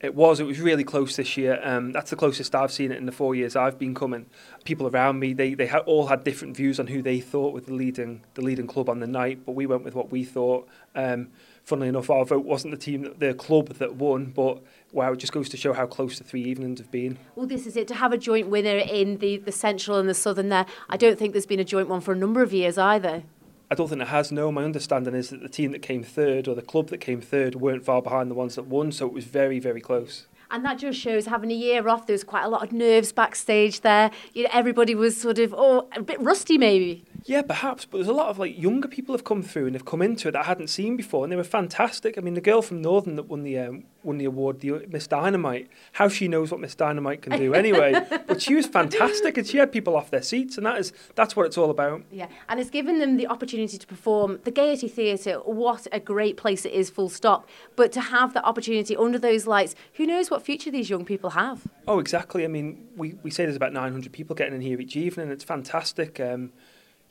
It 0.00 0.14
was. 0.14 0.38
It 0.40 0.44
was 0.44 0.60
really 0.60 0.84
close 0.84 1.16
this 1.16 1.36
year. 1.36 1.60
Um, 1.62 1.92
that's 1.92 2.10
the 2.10 2.16
closest 2.16 2.54
I've 2.54 2.72
seen 2.72 2.92
it 2.92 2.98
in 2.98 3.06
the 3.06 3.12
four 3.12 3.34
years 3.34 3.56
I've 3.56 3.78
been 3.78 3.94
coming. 3.94 4.26
People 4.64 4.86
around 4.86 5.18
me, 5.18 5.32
they 5.32 5.54
they 5.54 5.70
all 5.70 6.06
had 6.06 6.24
different 6.24 6.56
views 6.56 6.78
on 6.78 6.86
who 6.86 7.02
they 7.02 7.20
thought 7.20 7.52
were 7.52 7.60
the 7.60 7.74
leading 7.74 8.22
the 8.34 8.42
leading 8.42 8.66
club 8.66 8.88
on 8.88 9.00
the 9.00 9.06
night, 9.06 9.40
but 9.44 9.52
we 9.52 9.66
went 9.66 9.84
with 9.84 9.94
what 9.94 10.10
we 10.10 10.24
thought. 10.24 10.68
Um, 10.94 11.28
funnily 11.64 11.88
enough, 11.88 12.10
our 12.10 12.24
vote 12.24 12.44
wasn't 12.44 12.72
the 12.72 12.78
team, 12.78 13.14
the 13.18 13.34
club 13.34 13.68
that 13.74 13.96
won, 13.96 14.26
but 14.26 14.62
wow, 14.92 15.12
it 15.12 15.18
just 15.18 15.32
goes 15.32 15.48
to 15.50 15.56
show 15.56 15.72
how 15.72 15.86
close 15.86 16.18
the 16.18 16.24
three 16.24 16.42
evenings 16.42 16.80
have 16.80 16.90
been. 16.90 17.18
Well, 17.36 17.46
this 17.46 17.66
is 17.66 17.76
it. 17.76 17.86
To 17.88 17.94
have 17.94 18.12
a 18.12 18.18
joint 18.18 18.48
winner 18.48 18.78
in 18.78 19.18
the, 19.18 19.36
the 19.36 19.52
central 19.52 19.98
and 19.98 20.08
the 20.08 20.14
southern 20.14 20.48
there, 20.48 20.66
I 20.88 20.96
don't 20.96 21.18
think 21.18 21.32
there's 21.32 21.46
been 21.46 21.60
a 21.60 21.64
joint 21.64 21.88
one 21.88 22.00
for 22.00 22.12
a 22.12 22.16
number 22.16 22.42
of 22.42 22.52
years 22.52 22.78
either. 22.78 23.22
I 23.70 23.74
don't 23.74 23.88
think 23.88 24.00
it 24.00 24.08
has. 24.08 24.32
No, 24.32 24.50
my 24.50 24.64
understanding 24.64 25.14
is 25.14 25.30
that 25.30 25.42
the 25.42 25.48
team 25.48 25.72
that 25.72 25.82
came 25.82 26.02
third 26.02 26.48
or 26.48 26.54
the 26.54 26.62
club 26.62 26.88
that 26.88 26.98
came 26.98 27.20
third 27.20 27.54
weren't 27.54 27.84
far 27.84 28.00
behind 28.00 28.30
the 28.30 28.34
ones 28.34 28.54
that 28.54 28.66
won, 28.66 28.92
so 28.92 29.06
it 29.06 29.12
was 29.12 29.24
very, 29.24 29.58
very 29.58 29.80
close. 29.80 30.26
And 30.50 30.64
that 30.64 30.78
just 30.78 30.98
shows 30.98 31.26
having 31.26 31.50
a 31.50 31.54
year 31.54 31.86
off. 31.88 32.06
There 32.06 32.14
was 32.14 32.24
quite 32.24 32.44
a 32.44 32.48
lot 32.48 32.62
of 32.62 32.72
nerves 32.72 33.12
backstage 33.12 33.82
there. 33.82 34.10
You 34.32 34.44
know, 34.44 34.50
everybody 34.52 34.94
was 34.94 35.20
sort 35.20 35.38
of 35.38 35.54
oh 35.56 35.88
a 35.94 36.00
bit 36.00 36.18
rusty 36.22 36.56
maybe. 36.56 37.04
Yeah, 37.24 37.42
perhaps, 37.42 37.84
but 37.84 37.98
there's 37.98 38.08
a 38.08 38.14
lot 38.14 38.28
of 38.28 38.38
like 38.38 38.58
younger 38.58 38.88
people 38.88 39.14
have 39.14 39.24
come 39.24 39.42
through 39.42 39.66
and 39.66 39.74
have 39.74 39.84
come 39.84 40.00
into 40.00 40.28
it 40.28 40.30
that 40.30 40.44
I 40.44 40.44
hadn't 40.44 40.68
seen 40.68 40.96
before, 40.96 41.24
and 41.24 41.30
they 41.30 41.36
were 41.36 41.44
fantastic. 41.44 42.16
I 42.16 42.22
mean, 42.22 42.32
the 42.32 42.40
girl 42.40 42.62
from 42.62 42.80
Northern 42.80 43.16
that 43.16 43.24
won 43.24 43.42
the 43.42 43.58
um, 43.58 43.84
won 44.02 44.18
the 44.18 44.24
award, 44.24 44.60
the 44.60 44.86
Miss 44.88 45.06
Dynamite, 45.06 45.68
how 45.92 46.08
she 46.08 46.28
knows 46.28 46.50
what 46.50 46.60
Miss 46.60 46.74
Dynamite 46.74 47.22
can 47.22 47.38
do 47.38 47.54
anyway. 47.62 47.92
but 48.26 48.40
she 48.40 48.54
was 48.54 48.66
fantastic, 48.66 49.36
and 49.36 49.46
she 49.46 49.58
had 49.58 49.72
people 49.72 49.96
off 49.96 50.10
their 50.10 50.22
seats, 50.22 50.56
and 50.56 50.66
that 50.66 50.78
is 50.78 50.92
that's 51.14 51.34
what 51.36 51.46
it's 51.46 51.58
all 51.58 51.70
about. 51.70 52.02
Yeah, 52.10 52.28
and 52.48 52.60
it's 52.60 52.70
given 52.70 52.98
them 52.98 53.16
the 53.16 53.26
opportunity 53.26 53.78
to 53.78 53.86
perform. 53.86 54.38
The 54.44 54.50
Gaiety 54.50 54.88
Theatre, 54.88 55.36
what 55.44 55.86
a 55.92 56.00
great 56.00 56.36
place 56.36 56.64
it 56.64 56.72
is, 56.72 56.90
full 56.90 57.08
stop. 57.08 57.48
But 57.76 57.92
to 57.92 58.00
have 58.00 58.34
that 58.34 58.44
opportunity 58.44 58.96
under 58.96 59.18
those 59.18 59.46
lights, 59.46 59.74
who 59.94 60.06
knows 60.06 60.30
what 60.30 60.42
future 60.42 60.70
these 60.70 60.88
young 60.90 61.04
people 61.04 61.30
have? 61.30 61.66
Oh, 61.86 61.98
exactly. 61.98 62.44
I 62.44 62.48
mean, 62.48 62.86
we, 62.96 63.14
we 63.22 63.30
say 63.30 63.44
there's 63.44 63.56
about 63.56 63.72
900 63.72 64.12
people 64.12 64.36
getting 64.36 64.54
in 64.54 64.60
here 64.60 64.80
each 64.80 64.96
evening. 64.96 65.30
It's 65.30 65.44
fantastic. 65.44 66.20
Um, 66.20 66.52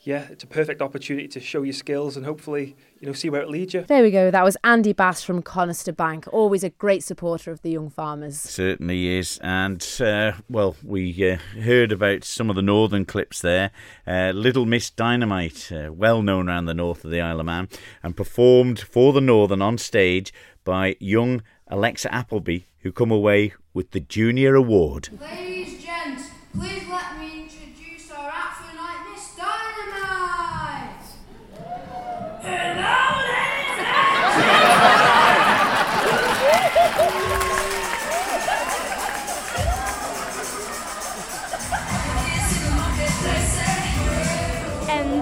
yeah, 0.08 0.26
it's 0.30 0.42
a 0.42 0.46
perfect 0.46 0.80
opportunity 0.80 1.28
to 1.28 1.38
show 1.38 1.62
your 1.62 1.74
skills 1.74 2.16
and 2.16 2.24
hopefully, 2.24 2.74
you 2.98 3.06
know, 3.06 3.12
see 3.12 3.28
where 3.28 3.42
it 3.42 3.50
leads 3.50 3.74
you. 3.74 3.82
There 3.82 4.02
we 4.02 4.10
go. 4.10 4.30
That 4.30 4.42
was 4.42 4.56
Andy 4.64 4.94
Bass 4.94 5.22
from 5.22 5.42
Conister 5.42 5.94
Bank, 5.94 6.24
always 6.32 6.64
a 6.64 6.70
great 6.70 7.04
supporter 7.04 7.50
of 7.50 7.60
the 7.60 7.72
young 7.72 7.90
farmers. 7.90 8.40
Certainly 8.40 9.18
is. 9.18 9.38
And, 9.42 9.86
uh, 10.00 10.32
well, 10.48 10.76
we 10.82 11.30
uh, 11.30 11.36
heard 11.60 11.92
about 11.92 12.24
some 12.24 12.48
of 12.48 12.56
the 12.56 12.62
northern 12.62 13.04
clips 13.04 13.42
there. 13.42 13.70
Uh, 14.06 14.32
Little 14.34 14.64
Miss 14.64 14.88
Dynamite, 14.88 15.70
uh, 15.70 15.92
well 15.92 16.22
known 16.22 16.48
around 16.48 16.64
the 16.64 16.72
north 16.72 17.04
of 17.04 17.10
the 17.10 17.20
Isle 17.20 17.40
of 17.40 17.46
Man, 17.46 17.68
and 18.02 18.16
performed 18.16 18.80
for 18.80 19.12
the 19.12 19.20
northern 19.20 19.60
on 19.60 19.76
stage 19.76 20.32
by 20.64 20.96
young 21.00 21.42
Alexa 21.66 22.10
Appleby, 22.14 22.60
who 22.78 22.92
come 22.92 23.10
away 23.10 23.52
with 23.74 23.90
the 23.90 24.00
Junior 24.00 24.54
Award. 24.54 25.10
Ladies, 25.20 25.84
gents, 25.84 26.30
please 26.54 26.88
let 26.88 27.18
me 27.18 27.47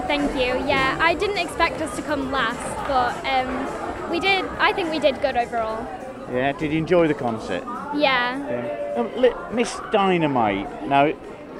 thank 0.07 0.31
you. 0.33 0.65
Yeah, 0.67 0.97
I 1.01 1.13
didn't 1.13 1.37
expect 1.37 1.81
us 1.81 1.95
to 1.95 2.01
come 2.01 2.31
last, 2.31 2.59
but 2.87 3.13
um, 3.25 4.09
we 4.09 4.19
did. 4.19 4.45
I 4.59 4.73
think 4.73 4.89
we 4.91 4.99
did 4.99 5.21
good 5.21 5.37
overall. 5.37 5.85
Yeah, 6.31 6.51
did 6.53 6.71
you 6.71 6.77
enjoy 6.77 7.07
the 7.07 7.13
concert? 7.13 7.63
Yeah. 7.95 8.37
Yeah. 8.49 8.93
Um, 8.97 9.15
li- 9.21 9.33
Miss 9.53 9.79
Dynamite, 9.91 10.87
now 10.87 11.13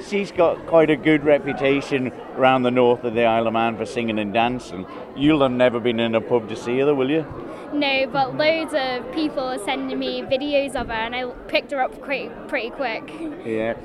she's 0.07 0.31
got 0.31 0.65
quite 0.67 0.89
a 0.89 0.95
good 0.95 1.23
reputation 1.23 2.11
around 2.35 2.63
the 2.63 2.71
north 2.71 3.03
of 3.03 3.13
the 3.13 3.23
Isle 3.23 3.47
of 3.47 3.53
Man 3.53 3.77
for 3.77 3.85
singing 3.85 4.19
and 4.19 4.33
dancing. 4.33 4.85
You'll 5.15 5.41
have 5.41 5.51
never 5.51 5.79
been 5.79 5.99
in 5.99 6.15
a 6.15 6.21
pub 6.21 6.49
to 6.49 6.55
see 6.55 6.79
her, 6.79 6.85
though, 6.85 6.95
will 6.95 7.09
you? 7.09 7.25
No, 7.73 8.07
but 8.07 8.35
loads 8.37 8.73
of 8.73 9.11
people 9.13 9.43
are 9.43 9.59
sending 9.59 9.99
me 9.99 10.21
videos 10.21 10.75
of 10.75 10.87
her, 10.87 10.93
and 10.93 11.15
I 11.15 11.29
picked 11.47 11.71
her 11.71 11.81
up 11.81 12.01
pretty 12.01 12.29
pretty 12.47 12.69
quick. 12.71 13.09
Yeah. 13.45 13.75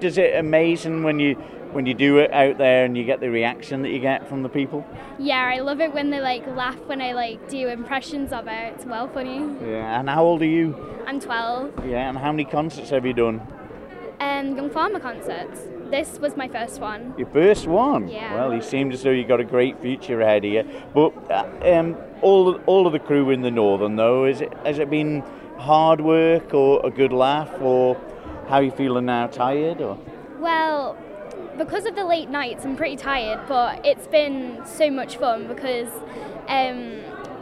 Does 0.00 0.18
it 0.18 0.34
amazing 0.34 1.04
when 1.04 1.20
you 1.20 1.36
when 1.72 1.86
you 1.86 1.94
do 1.94 2.18
it 2.18 2.32
out 2.32 2.58
there 2.58 2.84
and 2.84 2.96
you 2.96 3.04
get 3.04 3.20
the 3.20 3.30
reaction 3.30 3.82
that 3.82 3.90
you 3.90 3.98
get 3.98 4.28
from 4.28 4.42
the 4.42 4.48
people? 4.48 4.86
Yeah, 5.18 5.42
I 5.42 5.60
love 5.60 5.80
it 5.80 5.92
when 5.92 6.10
they 6.10 6.20
like 6.20 6.46
laugh 6.46 6.78
when 6.86 7.00
I 7.00 7.12
like 7.12 7.48
do 7.48 7.68
impressions 7.68 8.32
of 8.32 8.46
her. 8.46 8.72
It's 8.74 8.84
well 8.84 9.08
funny. 9.08 9.38
Yeah. 9.66 9.98
And 9.98 10.08
how 10.08 10.24
old 10.24 10.42
are 10.42 10.46
you? 10.46 10.76
I'm 11.06 11.20
12. 11.20 11.86
Yeah. 11.86 12.08
And 12.08 12.18
how 12.18 12.32
many 12.32 12.44
concerts 12.44 12.90
have 12.90 13.06
you 13.06 13.12
done? 13.12 13.40
Um, 14.20 14.56
Young 14.56 14.70
Farmer 14.70 15.00
concerts. 15.00 15.62
This 15.90 16.18
was 16.20 16.36
my 16.36 16.48
first 16.48 16.80
one. 16.80 17.12
Your 17.18 17.28
first 17.28 17.66
one. 17.66 18.08
Yeah. 18.08 18.34
Well, 18.34 18.54
you 18.54 18.62
seem 18.62 18.92
as 18.92 19.02
though 19.02 19.10
you've 19.10 19.28
got 19.28 19.40
a 19.40 19.44
great 19.44 19.80
future 19.80 20.20
ahead 20.20 20.44
of 20.44 20.52
you. 20.52 20.64
But 20.94 21.12
uh, 21.30 21.78
um, 21.78 21.96
all 22.22 22.54
all 22.66 22.86
of 22.86 22.92
the 22.92 22.98
crew 22.98 23.30
in 23.30 23.42
the 23.42 23.50
northern 23.50 23.96
though, 23.96 24.24
is 24.24 24.40
it 24.40 24.52
has 24.64 24.78
it 24.78 24.88
been 24.88 25.22
hard 25.58 26.00
work 26.00 26.54
or 26.54 26.84
a 26.84 26.90
good 26.90 27.12
laugh 27.12 27.50
or 27.60 28.00
how 28.48 28.56
are 28.56 28.62
you 28.62 28.70
feeling 28.70 29.06
now? 29.06 29.26
Tired 29.26 29.80
or? 29.80 29.98
Well, 30.38 30.96
because 31.58 31.86
of 31.86 31.94
the 31.94 32.04
late 32.04 32.30
nights, 32.30 32.64
I'm 32.64 32.76
pretty 32.76 32.96
tired, 32.96 33.40
but 33.48 33.84
it's 33.84 34.06
been 34.06 34.62
so 34.64 34.90
much 34.90 35.16
fun 35.16 35.46
because 35.46 35.88
um, 36.48 37.00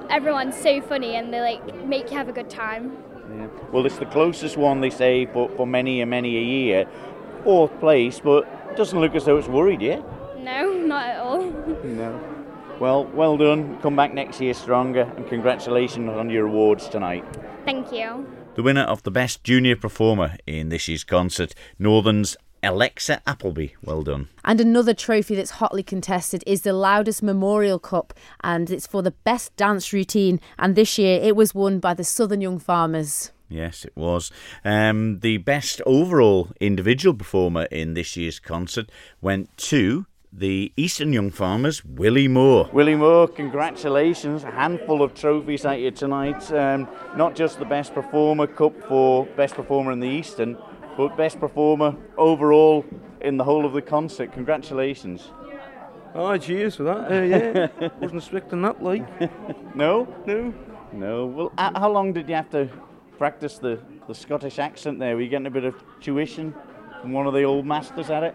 everyone's 0.09 0.57
so 0.57 0.81
funny 0.81 1.15
and 1.15 1.33
they 1.33 1.41
like 1.41 1.85
make 1.87 2.11
you 2.11 2.17
have 2.17 2.29
a 2.29 2.33
good 2.33 2.51
time. 2.51 2.97
Yeah. 3.33 3.47
Well, 3.73 3.87
it's 3.87 3.99
the 3.99 4.07
closest 4.07 4.57
one 4.57 4.81
they 4.81 4.91
say 4.91 5.27
for, 5.27 5.49
for 5.51 5.67
many 5.67 6.01
and 6.01 6.11
many 6.11 6.37
a 6.37 6.43
year. 6.43 6.87
Fourth 7.45 7.79
place, 7.81 8.21
but 8.21 8.47
it 8.71 8.77
doesn't 8.77 9.01
look 9.01 9.15
as 9.15 9.25
though 9.25 9.39
it's 9.39 9.49
worried 9.49 9.81
yet. 9.81 10.05
No, 10.39 10.73
not 10.87 11.07
at 11.07 11.21
all. 11.21 11.51
No. 11.85 12.21
Well, 12.81 13.05
well 13.05 13.37
done. 13.37 13.79
Come 13.81 13.95
back 13.95 14.15
next 14.15 14.41
year 14.41 14.55
stronger, 14.55 15.03
and 15.17 15.29
congratulations 15.29 16.09
on 16.09 16.31
your 16.31 16.47
awards 16.47 16.89
tonight. 16.89 17.25
Thank 17.65 17.93
you. 17.93 18.27
The 18.55 18.63
winner 18.63 18.83
of 18.83 19.03
the 19.03 19.11
Best 19.11 19.45
Junior 19.45 19.77
Performer 19.77 20.37
in 20.47 20.71
this 20.71 20.89
year's 20.89 21.05
concert, 21.05 21.55
Northern's 21.79 22.37
Alexa 22.63 23.23
Appleby. 23.27 23.69
Well 23.83 24.03
done. 24.03 24.29
And 24.45 24.61
another 24.61 24.95
trophy 24.95 25.35
that's 25.35 25.53
hotly 25.53 25.83
contested 25.83 26.45
is 26.47 26.63
the 26.63 26.73
Loudest 26.73 27.23
Memorial 27.23 27.79
Cup, 27.79 28.15
and 28.43 28.71
it's 28.71 28.87
for 28.87 29.03
the 29.03 29.11
best 29.11 29.55
dance 29.57 29.93
routine. 29.93 30.41
And 30.59 30.75
this 30.75 30.99
year 30.99 31.21
it 31.23 31.37
was 31.37 31.55
won 31.55 31.79
by 31.79 31.95
the 31.95 32.05
Southern 32.05 32.41
Young 32.41 32.59
Farmers. 32.59 33.33
Yes, 33.49 33.85
it 33.85 33.97
was. 33.97 34.31
Um, 34.65 35.21
the 35.21 35.39
best 35.39 35.83
overall 35.85 36.51
individual 36.61 37.15
performer 37.15 37.65
in 37.65 37.95
this 37.95 38.17
year's 38.17 38.39
concert 38.39 38.91
went 39.21 39.57
to 39.59 40.07
the 40.33 40.73
Eastern 40.77 41.13
Young 41.13 41.31
Farmers, 41.31 41.85
Willie 41.85 42.29
Moore. 42.29 42.71
Willie 42.73 42.95
Moore, 42.95 43.27
congratulations. 43.27 44.45
A 44.45 44.51
handful 44.53 45.03
of 45.03 45.15
trophies 45.15 45.65
at 45.65 45.81
you 45.81 45.91
tonight. 45.91 46.53
Um, 46.53 46.87
not 47.17 47.35
just 47.35 47.59
the 47.59 47.65
Best 47.65 47.93
Performer 47.95 48.47
Cup 48.47 48.81
for 48.85 49.27
Best 49.27 49.55
Performer 49.55 49.91
in 49.91 49.99
the 49.99 50.09
Eastern, 50.09 50.57
but 51.01 51.17
Best 51.17 51.41
Performer 51.41 51.97
overall 52.19 52.85
in 53.23 53.39
the 53.39 53.45
whole 53.45 53.65
of 53.65 53.73
the 53.73 53.81
concert. 53.81 54.33
Congratulations. 54.35 55.31
Oh, 56.15 56.37
cheers 56.37 56.77
for 56.77 56.83
that. 56.83 57.11
Uh, 57.11 57.23
yeah, 57.23 57.89
wasn't 58.01 58.21
expecting 58.21 58.61
that, 58.61 58.83
like. 58.83 59.09
no? 59.75 60.07
No. 60.27 60.53
No. 60.93 61.25
Well, 61.25 61.53
how 61.57 61.91
long 61.91 62.13
did 62.13 62.29
you 62.29 62.35
have 62.35 62.51
to 62.51 62.69
practice 63.17 63.57
the, 63.57 63.81
the 64.09 64.15
Scottish 64.15 64.59
accent 64.59 64.99
there? 64.99 65.15
Were 65.15 65.23
you 65.23 65.31
getting 65.31 65.47
a 65.47 65.51
bit 65.51 65.65
of 65.65 65.75
tuition 66.03 66.55
from 67.01 67.13
one 67.13 67.27
of 67.27 67.33
the 67.33 67.45
old 67.45 67.65
masters 67.65 68.11
at 68.11 68.23
it? 68.23 68.35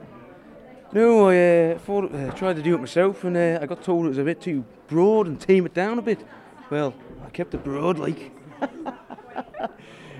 No, 0.91 1.29
I 1.29 1.73
uh, 1.73 1.77
thought, 1.77 2.11
uh, 2.15 2.31
tried 2.31 2.55
to 2.55 2.63
do 2.63 2.73
it 2.73 2.79
myself, 2.79 3.23
and 3.25 3.37
uh, 3.37 3.59
I 3.61 3.67
got 3.67 3.83
told 3.83 4.07
it 4.07 4.09
was 4.09 4.17
a 4.17 4.23
bit 4.23 4.41
too 4.41 4.65
broad 4.87 5.27
and 5.27 5.39
tame 5.39 5.67
it 5.67 5.75
down 5.75 5.99
a 5.99 6.01
bit. 6.01 6.25
Well, 6.71 6.95
I 7.23 7.29
kept 7.29 7.53
it 7.53 7.63
broad, 7.63 7.99
like. 7.99 8.31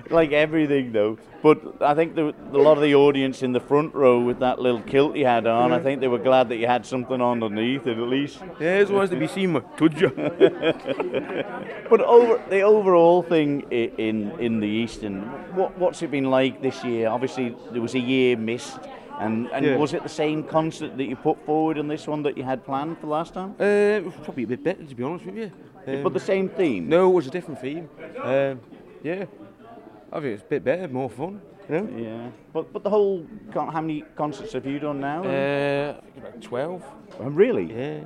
like 0.10 0.32
everything 0.32 0.92
though. 0.92 1.18
But 1.42 1.82
I 1.82 1.94
think 1.94 2.16
the, 2.16 2.34
a 2.54 2.58
lot 2.58 2.78
of 2.78 2.82
the 2.84 2.96
audience 2.96 3.44
in 3.44 3.52
the 3.52 3.60
front 3.60 3.94
row 3.94 4.20
with 4.20 4.40
that 4.40 4.60
little 4.60 4.82
kilt 4.82 5.16
you 5.16 5.26
had 5.26 5.46
on, 5.46 5.72
I 5.72 5.80
think 5.80 6.02
they 6.02 6.08
were 6.08 6.18
glad 6.18 6.50
that 6.50 6.58
you 6.58 6.66
had 6.66 6.86
something 6.86 7.22
underneath 7.22 7.86
it 7.86 8.00
at 8.00 8.08
least. 8.08 8.40
Yeah, 8.60 8.78
it's 8.78 8.90
always 8.90 9.12
to 9.12 9.20
be 9.20 9.28
seen. 9.28 9.54
Told 9.78 10.00
you. 10.00 10.10
but 11.90 12.02
over 12.02 12.42
the 12.50 12.62
overall 12.62 13.22
thing 13.22 13.62
in 13.72 14.32
in 14.40 14.60
the 14.60 14.68
Eastern, 14.68 15.22
what 15.56 15.78
what's 15.78 16.02
it 16.02 16.12
been 16.12 16.30
like 16.32 16.62
this 16.62 16.84
year? 16.84 17.10
Obviously, 17.10 17.56
there 17.72 17.82
was 17.82 17.94
a 17.96 18.00
year 18.00 18.38
missed, 18.38 18.80
and 19.20 19.48
and 19.54 19.66
Yeah. 19.66 19.78
was 19.78 19.94
it 19.94 20.04
the 20.04 20.10
same 20.10 20.44
concert 20.44 20.98
that 20.98 21.06
you 21.06 21.16
put 21.16 21.38
forward 21.46 21.78
in 21.78 21.88
this 21.88 22.08
one 22.08 22.24
that 22.24 22.38
you 22.38 22.44
had 22.44 22.64
planned 22.66 22.98
for 23.00 23.08
last 23.08 23.34
time? 23.34 23.54
Uh, 23.60 23.98
it 24.00 24.06
was 24.06 24.16
probably 24.24 24.44
a 24.44 24.48
bit 24.48 24.64
better, 24.64 24.84
to 24.84 24.96
be 24.96 25.04
honest 25.04 25.26
with 25.26 25.38
you. 25.38 25.52
Yeah, 25.88 26.02
but 26.02 26.14
the 26.14 26.20
same 26.20 26.50
theme? 26.50 26.90
No, 26.90 27.12
it 27.12 27.14
was 27.14 27.28
a 27.28 27.32
different 27.32 27.62
theme. 27.62 27.88
Um, 28.24 28.60
yeah, 29.04 29.26
I 30.16 30.22
think 30.22 30.34
it's 30.36 30.44
a 30.44 30.46
bit 30.46 30.64
better, 30.64 30.88
more 30.88 31.10
fun. 31.10 31.42
You 31.68 31.76
know? 31.82 31.90
Yeah. 31.98 32.30
But 32.54 32.72
but 32.72 32.84
the 32.84 32.90
whole 32.90 33.26
con- 33.52 33.68
how 33.68 33.82
many 33.82 34.04
concerts 34.16 34.54
have 34.54 34.66
you 34.66 34.80
done 34.80 35.02
now? 35.02 35.24
Uh, 35.26 35.98
I 35.98 36.02
think 36.12 36.18
about 36.26 36.42
12. 36.42 36.84
Oh, 37.20 37.24
really? 37.26 37.66
Yeah. 37.66 38.00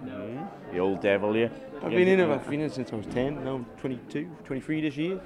The 0.72 0.80
old 0.80 1.02
devil, 1.02 1.36
yeah. 1.36 1.50
I've 1.84 1.92
Yeah, 1.92 2.00
been 2.00 2.08
in 2.08 2.20
yeah. 2.20 2.26
it, 2.26 2.32
I've 2.32 2.50
been 2.50 2.62
in 2.62 2.70
since 2.72 2.92
I 2.92 2.96
was 2.96 3.06
10, 3.08 3.44
now 3.44 3.56
I'm 3.56 3.66
22, 3.80 4.28
23 4.44 4.82
this 4.82 4.98
year. 4.98 5.22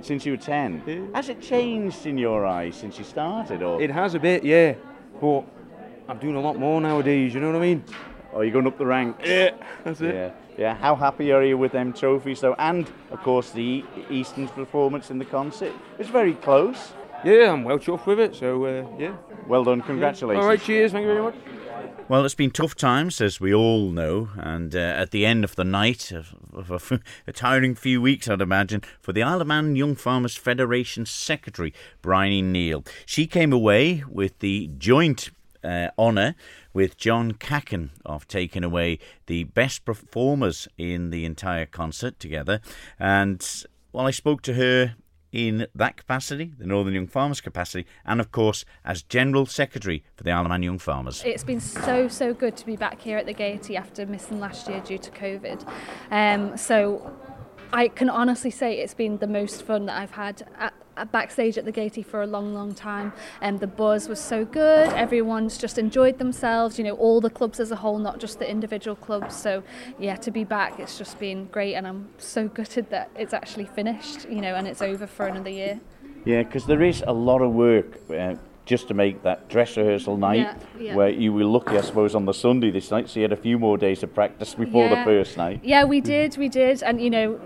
Since 0.00 0.24
you 0.24 0.32
were 0.32 0.38
10? 0.38 1.10
Has 1.12 1.28
it 1.28 1.42
changed 1.42 2.06
in 2.06 2.16
your 2.16 2.46
eyes 2.46 2.76
since 2.76 2.98
you 2.98 3.04
started? 3.04 3.62
Or 3.62 3.82
It 3.82 3.90
has 3.90 4.14
a 4.14 4.18
bit, 4.20 4.42
yeah, 4.44 4.74
but 5.20 5.44
I'm 6.08 6.18
doing 6.18 6.36
a 6.36 6.40
lot 6.40 6.56
more 6.56 6.80
nowadays, 6.80 7.34
you 7.34 7.40
know 7.40 7.48
what 7.48 7.56
I 7.56 7.60
mean? 7.60 7.84
Oh, 8.32 8.40
you're 8.40 8.52
going 8.52 8.66
up 8.68 8.78
the 8.78 8.86
ranks? 8.86 9.28
Yeah, 9.28 9.50
that's 9.84 10.00
it. 10.00 10.14
Yeah. 10.14 10.30
Yeah. 10.58 10.74
How 10.76 10.94
happy 10.94 11.32
are 11.32 11.42
you 11.42 11.56
with 11.56 11.72
them 11.72 11.92
trophies 11.92 12.40
though? 12.40 12.54
And 12.58 12.90
of 13.10 13.22
course 13.22 13.50
the 13.50 13.62
E- 13.62 13.84
Eastern's 14.10 14.50
performance 14.50 15.10
in 15.10 15.18
the 15.18 15.24
concert. 15.24 15.72
It's 15.98 16.10
very 16.10 16.34
close. 16.34 16.92
Yeah, 17.24 17.52
I'm 17.52 17.62
well 17.64 17.78
chuffed 17.78 18.06
with 18.06 18.18
it, 18.18 18.34
so 18.34 18.64
uh, 18.64 18.86
yeah. 18.98 19.16
Well 19.46 19.62
done, 19.64 19.80
congratulations. 19.80 20.42
All 20.42 20.48
right, 20.48 20.60
cheers, 20.60 20.90
thank 20.92 21.02
you 21.04 21.12
very 21.12 21.22
much. 21.22 21.36
Well, 22.08 22.24
it's 22.24 22.34
been 22.34 22.50
tough 22.50 22.74
times, 22.74 23.20
as 23.20 23.40
we 23.40 23.54
all 23.54 23.90
know, 23.90 24.28
and 24.36 24.74
uh, 24.74 24.78
at 24.78 25.12
the 25.12 25.24
end 25.24 25.44
of 25.44 25.54
the 25.54 25.64
night, 25.64 26.10
of, 26.10 26.34
of 26.52 26.70
a, 26.70 26.74
f- 26.74 26.92
a 27.26 27.32
tiring 27.32 27.74
few 27.76 28.02
weeks, 28.02 28.28
I'd 28.28 28.40
imagine, 28.40 28.82
for 29.00 29.12
the 29.12 29.22
Isle 29.22 29.40
of 29.40 29.46
Man 29.46 29.76
Young 29.76 29.94
Farmers 29.94 30.36
Federation 30.36 31.06
Secretary, 31.06 31.72
Bryony 32.02 32.42
Neal. 32.42 32.84
She 33.06 33.26
came 33.28 33.52
away 33.52 34.02
with 34.08 34.40
the 34.40 34.68
joint 34.78 35.30
uh, 35.64 35.88
honour 35.96 36.34
with 36.72 36.96
John 36.96 37.32
Cacken 37.32 37.90
of 38.04 38.26
taking 38.28 38.64
away 38.64 38.98
the 39.26 39.44
best 39.44 39.84
performers 39.84 40.68
in 40.78 41.10
the 41.10 41.24
entire 41.24 41.66
concert 41.66 42.18
together. 42.18 42.60
And, 42.98 43.46
well, 43.92 44.06
I 44.06 44.10
spoke 44.10 44.42
to 44.42 44.54
her 44.54 44.96
in 45.32 45.66
that 45.74 45.96
capacity, 45.96 46.52
the 46.58 46.66
Northern 46.66 46.92
Young 46.92 47.06
Farmers 47.06 47.40
capacity, 47.40 47.86
and 48.04 48.20
of 48.20 48.30
course 48.30 48.64
as 48.84 49.02
General 49.02 49.46
Secretary 49.46 50.04
for 50.14 50.24
the 50.24 50.30
Isle 50.30 50.42
of 50.42 50.48
Man 50.50 50.62
Young 50.62 50.78
Farmers. 50.78 51.22
It's 51.24 51.42
been 51.42 51.60
so, 51.60 52.06
so 52.06 52.34
good 52.34 52.56
to 52.58 52.66
be 52.66 52.76
back 52.76 53.00
here 53.00 53.16
at 53.16 53.24
the 53.24 53.32
Gaiety 53.32 53.76
after 53.76 54.04
missing 54.04 54.40
last 54.40 54.68
year 54.68 54.80
due 54.80 54.98
to 54.98 55.10
COVID. 55.10 55.66
Um, 56.10 56.56
so 56.58 57.16
I 57.72 57.88
can 57.88 58.10
honestly 58.10 58.50
say 58.50 58.78
it's 58.78 58.94
been 58.94 59.18
the 59.18 59.26
most 59.26 59.62
fun 59.62 59.86
that 59.86 59.98
I've 59.98 60.10
had 60.10 60.46
at 60.58 60.74
backstage 61.10 61.58
at 61.58 61.64
the 61.64 61.72
Gaiety 61.72 62.02
for 62.02 62.22
a 62.22 62.26
long, 62.26 62.54
long 62.54 62.74
time. 62.74 63.12
And 63.40 63.60
the 63.60 63.66
buzz 63.66 64.08
was 64.08 64.20
so 64.20 64.44
good. 64.44 64.88
Everyone's 64.92 65.58
just 65.58 65.78
enjoyed 65.78 66.18
themselves, 66.18 66.78
you 66.78 66.84
know, 66.84 66.94
all 66.94 67.20
the 67.20 67.30
clubs 67.30 67.60
as 67.60 67.70
a 67.70 67.76
whole, 67.76 67.98
not 67.98 68.18
just 68.18 68.38
the 68.38 68.48
individual 68.48 68.96
clubs. 68.96 69.34
So 69.36 69.62
yeah, 69.98 70.16
to 70.16 70.30
be 70.30 70.44
back, 70.44 70.78
it's 70.78 70.98
just 70.98 71.18
been 71.18 71.46
great. 71.46 71.74
And 71.74 71.86
I'm 71.86 72.08
so 72.18 72.48
gutted 72.58 72.90
that 72.90 73.10
it's 73.16 73.32
actually 73.32 73.66
finished, 73.66 74.28
you 74.28 74.40
know, 74.40 74.54
and 74.54 74.66
it's 74.66 74.82
over 74.82 75.06
for 75.06 75.26
another 75.26 75.50
year. 75.50 75.80
Yeah, 76.24 76.42
because 76.42 76.66
there 76.66 76.82
is 76.82 77.02
a 77.06 77.12
lot 77.12 77.42
of 77.42 77.52
work 77.52 77.98
uh, 78.10 78.36
just 78.64 78.86
to 78.88 78.94
make 78.94 79.24
that 79.24 79.48
dress 79.48 79.76
rehearsal 79.76 80.16
night, 80.16 80.36
Yeah, 80.38 80.56
yeah. 80.78 80.94
where 80.94 81.08
you 81.08 81.32
were 81.32 81.44
lucky, 81.44 81.76
I 81.76 81.80
suppose, 81.80 82.14
on 82.14 82.26
the 82.26 82.32
Sunday 82.34 82.70
this 82.70 82.92
night, 82.92 83.08
so 83.08 83.18
you 83.18 83.24
had 83.24 83.32
a 83.32 83.36
few 83.36 83.58
more 83.58 83.76
days 83.76 84.04
of 84.04 84.14
practice 84.14 84.54
before 84.54 84.88
the 84.88 85.02
first 85.04 85.36
night. 85.36 85.60
Yeah, 85.64 85.82
we 85.84 86.00
did, 86.00 86.36
we 86.36 86.48
did, 86.48 86.80
and 86.82 87.00
you 87.00 87.10
know, 87.10 87.40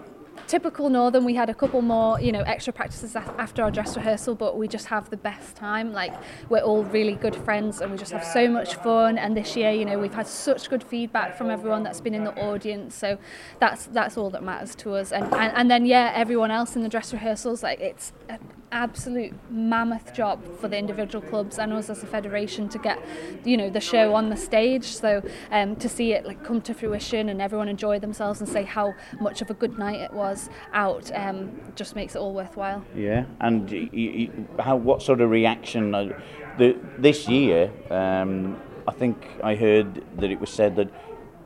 typical 0.47 0.89
Northern, 0.89 1.25
we 1.25 1.35
had 1.35 1.51
a 1.51 1.55
couple 1.55 1.83
more, 1.83 2.21
you 2.21 2.33
know, 2.33 2.43
extra 2.43 2.73
practices 2.73 3.17
after 3.17 3.63
our 3.63 3.71
dress 3.71 3.97
rehearsal, 3.97 4.35
but 4.35 4.57
we 4.57 4.69
just 4.69 4.87
have 4.87 5.11
the 5.11 5.17
best 5.17 5.57
time. 5.57 5.93
Like 5.93 6.15
we're 6.49 6.61
all 6.61 6.85
really 6.85 7.15
good 7.15 7.37
friends, 7.37 7.81
and 7.81 7.91
we 7.91 7.99
just 7.99 8.13
have 8.13 8.25
so 8.25 8.49
much 8.49 8.75
fun. 8.77 9.19
And 9.19 9.37
this 9.37 9.57
year, 9.57 9.71
you 9.71 9.85
know, 9.85 9.99
we've 9.99 10.15
had 10.15 10.27
such 10.27 10.69
good 10.71 10.83
feedback 10.83 11.37
from 11.37 11.51
everyone 11.51 11.83
that's 11.83 12.01
been 12.01 12.15
in 12.15 12.25
the 12.25 12.35
audience, 12.41 12.95
so 12.95 13.19
that's 13.61 13.87
that's 13.87 14.17
all 14.17 14.31
that 14.31 14.43
matters 14.43 14.75
to 14.77 14.95
us. 14.95 15.13
And 15.13 15.25
and, 15.35 15.53
and 15.57 15.71
then 15.71 15.87
yeah, 15.87 16.13
everyone 16.15 16.51
else 16.51 16.77
in 16.77 16.83
the 16.83 16.89
dress 16.89 17.13
rehearsals, 17.13 17.63
like 17.63 17.81
it's 17.81 18.13
an 18.29 18.39
absolute 18.73 19.33
mammoth 19.51 20.13
job 20.15 20.43
for 20.59 20.69
the 20.69 20.77
individual 20.79 21.25
clubs 21.25 21.59
and 21.59 21.73
us 21.73 21.89
as 21.91 22.03
a 22.03 22.07
federation 22.07 22.69
to 22.69 22.79
get, 22.79 22.99
you 23.45 23.57
know, 23.57 23.71
the 23.71 23.81
show 23.81 24.15
on 24.15 24.29
the 24.29 24.37
stage. 24.37 24.85
So 24.85 25.23
um, 25.51 25.77
to 25.77 25.89
see 25.89 26.13
it 26.13 26.27
like 26.27 26.43
come 26.45 26.61
to 26.63 26.75
fruition 26.75 27.29
and 27.29 27.41
everyone 27.41 27.69
enjoy 27.69 27.99
themselves 27.99 28.41
and 28.41 28.49
say 28.49 28.65
how 28.65 28.95
much 29.21 29.43
of 29.43 29.51
a 29.51 29.55
good 29.55 29.79
night 29.79 30.01
it 30.01 30.13
was 30.13 30.49
out 30.73 31.11
um, 31.15 31.61
just 31.75 31.95
makes 31.97 32.15
it 32.15 32.19
all 32.19 32.35
worthwhile. 32.35 32.85
Yeah, 32.95 33.25
and 33.41 33.71
y- 33.71 33.91
y- 33.93 34.31
y- 34.57 34.63
how? 34.63 34.77
What 34.77 35.03
sort 35.03 35.21
of 35.21 35.31
reaction? 35.31 35.95
Uh, 35.95 36.19
the, 36.59 36.77
this 36.99 37.29
year, 37.29 37.71
um, 37.91 38.61
I 38.89 38.93
think 38.93 39.27
I 39.45 39.55
heard 39.55 40.03
that 40.19 40.31
it 40.31 40.41
was 40.41 40.51
said 40.51 40.77
that 40.77 40.91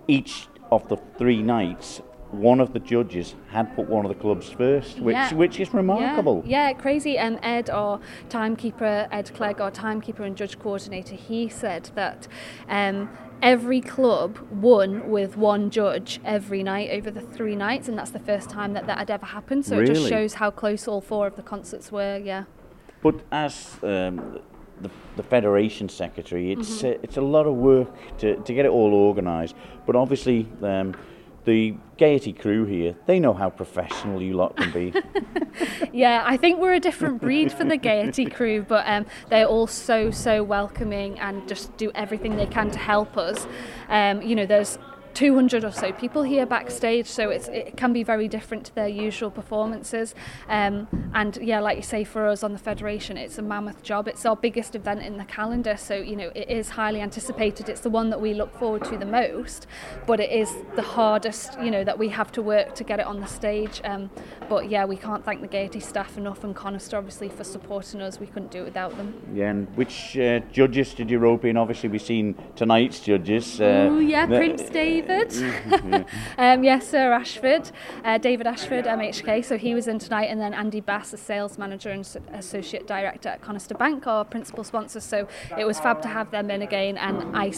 each 0.09 0.47
of 0.71 0.89
the 0.89 0.97
three 1.19 1.43
nights, 1.43 2.01
one 2.33 2.61
of 2.61 2.73
the 2.73 2.79
judges 2.79 3.35
had 3.51 3.75
put 3.75 3.89
one 3.89 4.05
of 4.05 4.09
the 4.09 4.15
clubs 4.21 4.49
first, 4.51 5.01
which 5.01 5.15
Yeah. 5.15 5.35
which 5.35 5.59
is 5.59 5.75
remarkable. 5.75 6.43
Yeah, 6.47 6.69
yeah 6.69 6.73
crazy. 6.75 7.19
Um, 7.19 7.39
Ed, 7.43 7.69
our 7.71 8.01
timekeeper, 8.29 9.09
Ed 9.11 9.31
Clegg, 9.35 9.61
our 9.61 9.71
timekeeper 9.71 10.23
and 10.23 10.37
judge 10.37 10.59
coordinator, 10.59 11.17
he 11.17 11.49
said 11.49 11.91
that 11.95 12.29
um, 12.69 13.11
every 13.43 13.81
club 13.81 14.39
won 14.51 15.11
with 15.11 15.37
one 15.37 15.71
judge 15.71 16.21
every 16.25 16.63
night 16.63 16.91
over 16.91 17.11
the 17.11 17.21
three 17.21 17.57
nights, 17.57 17.89
and 17.89 17.99
that's 17.99 18.11
the 18.13 18.19
first 18.21 18.49
time 18.49 18.75
that 18.75 18.87
that 18.87 18.99
had 18.99 19.11
ever 19.11 19.27
happened. 19.27 19.65
So 19.67 19.81
it 19.81 19.87
just 19.87 20.09
shows 20.09 20.35
how 20.35 20.51
close 20.51 20.87
all 20.87 21.01
four 21.01 21.27
of 21.27 21.37
the 21.37 21.43
concerts 21.43 21.91
were. 21.91 22.17
Yeah. 22.23 22.45
But 23.03 23.17
as 23.33 23.79
um, 23.83 24.39
the, 24.81 24.91
the 25.17 25.23
federation 25.23 25.89
secretary, 25.89 26.53
it's 26.53 26.83
Mhm. 26.83 26.95
uh, 26.95 26.99
it's 27.03 27.17
a 27.17 27.23
lot 27.23 27.47
of 27.47 27.55
work 27.55 27.89
to, 28.19 28.37
to 28.37 28.55
get 28.55 28.67
it 28.67 28.71
all 28.71 28.93
organised. 28.95 29.55
But 29.87 29.97
obviously, 29.97 30.47
um, 30.63 30.95
the 31.45 31.75
Gaiety 31.97 32.33
crew 32.33 32.65
here, 32.65 32.95
they 33.07 33.21
know 33.21 33.35
how 33.35 33.51
professional 33.51 34.23
you 34.23 34.35
lot 34.35 34.57
can 34.57 34.71
be. 34.73 34.95
yeah, 35.93 36.23
I 36.25 36.37
think 36.37 36.59
we're 36.59 36.75
a 36.75 36.81
different 36.81 37.21
breed 37.21 37.53
for 37.53 37.65
the 37.65 37.77
Gaiety 37.77 38.27
crew, 38.27 38.63
but 38.63 38.87
um, 38.87 39.07
they're 39.29 39.47
all 39.47 39.67
so, 39.67 40.11
so 40.11 40.43
welcoming 40.43 41.19
and 41.19 41.47
just 41.47 41.77
do 41.77 41.91
everything 41.95 42.37
they 42.37 42.47
can 42.47 42.71
to 42.71 42.79
help 42.79 43.19
us. 43.19 43.47
Um, 43.89 44.23
you 44.23 44.35
know, 44.35 44.47
there's 44.47 44.79
200 45.15 45.65
or 45.65 45.73
so 45.73 45.93
people 45.93 46.23
here 46.23 46.47
backstage, 46.47 47.07
so 47.07 47.31
it's, 47.31 47.49
it 47.49 47.77
can 47.77 47.93
be 47.93 48.03
very 48.03 48.29
different 48.29 48.67
to 48.67 48.75
their 48.75 48.89
usual 48.89 49.31
performances. 49.31 50.15
Um, 50.49 50.89
and 51.15 51.37
yeah, 51.43 51.61
like 51.61 51.77
you 51.77 51.83
say, 51.83 52.05
for 52.05 52.27
us 52.27 52.43
on 52.43 52.53
the 52.53 52.59
Federation, 52.59 53.17
it's 53.17 53.39
a 53.39 53.43
mammoth 53.43 53.83
job. 53.83 54.09
It's 54.09 54.25
our 54.25 54.37
biggest 54.37 54.75
event 54.75 55.03
in 55.03 55.17
the 55.19 55.25
calendar, 55.25 55.77
so 55.77 55.95
you 55.95 56.17
know, 56.17 56.31
it 56.35 56.49
is 56.49 56.71
highly 56.71 57.01
anticipated. 57.01 57.69
It's 57.69 57.81
the 57.81 57.91
one 57.91 58.11
that 58.11 58.21
we 58.21 58.35
look 58.35 58.53
forward 58.59 58.85
to 58.85 58.97
the 58.97 59.07
most, 59.07 59.67
but 60.07 60.21
it 60.21 60.31
is 60.31 60.55
the 60.77 60.83
hardest, 60.83 61.59
you 61.61 61.71
know, 61.71 61.85
that 61.85 61.99
we 61.99 62.09
have 62.09 62.31
to 62.33 62.43
work 62.43 62.75
to 62.77 62.85
get 62.85 63.01
it 63.01 63.07
on 63.07 63.21
the 63.21 63.27
stage. 63.27 63.81
Um, 63.85 64.11
but 64.49 64.69
yeah, 64.71 64.85
we 64.85 64.97
can't 64.97 65.25
thank 65.25 65.41
the 65.41 65.47
Gaiety 65.49 65.81
staff 65.81 66.17
enough 66.17 66.45
and 66.45 66.55
Conister 66.57 66.95
obviously 66.99 67.29
for 67.29 67.45
supporting 67.45 68.01
us. 68.01 68.19
We 68.19 68.27
couldn't 68.27 68.51
do 68.51 68.61
it 68.63 68.65
without 68.65 68.97
them. 68.97 69.15
yeah, 69.35 69.51
and 69.51 69.77
which 69.77 70.17
uh, 70.19 70.41
judges 70.53 70.95
did 70.95 71.11
you 71.11 71.19
rope 71.19 71.45
in? 71.45 71.57
Obviously, 71.57 71.89
we've 71.89 72.03
seen 72.03 72.35
tonight's 72.57 73.01
judges. 73.01 73.61
Uh, 73.61 73.89
oh 73.91 73.99
yeah, 73.99 74.27
the- 74.27 74.37
Prince 74.37 74.63
David. 75.01 75.33
Yeah. 75.33 76.05
um, 76.39 76.65
yes, 76.65 76.89
Sir 76.89 77.13
Ashford, 77.13 77.71
uh, 78.05 78.19
David 78.19 78.47
Ashford, 78.47 78.85
MHK. 78.85 79.45
So 79.45 79.59
he 79.59 79.75
was 79.75 79.89
in 79.89 79.99
tonight, 79.99 80.27
and 80.27 80.41
then 80.41 80.55
Andy 80.55 80.81
Bass, 80.81 81.11
the 81.11 81.17
sales 81.17 81.59
manager 81.59 81.91
and 81.91 82.07
associate 82.33 82.87
director 82.87 83.29
at 83.29 83.43
Conister 83.43 83.79
Bank, 83.79 84.07
our 84.07 84.25
principal 84.25 84.65
sponsor. 84.65 85.01
So 85.01 85.29
it 85.59 85.65
was 85.65 85.81
fab 85.81 86.03
to 86.03 86.09
have 86.09 86.31
them 86.31 86.51
in 86.51 86.63
again, 86.63 86.99
and 86.99 87.37
I 87.37 87.53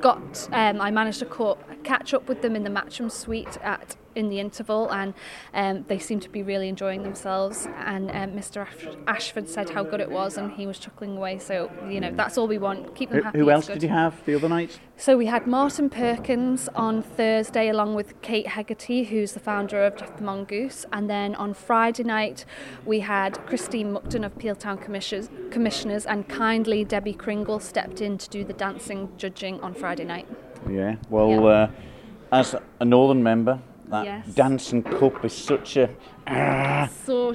got, 0.00 0.48
um, 0.52 0.80
I 0.80 0.90
managed 0.90 1.20
to 1.20 1.26
co- 1.26 1.58
catch 1.82 2.12
up 2.14 2.28
with 2.28 2.42
them 2.42 2.56
in 2.56 2.64
the 2.64 2.70
Matcham 2.70 3.10
suite 3.10 3.58
at 3.62 3.96
in 4.14 4.28
the 4.28 4.40
interval, 4.40 4.90
and 4.92 5.14
um, 5.54 5.84
they 5.88 5.98
seemed 5.98 6.22
to 6.22 6.28
be 6.28 6.42
really 6.42 6.68
enjoying 6.68 7.02
themselves. 7.02 7.66
And 7.78 8.10
um, 8.10 8.30
Mr. 8.32 8.66
Ash- 8.66 8.96
Ashford 9.06 9.48
said 9.48 9.70
how 9.70 9.82
good 9.82 10.00
it 10.00 10.10
was, 10.10 10.36
and 10.36 10.52
he 10.52 10.66
was 10.66 10.78
chuckling 10.78 11.16
away. 11.16 11.38
So 11.38 11.70
you 11.88 12.00
know 12.00 12.10
that's 12.12 12.38
all 12.38 12.46
we 12.48 12.58
want. 12.58 12.94
Keep 12.94 13.10
them 13.10 13.22
happy. 13.22 13.38
who 13.38 13.50
else 13.50 13.66
did 13.66 13.82
you 13.82 13.88
have 13.88 14.24
the 14.24 14.34
other 14.34 14.48
night? 14.48 14.78
So 14.96 15.16
we 15.16 15.26
had 15.26 15.46
Martin 15.46 15.90
Perkins 15.90 16.68
on 16.76 17.02
Thursday 17.02 17.68
along 17.68 17.96
with 17.96 18.20
Kate 18.22 18.46
Hegarty, 18.46 19.04
who's 19.04 19.32
the 19.32 19.40
founder 19.40 19.84
of 19.84 19.96
Jeff 19.96 20.16
the 20.16 20.22
Mongoose. 20.22 20.86
And 20.92 21.10
then 21.10 21.34
on 21.34 21.52
Friday 21.52 22.04
night, 22.04 22.44
we 22.84 23.00
had 23.00 23.44
Christine 23.46 23.92
Muckton 23.92 24.24
of 24.24 24.38
Peeltown 24.38 24.80
Commissioners, 24.80 25.28
Commissioners 25.50 26.06
and 26.06 26.28
kindly 26.28 26.84
Debbie 26.84 27.12
Kringle 27.12 27.58
stepped 27.58 28.00
in 28.00 28.18
to 28.18 28.28
do 28.30 28.44
the 28.44 28.52
dancing 28.52 29.10
judging 29.16 29.60
on 29.62 29.74
Friday 29.74 30.04
night. 30.04 30.28
Yeah. 30.70 30.96
Well, 31.10 31.46
Uh, 31.48 31.68
as 32.32 32.54
a 32.80 32.84
Northern 32.84 33.22
member, 33.22 33.60
that 33.90 34.04
Yes. 34.04 34.26
dancing 34.34 34.82
cup 34.82 35.24
is 35.24 35.32
such 35.32 35.76
a. 35.76 35.88
Ah, 36.26 36.88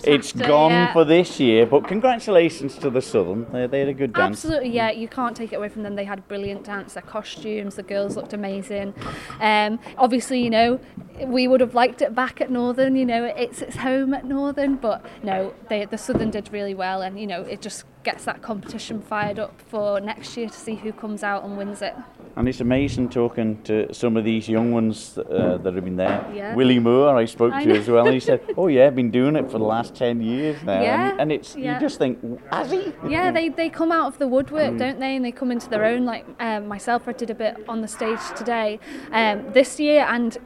it's 0.03 0.33
after, 0.33 0.47
gone 0.47 0.71
yeah. 0.71 0.93
for 0.93 1.05
this 1.05 1.39
year, 1.39 1.65
but 1.65 1.87
congratulations 1.87 2.75
to 2.77 2.89
the 2.89 3.01
Southern. 3.01 3.45
They, 3.51 3.67
they 3.67 3.79
had 3.79 3.89
a 3.89 3.93
good 3.93 4.13
dance. 4.13 4.43
Absolutely, 4.43 4.69
yeah. 4.69 4.89
You 4.89 5.07
can't 5.07 5.35
take 5.35 5.53
it 5.53 5.57
away 5.57 5.69
from 5.69 5.83
them. 5.83 5.95
They 5.95 6.05
had 6.05 6.27
brilliant 6.27 6.63
dance. 6.63 6.93
Their 6.93 7.03
costumes, 7.03 7.75
the 7.75 7.83
girls 7.83 8.15
looked 8.15 8.33
amazing. 8.33 8.95
Um, 9.39 9.79
obviously, 9.97 10.41
you 10.41 10.49
know, 10.49 10.79
we 11.25 11.47
would 11.47 11.61
have 11.61 11.75
liked 11.75 12.01
it 12.01 12.15
back 12.15 12.41
at 12.41 12.49
Northern. 12.49 12.95
You 12.95 13.05
know, 13.05 13.25
it's 13.25 13.61
it's 13.61 13.75
home 13.75 14.13
at 14.13 14.25
Northern, 14.25 14.75
but 14.75 15.05
no, 15.23 15.53
they, 15.67 15.85
the 15.85 15.97
Southern 15.97 16.31
did 16.31 16.51
really 16.51 16.73
well, 16.73 17.01
and 17.01 17.19
you 17.19 17.27
know, 17.27 17.43
it 17.43 17.61
just 17.61 17.85
gets 18.03 18.23
that 18.25 18.41
competition 18.41 19.01
fired 19.01 19.37
up 19.37 19.61
for 19.67 19.99
next 19.99 20.35
year 20.37 20.47
to 20.47 20.55
see 20.55 20.75
who 20.75 20.91
comes 20.91 21.21
out 21.21 21.43
and 21.43 21.57
wins 21.57 21.81
it. 21.81 21.93
And 22.35 22.47
it's 22.47 22.61
amazing 22.61 23.09
talking 23.09 23.61
to 23.63 23.93
some 23.93 24.15
of 24.15 24.23
these 24.23 24.47
young 24.47 24.71
ones 24.71 25.17
uh, 25.17 25.57
that 25.61 25.73
have 25.73 25.83
been 25.83 25.97
there. 25.97 26.25
Yeah. 26.33 26.55
Willie 26.55 26.79
Moore, 26.79 27.15
I 27.17 27.25
spoke 27.25 27.53
I 27.53 27.63
to 27.63 27.69
know. 27.69 27.75
as 27.75 27.89
well, 27.89 28.05
and 28.05 28.13
he 28.13 28.19
said, 28.19 28.41
"Oh 28.55 28.67
yeah, 28.67 28.78
I've 28.87 28.95
been 28.95 29.11
doing 29.11 29.35
it 29.35 29.45
for 29.51 29.57
the 29.57 29.65
last 29.65 29.95
ten 29.95 30.21
years 30.21 30.61
now." 30.63 30.81
Yeah, 30.81 31.11
And, 31.11 31.21
and 31.21 31.31
it's 31.31 31.55
yeah. 31.55 31.73
you 31.75 31.79
just 31.79 31.97
think, 31.97 32.19
has 32.51 32.71
he? 32.71 32.93
Yeah, 33.07 33.31
they, 33.31 33.49
they 33.49 33.69
come 33.69 33.91
out 33.91 34.07
of 34.07 34.17
the 34.19 34.27
woodwork, 34.27 34.73
Mm. 34.73 34.79
don't 34.79 34.99
they? 34.99 35.15
And 35.15 35.23
they 35.25 35.31
come 35.31 35.51
into 35.51 35.69
their 35.69 35.85
own. 35.85 36.05
Like 36.05 36.25
um, 36.39 36.67
myself, 36.67 37.07
I 37.07 37.13
did 37.13 37.29
a 37.29 37.35
bit 37.35 37.63
on 37.67 37.81
the 37.81 37.87
stage 37.87 38.19
today, 38.35 38.79
um, 39.11 39.51
this 39.53 39.79
year, 39.79 40.05
and 40.09 40.37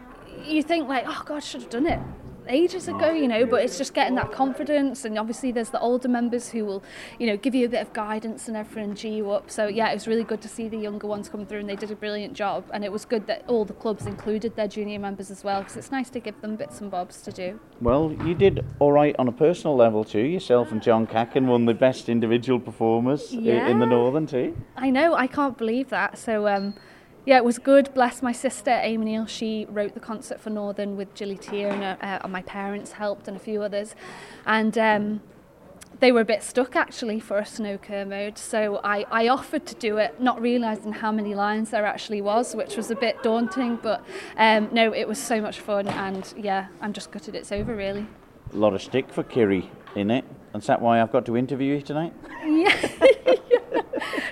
you 0.45 0.61
think 0.63 0.88
like, 0.88 1.05
oh 1.07 1.21
God, 1.25 1.38
I 1.38 1.39
should 1.39 1.61
have 1.61 1.69
done 1.69 1.86
it 1.88 1.99
ages 2.48 2.88
ago, 2.88 3.12
you 3.12 3.28
know. 3.28 3.46
But 3.46 3.64
it's 3.64 3.78
just 3.78 3.94
getting 3.94 4.16
that 4.16 4.32
confidence, 4.32 5.06
and 5.06 5.18
obviously 5.18 5.52
there's 5.52 5.70
the 5.70 5.80
older 5.80 6.08
members 6.08 6.50
who 6.50 6.66
will, 6.66 6.84
you 7.20 7.28
know, 7.28 7.38
give 7.38 7.56
you 7.56 7.66
a 7.66 7.70
bit 7.70 7.82
of 7.82 7.94
guidance 7.94 8.48
and 8.48 8.58
everything, 8.58 8.84
and 8.86 8.98
G 8.98 9.10
you 9.10 9.32
up. 9.32 9.50
So 9.50 9.68
yeah, 9.68 9.89
it 9.89 9.94
was 9.94 10.08
really 10.08 10.24
good 10.24 10.41
to 10.41 10.48
see 10.48 10.68
the 10.68 10.78
younger 10.78 11.08
ones 11.08 11.30
come 11.30 11.46
through, 11.46 11.60
and 11.60 11.70
they 11.70 11.76
did 11.76 11.91
a 11.91 11.96
brilliant 11.96 12.34
job. 12.34 12.66
And 12.74 12.84
it 12.84 12.91
was 12.91 13.06
good 13.06 13.28
that 13.28 13.44
all 13.48 13.66
the 13.66 13.74
clubs 13.74 14.06
included 14.06 14.56
their 14.56 14.68
junior 14.68 15.00
members 15.00 15.32
as 15.32 15.44
well, 15.44 15.60
because 15.62 15.78
it's 15.78 15.91
nice 15.91 16.10
to 16.12 16.20
give 16.20 16.39
them 16.41 16.56
bits 16.56 16.82
and 16.82 16.89
bobs 16.91 17.22
to 17.24 17.32
do. 17.32 17.60
Well, 17.82 18.14
you 18.26 18.34
did 18.36 18.66
all 18.80 18.91
right 18.91 19.16
on 19.20 19.28
a 19.28 19.32
personal 19.32 19.76
level 19.76 20.04
too. 20.04 20.20
Yourself 20.20 20.72
and 20.72 20.82
John 20.82 21.06
Cacken 21.08 21.48
won 21.48 21.66
the 21.66 21.74
best 21.74 22.10
individual 22.10 22.60
performers 22.60 23.34
i- 23.34 23.38
in 23.70 23.80
the 23.80 23.86
Northern 23.86 24.26
too. 24.28 24.56
I 24.78 24.89
know, 24.89 25.14
I 25.14 25.28
can't 25.28 25.58
believe 25.58 25.89
that. 25.89 26.18
So, 26.18 26.48
um, 26.48 26.74
yeah, 27.26 27.38
it 27.38 27.45
was 27.45 27.57
good. 27.57 27.93
Bless 27.93 28.21
my 28.21 28.32
sister, 28.34 28.71
Amy 28.71 29.05
Neal. 29.05 29.26
She 29.26 29.65
wrote 29.69 29.93
the 29.93 29.99
concert 29.99 30.41
for 30.41 30.49
Northern 30.49 30.97
with 30.97 31.13
Gilly 31.13 31.38
Tier, 31.38 31.69
and, 31.69 31.84
uh, 31.84 31.95
uh, 32.01 32.19
and 32.24 32.32
my 32.32 32.41
parents 32.41 32.93
helped, 32.93 33.28
and 33.28 33.38
a 33.38 33.39
few 33.39 33.61
others. 33.61 33.95
And 34.45 34.78
um, 34.78 35.21
they 35.99 36.11
were 36.11 36.19
a 36.19 36.26
bit 36.26 36.43
stuck 36.43 36.76
actually 36.76 37.21
for 37.21 37.38
a 37.38 37.45
snow 37.45 37.78
Kermode. 37.78 38.38
So 38.38 38.82
I, 38.84 39.05
I 39.09 39.30
offered 39.30 39.65
to 39.67 39.76
do 39.76 39.97
it, 39.97 40.19
not 40.19 40.41
realising 40.41 40.91
how 40.91 41.13
many 41.13 41.34
lines 41.34 41.69
there 41.69 41.86
actually 41.86 42.21
was, 42.21 42.55
which 42.55 42.76
was 42.76 42.91
a 42.91 42.95
bit 42.95 43.24
daunting. 43.24 43.78
But 43.82 44.03
um, 44.38 44.67
no, 44.74 44.93
it 44.93 45.07
was 45.07 45.17
so 45.17 45.39
much 45.39 45.61
fun, 45.61 45.88
and 45.88 46.34
yeah, 46.36 46.67
I'm 46.82 46.91
just 46.91 47.11
gutted 47.11 47.36
it's 47.36 47.53
over 47.53 47.74
really. 47.74 48.05
A 48.51 48.57
lot 48.57 48.74
of 48.74 48.82
stick 48.82 49.09
for 49.09 49.24
Kerry 49.24 49.71
in 49.95 50.11
it. 50.11 50.26
And 50.53 50.61
is 50.61 50.67
that 50.67 50.82
why 50.82 51.01
I've 51.01 51.11
got 51.11 51.26
to 51.28 51.38
interview 51.38 51.76
you 51.76 51.82
tonight? 51.82 52.13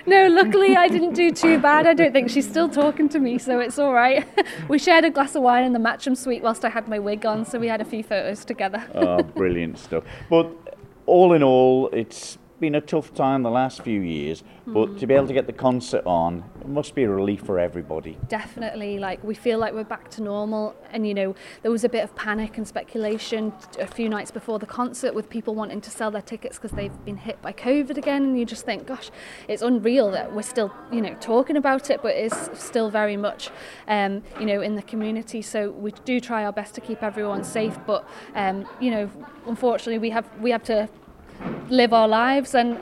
No, 0.06 0.26
luckily 0.28 0.76
I 0.76 0.88
didn't 0.88 1.14
do 1.14 1.30
too 1.30 1.58
bad. 1.58 1.86
I 1.86 1.94
don't 1.94 2.12
think 2.12 2.30
she's 2.30 2.48
still 2.48 2.68
talking 2.68 3.08
to 3.10 3.20
me, 3.20 3.38
so 3.38 3.60
it's 3.60 3.78
all 3.78 3.92
right. 3.92 4.26
we 4.68 4.78
shared 4.78 5.04
a 5.04 5.10
glass 5.10 5.34
of 5.34 5.42
wine 5.42 5.64
in 5.64 5.72
the 5.72 5.78
Matcham 5.78 6.16
suite 6.16 6.42
whilst 6.42 6.64
I 6.64 6.70
had 6.70 6.88
my 6.88 6.98
wig 6.98 7.24
on, 7.24 7.44
so 7.44 7.58
we 7.58 7.68
had 7.68 7.80
a 7.80 7.84
few 7.84 8.02
photos 8.02 8.44
together. 8.44 8.84
oh, 8.94 9.22
brilliant 9.22 9.78
stuff. 9.78 10.04
But 10.28 10.50
all 11.06 11.32
in 11.32 11.42
all, 11.42 11.88
it's 11.92 12.38
been 12.62 12.76
a 12.76 12.80
tough 12.80 13.12
time 13.12 13.42
the 13.42 13.50
last 13.50 13.82
few 13.82 14.00
years. 14.00 14.44
But 14.64 14.96
to 15.00 15.06
be 15.08 15.14
able 15.14 15.26
to 15.26 15.32
get 15.32 15.48
the 15.48 15.52
concert 15.52 16.06
on, 16.06 16.44
it 16.60 16.68
must 16.68 16.94
be 16.94 17.02
a 17.02 17.10
relief 17.10 17.42
for 17.42 17.58
everybody. 17.58 18.16
Definitely, 18.28 19.00
like 19.00 19.22
we 19.24 19.34
feel 19.34 19.58
like 19.58 19.74
we're 19.74 19.82
back 19.82 20.08
to 20.10 20.22
normal, 20.22 20.76
and 20.92 21.04
you 21.04 21.12
know 21.12 21.34
there 21.62 21.72
was 21.72 21.82
a 21.82 21.88
bit 21.88 22.04
of 22.04 22.14
panic 22.14 22.56
and 22.58 22.66
speculation 22.66 23.52
a 23.80 23.86
few 23.88 24.08
nights 24.08 24.30
before 24.30 24.60
the 24.60 24.66
concert 24.66 25.12
with 25.12 25.28
people 25.28 25.56
wanting 25.56 25.80
to 25.80 25.90
sell 25.90 26.12
their 26.12 26.22
tickets 26.22 26.56
because 26.56 26.70
they've 26.70 27.04
been 27.04 27.16
hit 27.16 27.42
by 27.42 27.52
COVID 27.52 27.98
again, 27.98 28.22
and 28.22 28.38
you 28.38 28.46
just 28.46 28.64
think, 28.64 28.86
gosh, 28.86 29.10
it's 29.48 29.62
unreal 29.62 30.12
that 30.12 30.32
we're 30.32 30.42
still 30.42 30.72
you 30.92 31.00
know 31.00 31.16
talking 31.20 31.56
about 31.56 31.90
it, 31.90 32.00
but 32.00 32.14
it's 32.14 32.56
still 32.58 32.88
very 32.88 33.16
much 33.16 33.50
um, 33.88 34.22
you 34.38 34.46
know 34.46 34.62
in 34.62 34.76
the 34.76 34.82
community. 34.82 35.42
So 35.42 35.72
we 35.72 35.90
do 36.04 36.20
try 36.20 36.44
our 36.44 36.52
best 36.52 36.76
to 36.76 36.80
keep 36.80 37.02
everyone 37.02 37.42
safe, 37.42 37.76
but 37.84 38.08
um, 38.36 38.64
you 38.80 38.92
know 38.92 39.10
unfortunately 39.48 39.98
we 39.98 40.10
have 40.10 40.30
we 40.38 40.52
have 40.52 40.62
to 40.62 40.88
live 41.68 41.92
our 41.92 42.08
lives 42.08 42.54
and 42.54 42.76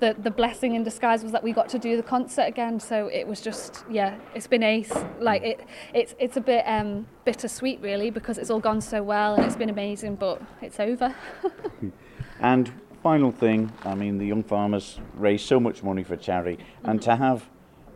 the, 0.00 0.14
the 0.18 0.30
blessing 0.30 0.74
in 0.74 0.82
disguise 0.82 1.22
was 1.22 1.32
that 1.32 1.42
we 1.42 1.52
got 1.52 1.68
to 1.68 1.78
do 1.78 1.96
the 1.96 2.02
concert 2.02 2.42
again 2.42 2.78
so 2.80 3.06
it 3.08 3.26
was 3.26 3.40
just 3.40 3.84
yeah 3.88 4.18
it's 4.34 4.46
been 4.46 4.62
ace 4.62 4.92
like 5.20 5.42
it 5.42 5.60
it's 5.94 6.14
it's 6.18 6.36
a 6.36 6.40
bit 6.40 6.64
um 6.66 7.06
bittersweet 7.24 7.80
really 7.80 8.10
because 8.10 8.36
it's 8.36 8.50
all 8.50 8.60
gone 8.60 8.80
so 8.80 9.02
well 9.02 9.34
and 9.34 9.44
it's 9.44 9.56
been 9.56 9.70
amazing 9.70 10.16
but 10.16 10.42
it's 10.60 10.80
over. 10.80 11.14
And 12.40 12.72
final 13.02 13.32
thing, 13.32 13.72
I 13.84 13.94
mean, 13.94 14.18
the 14.18 14.26
young 14.26 14.42
farmers 14.42 14.98
raise 15.14 15.42
so 15.42 15.60
much 15.60 15.82
money 15.82 16.02
for 16.02 16.16
charity, 16.16 16.62
and 16.82 17.00
to 17.02 17.16
have 17.16 17.48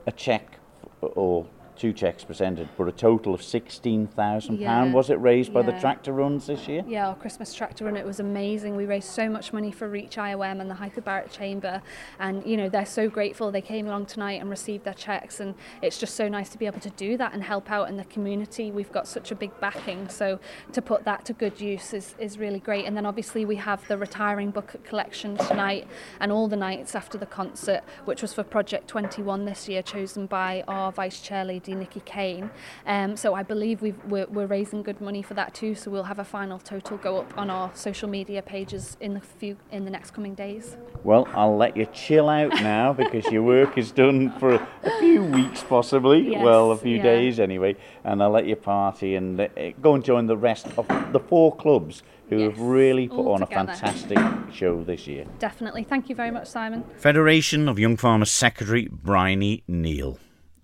a 0.06 0.12
cheque 0.12 0.58
or 1.00 1.46
two 1.78 1.92
cheques 1.92 2.24
presented, 2.24 2.68
but 2.76 2.88
a 2.88 2.92
total 2.92 3.32
of 3.32 3.42
sixteen 3.42 4.06
thousand 4.08 4.58
Yeah. 4.58 4.68
pound 4.68 4.92
was 4.92 5.10
it 5.10 5.14
raised 5.20 5.52
by 5.54 5.62
the 5.62 5.72
tractor 5.72 6.12
runs 6.12 6.46
this 6.46 6.66
year? 6.68 6.82
Yeah, 6.86 7.08
our 7.08 7.14
Christmas 7.14 7.54
tractor 7.54 7.84
run, 7.84 7.96
it 7.96 8.04
was 8.04 8.20
amazing. 8.20 8.76
We 8.76 8.84
raised 8.84 9.08
so 9.08 9.28
much 9.28 9.52
money 9.52 9.70
for 9.70 9.88
Reach 9.88 10.16
IOM 10.16 10.60
and 10.60 10.68
the 10.70 10.74
Hyperbaric 10.74 11.30
Chamber. 11.30 11.80
And, 12.18 12.44
you 12.44 12.56
know, 12.56 12.68
they're 12.68 12.84
so 12.84 13.08
grateful. 13.08 13.50
They 13.52 13.60
came 13.62 13.86
along 13.86 14.06
tonight 14.06 14.40
and 14.40 14.50
received 14.50 14.84
their 14.84 14.94
checks. 14.94 15.40
And 15.40 15.54
it's 15.80 15.98
just 15.98 16.16
so 16.16 16.28
nice 16.28 16.48
to 16.50 16.58
be 16.58 16.66
able 16.66 16.80
to 16.80 16.90
do 16.90 17.16
that 17.16 17.32
and 17.32 17.42
help 17.42 17.70
out 17.70 17.88
in 17.88 17.96
the 17.96 18.04
community. 18.04 18.70
We've 18.72 18.92
got 18.92 19.06
such 19.06 19.30
a 19.30 19.34
big 19.34 19.58
backing. 19.60 20.08
So 20.08 20.40
to 20.72 20.82
put 20.82 21.04
that 21.04 21.24
to 21.26 21.32
good 21.32 21.60
use 21.60 21.94
is, 21.94 22.14
is 22.18 22.38
really 22.38 22.58
great. 22.58 22.86
And 22.86 22.96
then 22.96 23.06
obviously 23.06 23.44
we 23.44 23.56
have 23.56 23.86
the 23.88 23.96
retiring 23.96 24.50
bucket 24.50 24.84
collection 24.84 25.36
tonight 25.36 25.86
and 26.20 26.32
all 26.32 26.48
the 26.48 26.56
nights 26.56 26.94
after 26.94 27.16
the 27.18 27.26
concert, 27.26 27.82
which 28.04 28.22
was 28.22 28.32
for 28.34 28.42
Project 28.42 28.88
21 28.88 29.44
this 29.44 29.68
year, 29.68 29.82
chosen 29.82 30.26
by 30.26 30.64
our 30.66 30.90
Vice 30.90 31.20
Chair 31.20 31.44
Lady 31.44 31.67
Nikki 31.74 32.00
Kane. 32.00 32.50
Um, 32.86 33.16
so 33.16 33.34
I 33.34 33.42
believe 33.42 33.82
we've, 33.82 34.02
we're, 34.04 34.26
we're 34.26 34.46
raising 34.46 34.82
good 34.82 35.00
money 35.00 35.22
for 35.22 35.34
that 35.34 35.54
too. 35.54 35.74
So 35.74 35.90
we'll 35.90 36.04
have 36.04 36.18
a 36.18 36.24
final 36.24 36.58
total 36.58 36.96
go 36.98 37.18
up 37.18 37.36
on 37.36 37.50
our 37.50 37.70
social 37.74 38.08
media 38.08 38.42
pages 38.42 38.96
in 39.00 39.14
the 39.14 39.20
few 39.20 39.56
in 39.70 39.84
the 39.84 39.90
next 39.90 40.12
coming 40.12 40.34
days. 40.34 40.76
Well, 41.04 41.28
I'll 41.32 41.56
let 41.56 41.76
you 41.76 41.86
chill 41.86 42.28
out 42.28 42.52
now 42.54 42.92
because 43.04 43.26
your 43.26 43.42
work 43.42 43.78
is 43.78 43.90
done 43.90 44.30
for 44.38 44.54
a 44.54 44.98
few 44.98 45.22
weeks, 45.24 45.62
possibly. 45.62 46.30
Yes, 46.30 46.44
well, 46.44 46.70
a 46.70 46.76
few 46.76 46.96
yeah. 46.96 47.02
days 47.02 47.40
anyway. 47.40 47.76
And 48.04 48.22
I'll 48.22 48.30
let 48.30 48.46
you 48.46 48.56
party 48.56 49.14
and 49.14 49.40
uh, 49.40 49.48
go 49.80 49.94
and 49.94 50.04
join 50.04 50.26
the 50.26 50.36
rest 50.36 50.66
of 50.76 50.86
the 51.12 51.20
four 51.20 51.54
clubs 51.54 52.02
who 52.28 52.40
have 52.40 52.60
really 52.60 53.08
put 53.08 53.18
all 53.18 53.32
on 53.32 53.42
a 53.42 53.46
fantastic 53.46 54.18
show 54.52 54.84
this 54.84 55.06
year. 55.06 55.24
Definitely. 55.38 55.84
Thank 55.84 56.08
you 56.08 56.14
very 56.14 56.30
much, 56.30 56.46
Simon. 56.46 56.84
Federation 56.96 57.68
of 57.68 57.78
Young 57.78 57.96
Farmers 57.96 58.30
Secretary 58.30 58.88
Bryony 58.90 59.62
Neal. 59.66 60.18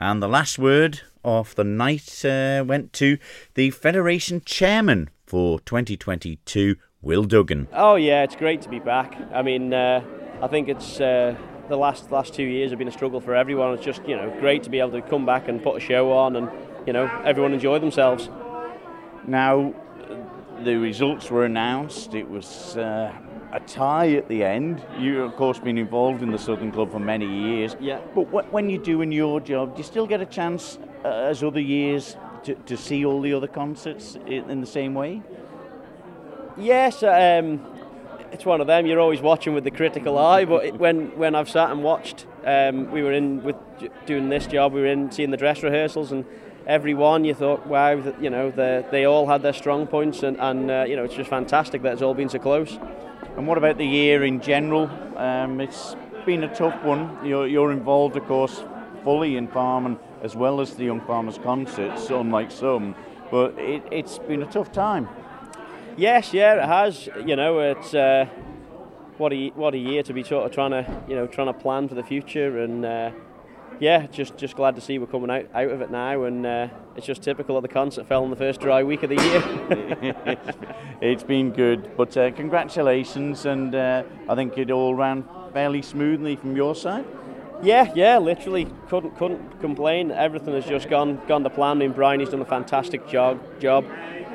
And 0.04 0.22
the 0.22 0.28
last 0.28 0.58
word 0.58 1.00
of 1.24 1.54
the 1.54 1.64
night 1.64 2.26
uh, 2.26 2.62
went 2.66 2.92
to 2.92 3.16
the 3.54 3.70
Federation 3.70 4.42
Chairman 4.44 5.08
for 5.24 5.60
2022, 5.60 6.76
Will 7.00 7.24
Duggan. 7.24 7.68
Oh 7.72 7.94
yeah, 7.94 8.22
it's 8.22 8.36
great 8.36 8.60
to 8.60 8.68
be 8.68 8.80
back. 8.80 9.16
I 9.32 9.40
mean, 9.40 9.72
uh, 9.72 10.04
I 10.42 10.48
think 10.48 10.68
it's 10.68 11.00
uh, 11.00 11.34
the 11.70 11.78
last 11.78 12.12
last 12.12 12.34
two 12.34 12.42
years 12.42 12.68
have 12.68 12.78
been 12.78 12.86
a 12.86 12.92
struggle 12.92 13.18
for 13.18 13.34
everyone. 13.34 13.72
It's 13.72 13.82
just 13.82 14.06
you 14.06 14.14
know 14.14 14.28
great 14.40 14.62
to 14.64 14.68
be 14.68 14.78
able 14.78 14.90
to 14.90 15.00
come 15.00 15.24
back 15.24 15.48
and 15.48 15.62
put 15.62 15.78
a 15.78 15.80
show 15.80 16.12
on, 16.12 16.36
and 16.36 16.50
you 16.86 16.92
know 16.92 17.06
everyone 17.24 17.54
enjoy 17.54 17.78
themselves. 17.78 18.28
Now, 19.26 19.72
the 20.64 20.76
results 20.76 21.30
were 21.30 21.46
announced. 21.46 22.12
It 22.12 22.28
was 22.28 22.76
uh, 22.76 23.10
a 23.54 23.60
tie 23.60 24.14
at 24.14 24.28
the 24.28 24.42
end. 24.42 24.84
You, 24.98 25.22
of 25.22 25.36
course, 25.36 25.60
been 25.60 25.78
involved 25.78 26.22
in 26.22 26.32
the 26.32 26.38
Southern 26.38 26.72
Club 26.72 26.90
for 26.90 26.98
many 26.98 27.26
years. 27.26 27.76
Yeah. 27.80 28.00
But 28.14 28.24
wh- 28.24 28.52
when 28.52 28.68
you're 28.68 28.82
doing 28.82 29.12
your 29.12 29.40
job, 29.40 29.74
do 29.74 29.78
you 29.78 29.84
still 29.84 30.08
get 30.08 30.20
a 30.20 30.26
chance, 30.26 30.78
uh, 31.04 31.08
as 31.08 31.42
other 31.42 31.60
years, 31.60 32.16
to, 32.42 32.56
to 32.56 32.76
see 32.76 33.04
all 33.04 33.20
the 33.20 33.32
other 33.32 33.46
concerts 33.46 34.16
in, 34.26 34.50
in 34.50 34.60
the 34.60 34.66
same 34.66 34.92
way? 34.92 35.22
Yes, 36.58 37.02
um, 37.04 37.64
it's 38.32 38.44
one 38.44 38.60
of 38.60 38.66
them. 38.66 38.86
You're 38.86 39.00
always 39.00 39.20
watching 39.20 39.54
with 39.54 39.62
the 39.62 39.70
critical 39.70 40.18
eye, 40.18 40.44
but 40.44 40.64
it, 40.64 40.74
when 40.74 41.16
when 41.16 41.34
I've 41.36 41.48
sat 41.48 41.70
and 41.70 41.82
watched, 41.82 42.26
um, 42.44 42.90
we 42.90 43.02
were 43.02 43.12
in 43.12 43.42
with 43.42 43.56
doing 44.06 44.28
this 44.28 44.46
job. 44.46 44.72
We 44.72 44.80
were 44.80 44.86
in 44.88 45.10
seeing 45.12 45.30
the 45.30 45.36
dress 45.36 45.62
rehearsals, 45.62 46.10
and 46.12 46.24
every 46.66 46.94
one 46.94 47.24
you 47.24 47.34
thought, 47.34 47.66
wow, 47.66 47.92
you 48.20 48.30
know, 48.30 48.50
they 48.50 49.04
all 49.04 49.26
had 49.26 49.42
their 49.42 49.52
strong 49.52 49.86
points, 49.86 50.22
and, 50.22 50.38
and 50.38 50.70
uh, 50.70 50.84
you 50.88 50.96
know, 50.96 51.04
it's 51.04 51.14
just 51.14 51.30
fantastic 51.30 51.82
that 51.82 51.94
it's 51.94 52.02
all 52.02 52.14
been 52.14 52.28
so 52.28 52.38
close. 52.38 52.78
And 53.36 53.46
what 53.46 53.58
about 53.58 53.78
the 53.78 53.86
year 53.86 54.24
in 54.24 54.40
general? 54.40 54.88
Um, 55.16 55.60
it's 55.60 55.96
been 56.24 56.44
a 56.44 56.54
tough 56.54 56.82
one. 56.84 57.24
You're, 57.24 57.46
you're 57.46 57.72
involved, 57.72 58.16
of 58.16 58.24
course, 58.26 58.62
fully 59.02 59.36
in 59.36 59.48
farming 59.48 59.98
as 60.22 60.34
well 60.34 60.60
as 60.60 60.74
the 60.74 60.84
Young 60.84 61.02
Farmers 61.02 61.38
concerts, 61.38 62.08
unlike 62.08 62.50
some. 62.50 62.94
But 63.30 63.58
it, 63.58 63.82
it's 63.90 64.18
been 64.18 64.42
a 64.42 64.46
tough 64.46 64.72
time. 64.72 65.08
Yes, 65.96 66.32
yeah, 66.32 66.62
it 66.62 66.66
has. 66.66 67.08
You 67.26 67.36
know, 67.36 67.60
it's 67.60 67.94
uh, 67.94 68.26
what 69.18 69.32
a 69.32 69.48
what 69.50 69.74
a 69.74 69.78
year 69.78 70.02
to 70.02 70.12
be 70.12 70.24
sort 70.24 70.46
of 70.46 70.52
trying 70.52 70.70
to 70.70 71.02
you 71.06 71.14
know 71.14 71.26
trying 71.26 71.46
to 71.46 71.52
plan 71.52 71.88
for 71.88 71.94
the 71.94 72.02
future, 72.02 72.60
and 72.60 72.84
uh, 72.84 73.10
yeah, 73.80 74.06
just 74.06 74.36
just 74.36 74.56
glad 74.56 74.74
to 74.76 74.80
see 74.80 74.98
we're 74.98 75.06
coming 75.06 75.30
out, 75.30 75.46
out 75.54 75.70
of 75.70 75.80
it 75.80 75.90
now, 75.90 76.24
and 76.24 76.46
uh, 76.46 76.68
it's 76.96 77.06
just 77.06 77.22
typical 77.22 77.56
of 77.56 77.62
the 77.62 77.68
concert 77.68 78.06
fell 78.06 78.24
in 78.24 78.30
the 78.30 78.36
first 78.36 78.60
dry 78.60 78.82
week 78.82 79.02
of 79.02 79.10
the 79.10 79.16
year. 79.16 80.36
it's 81.00 81.22
been 81.22 81.50
good, 81.50 81.96
but 81.96 82.16
uh, 82.16 82.30
congratulations, 82.32 83.46
and 83.46 83.74
uh, 83.74 84.02
I 84.28 84.34
think 84.34 84.56
it 84.58 84.70
all 84.70 84.94
ran 84.94 85.24
fairly 85.52 85.82
smoothly 85.82 86.36
from 86.36 86.56
your 86.56 86.74
side. 86.74 87.04
Yeah, 87.62 87.92
yeah, 87.94 88.18
literally 88.18 88.66
couldn't 88.88 89.16
couldn't 89.16 89.60
complain. 89.60 90.10
Everything 90.10 90.54
has 90.54 90.66
just 90.66 90.88
gone 90.88 91.20
gone 91.26 91.42
to 91.44 91.50
plan. 91.50 91.78
I 91.78 91.80
mean, 91.80 91.92
Brian, 91.92 92.20
he's 92.20 92.30
done 92.30 92.42
a 92.42 92.44
fantastic 92.44 93.08
job. 93.08 93.40
Job. 93.60 93.84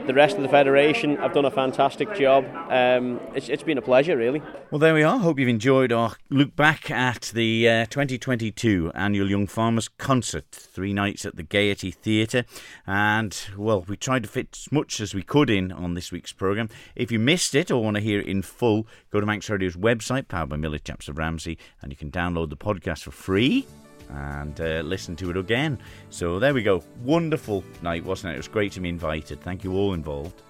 The 0.09 0.15
rest 0.15 0.37
of 0.37 0.41
the 0.41 0.49
federation 0.49 1.17
have 1.17 1.33
done 1.33 1.45
a 1.45 1.51
fantastic 1.51 2.15
job. 2.15 2.43
Um, 2.71 3.19
it's, 3.35 3.47
it's 3.47 3.61
been 3.61 3.77
a 3.77 3.81
pleasure, 3.83 4.17
really. 4.17 4.41
Well, 4.71 4.79
there 4.79 4.95
we 4.95 5.03
are. 5.03 5.19
Hope 5.19 5.37
you've 5.37 5.47
enjoyed 5.47 5.91
our 5.91 6.15
look 6.31 6.55
back 6.55 6.89
at 6.89 7.31
the 7.35 7.69
uh, 7.69 7.85
2022 7.85 8.91
annual 8.95 9.29
Young 9.29 9.45
Farmers 9.45 9.87
Concert. 9.87 10.49
Three 10.49 10.93
nights 10.93 11.27
at 11.27 11.35
the 11.35 11.43
Gaiety 11.43 11.91
Theatre. 11.91 12.45
And, 12.87 13.39
well, 13.55 13.85
we 13.87 13.97
tried 13.97 14.23
to 14.23 14.29
fit 14.29 14.57
as 14.59 14.71
much 14.71 14.99
as 14.99 15.13
we 15.13 15.21
could 15.21 15.51
in 15.51 15.71
on 15.71 15.93
this 15.93 16.11
week's 16.11 16.33
programme. 16.33 16.69
If 16.95 17.11
you 17.11 17.19
missed 17.19 17.53
it 17.53 17.69
or 17.69 17.83
want 17.83 17.97
to 17.97 18.01
hear 18.01 18.19
it 18.19 18.25
in 18.25 18.41
full, 18.41 18.87
go 19.11 19.19
to 19.19 19.27
Manx 19.27 19.47
Radio's 19.47 19.75
website, 19.75 20.27
powered 20.27 20.49
by 20.49 20.55
Millie 20.55 20.79
Chaps 20.79 21.07
of 21.07 21.19
Ramsey, 21.19 21.59
and 21.83 21.91
you 21.91 21.95
can 21.95 22.09
download 22.09 22.49
the 22.49 22.57
podcast 22.57 23.03
for 23.03 23.11
free 23.11 23.67
and 24.09 24.59
uh, 24.59 24.81
listen 24.81 25.15
to 25.17 25.29
it 25.29 25.37
again. 25.37 25.79
So 26.09 26.39
there 26.39 26.53
we 26.53 26.63
go. 26.63 26.83
Wonderful 27.03 27.63
night, 27.81 28.03
wasn't 28.03 28.31
it? 28.31 28.35
It 28.35 28.39
was 28.39 28.47
great 28.47 28.71
to 28.73 28.79
be 28.79 28.89
invited. 28.89 29.41
Thank 29.41 29.63
you 29.63 29.73
all 29.73 29.93
involved. 29.93 30.41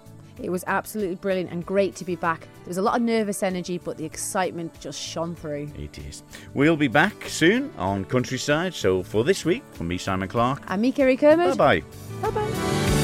It 0.42 0.50
was 0.50 0.64
absolutely 0.68 1.16
brilliant 1.16 1.52
and 1.52 1.66
great 1.66 1.96
to 1.96 2.06
be 2.06 2.16
back. 2.16 2.42
There 2.42 2.70
was 2.70 2.78
a 2.78 2.82
lot 2.82 2.96
of 2.96 3.02
nervous 3.02 3.44
energy, 3.44 3.78
but 3.78 3.98
the 3.98 4.06
excitement 4.06 4.80
just 4.80 5.00
shone 5.00 5.36
through. 5.36 5.70
It 5.78 5.98
is. 6.00 6.24
We'll 6.54 6.78
be 6.78 6.88
back 6.88 7.28
soon 7.28 7.74
on 7.78 8.06
Countryside. 8.06 8.74
So 8.74 9.04
for 9.04 9.24
this 9.24 9.44
week, 9.44 9.64
from 9.74 9.90
me, 9.90 9.98
Simon 9.98 10.30
Clark. 10.30 10.64
And 10.68 10.82
me, 10.82 10.92
Kerry 10.92 11.18
Kermode. 11.18 11.58
Bye 11.58 11.82
bye. 11.82 12.30
Bye 12.30 12.32
bye. 12.32 12.99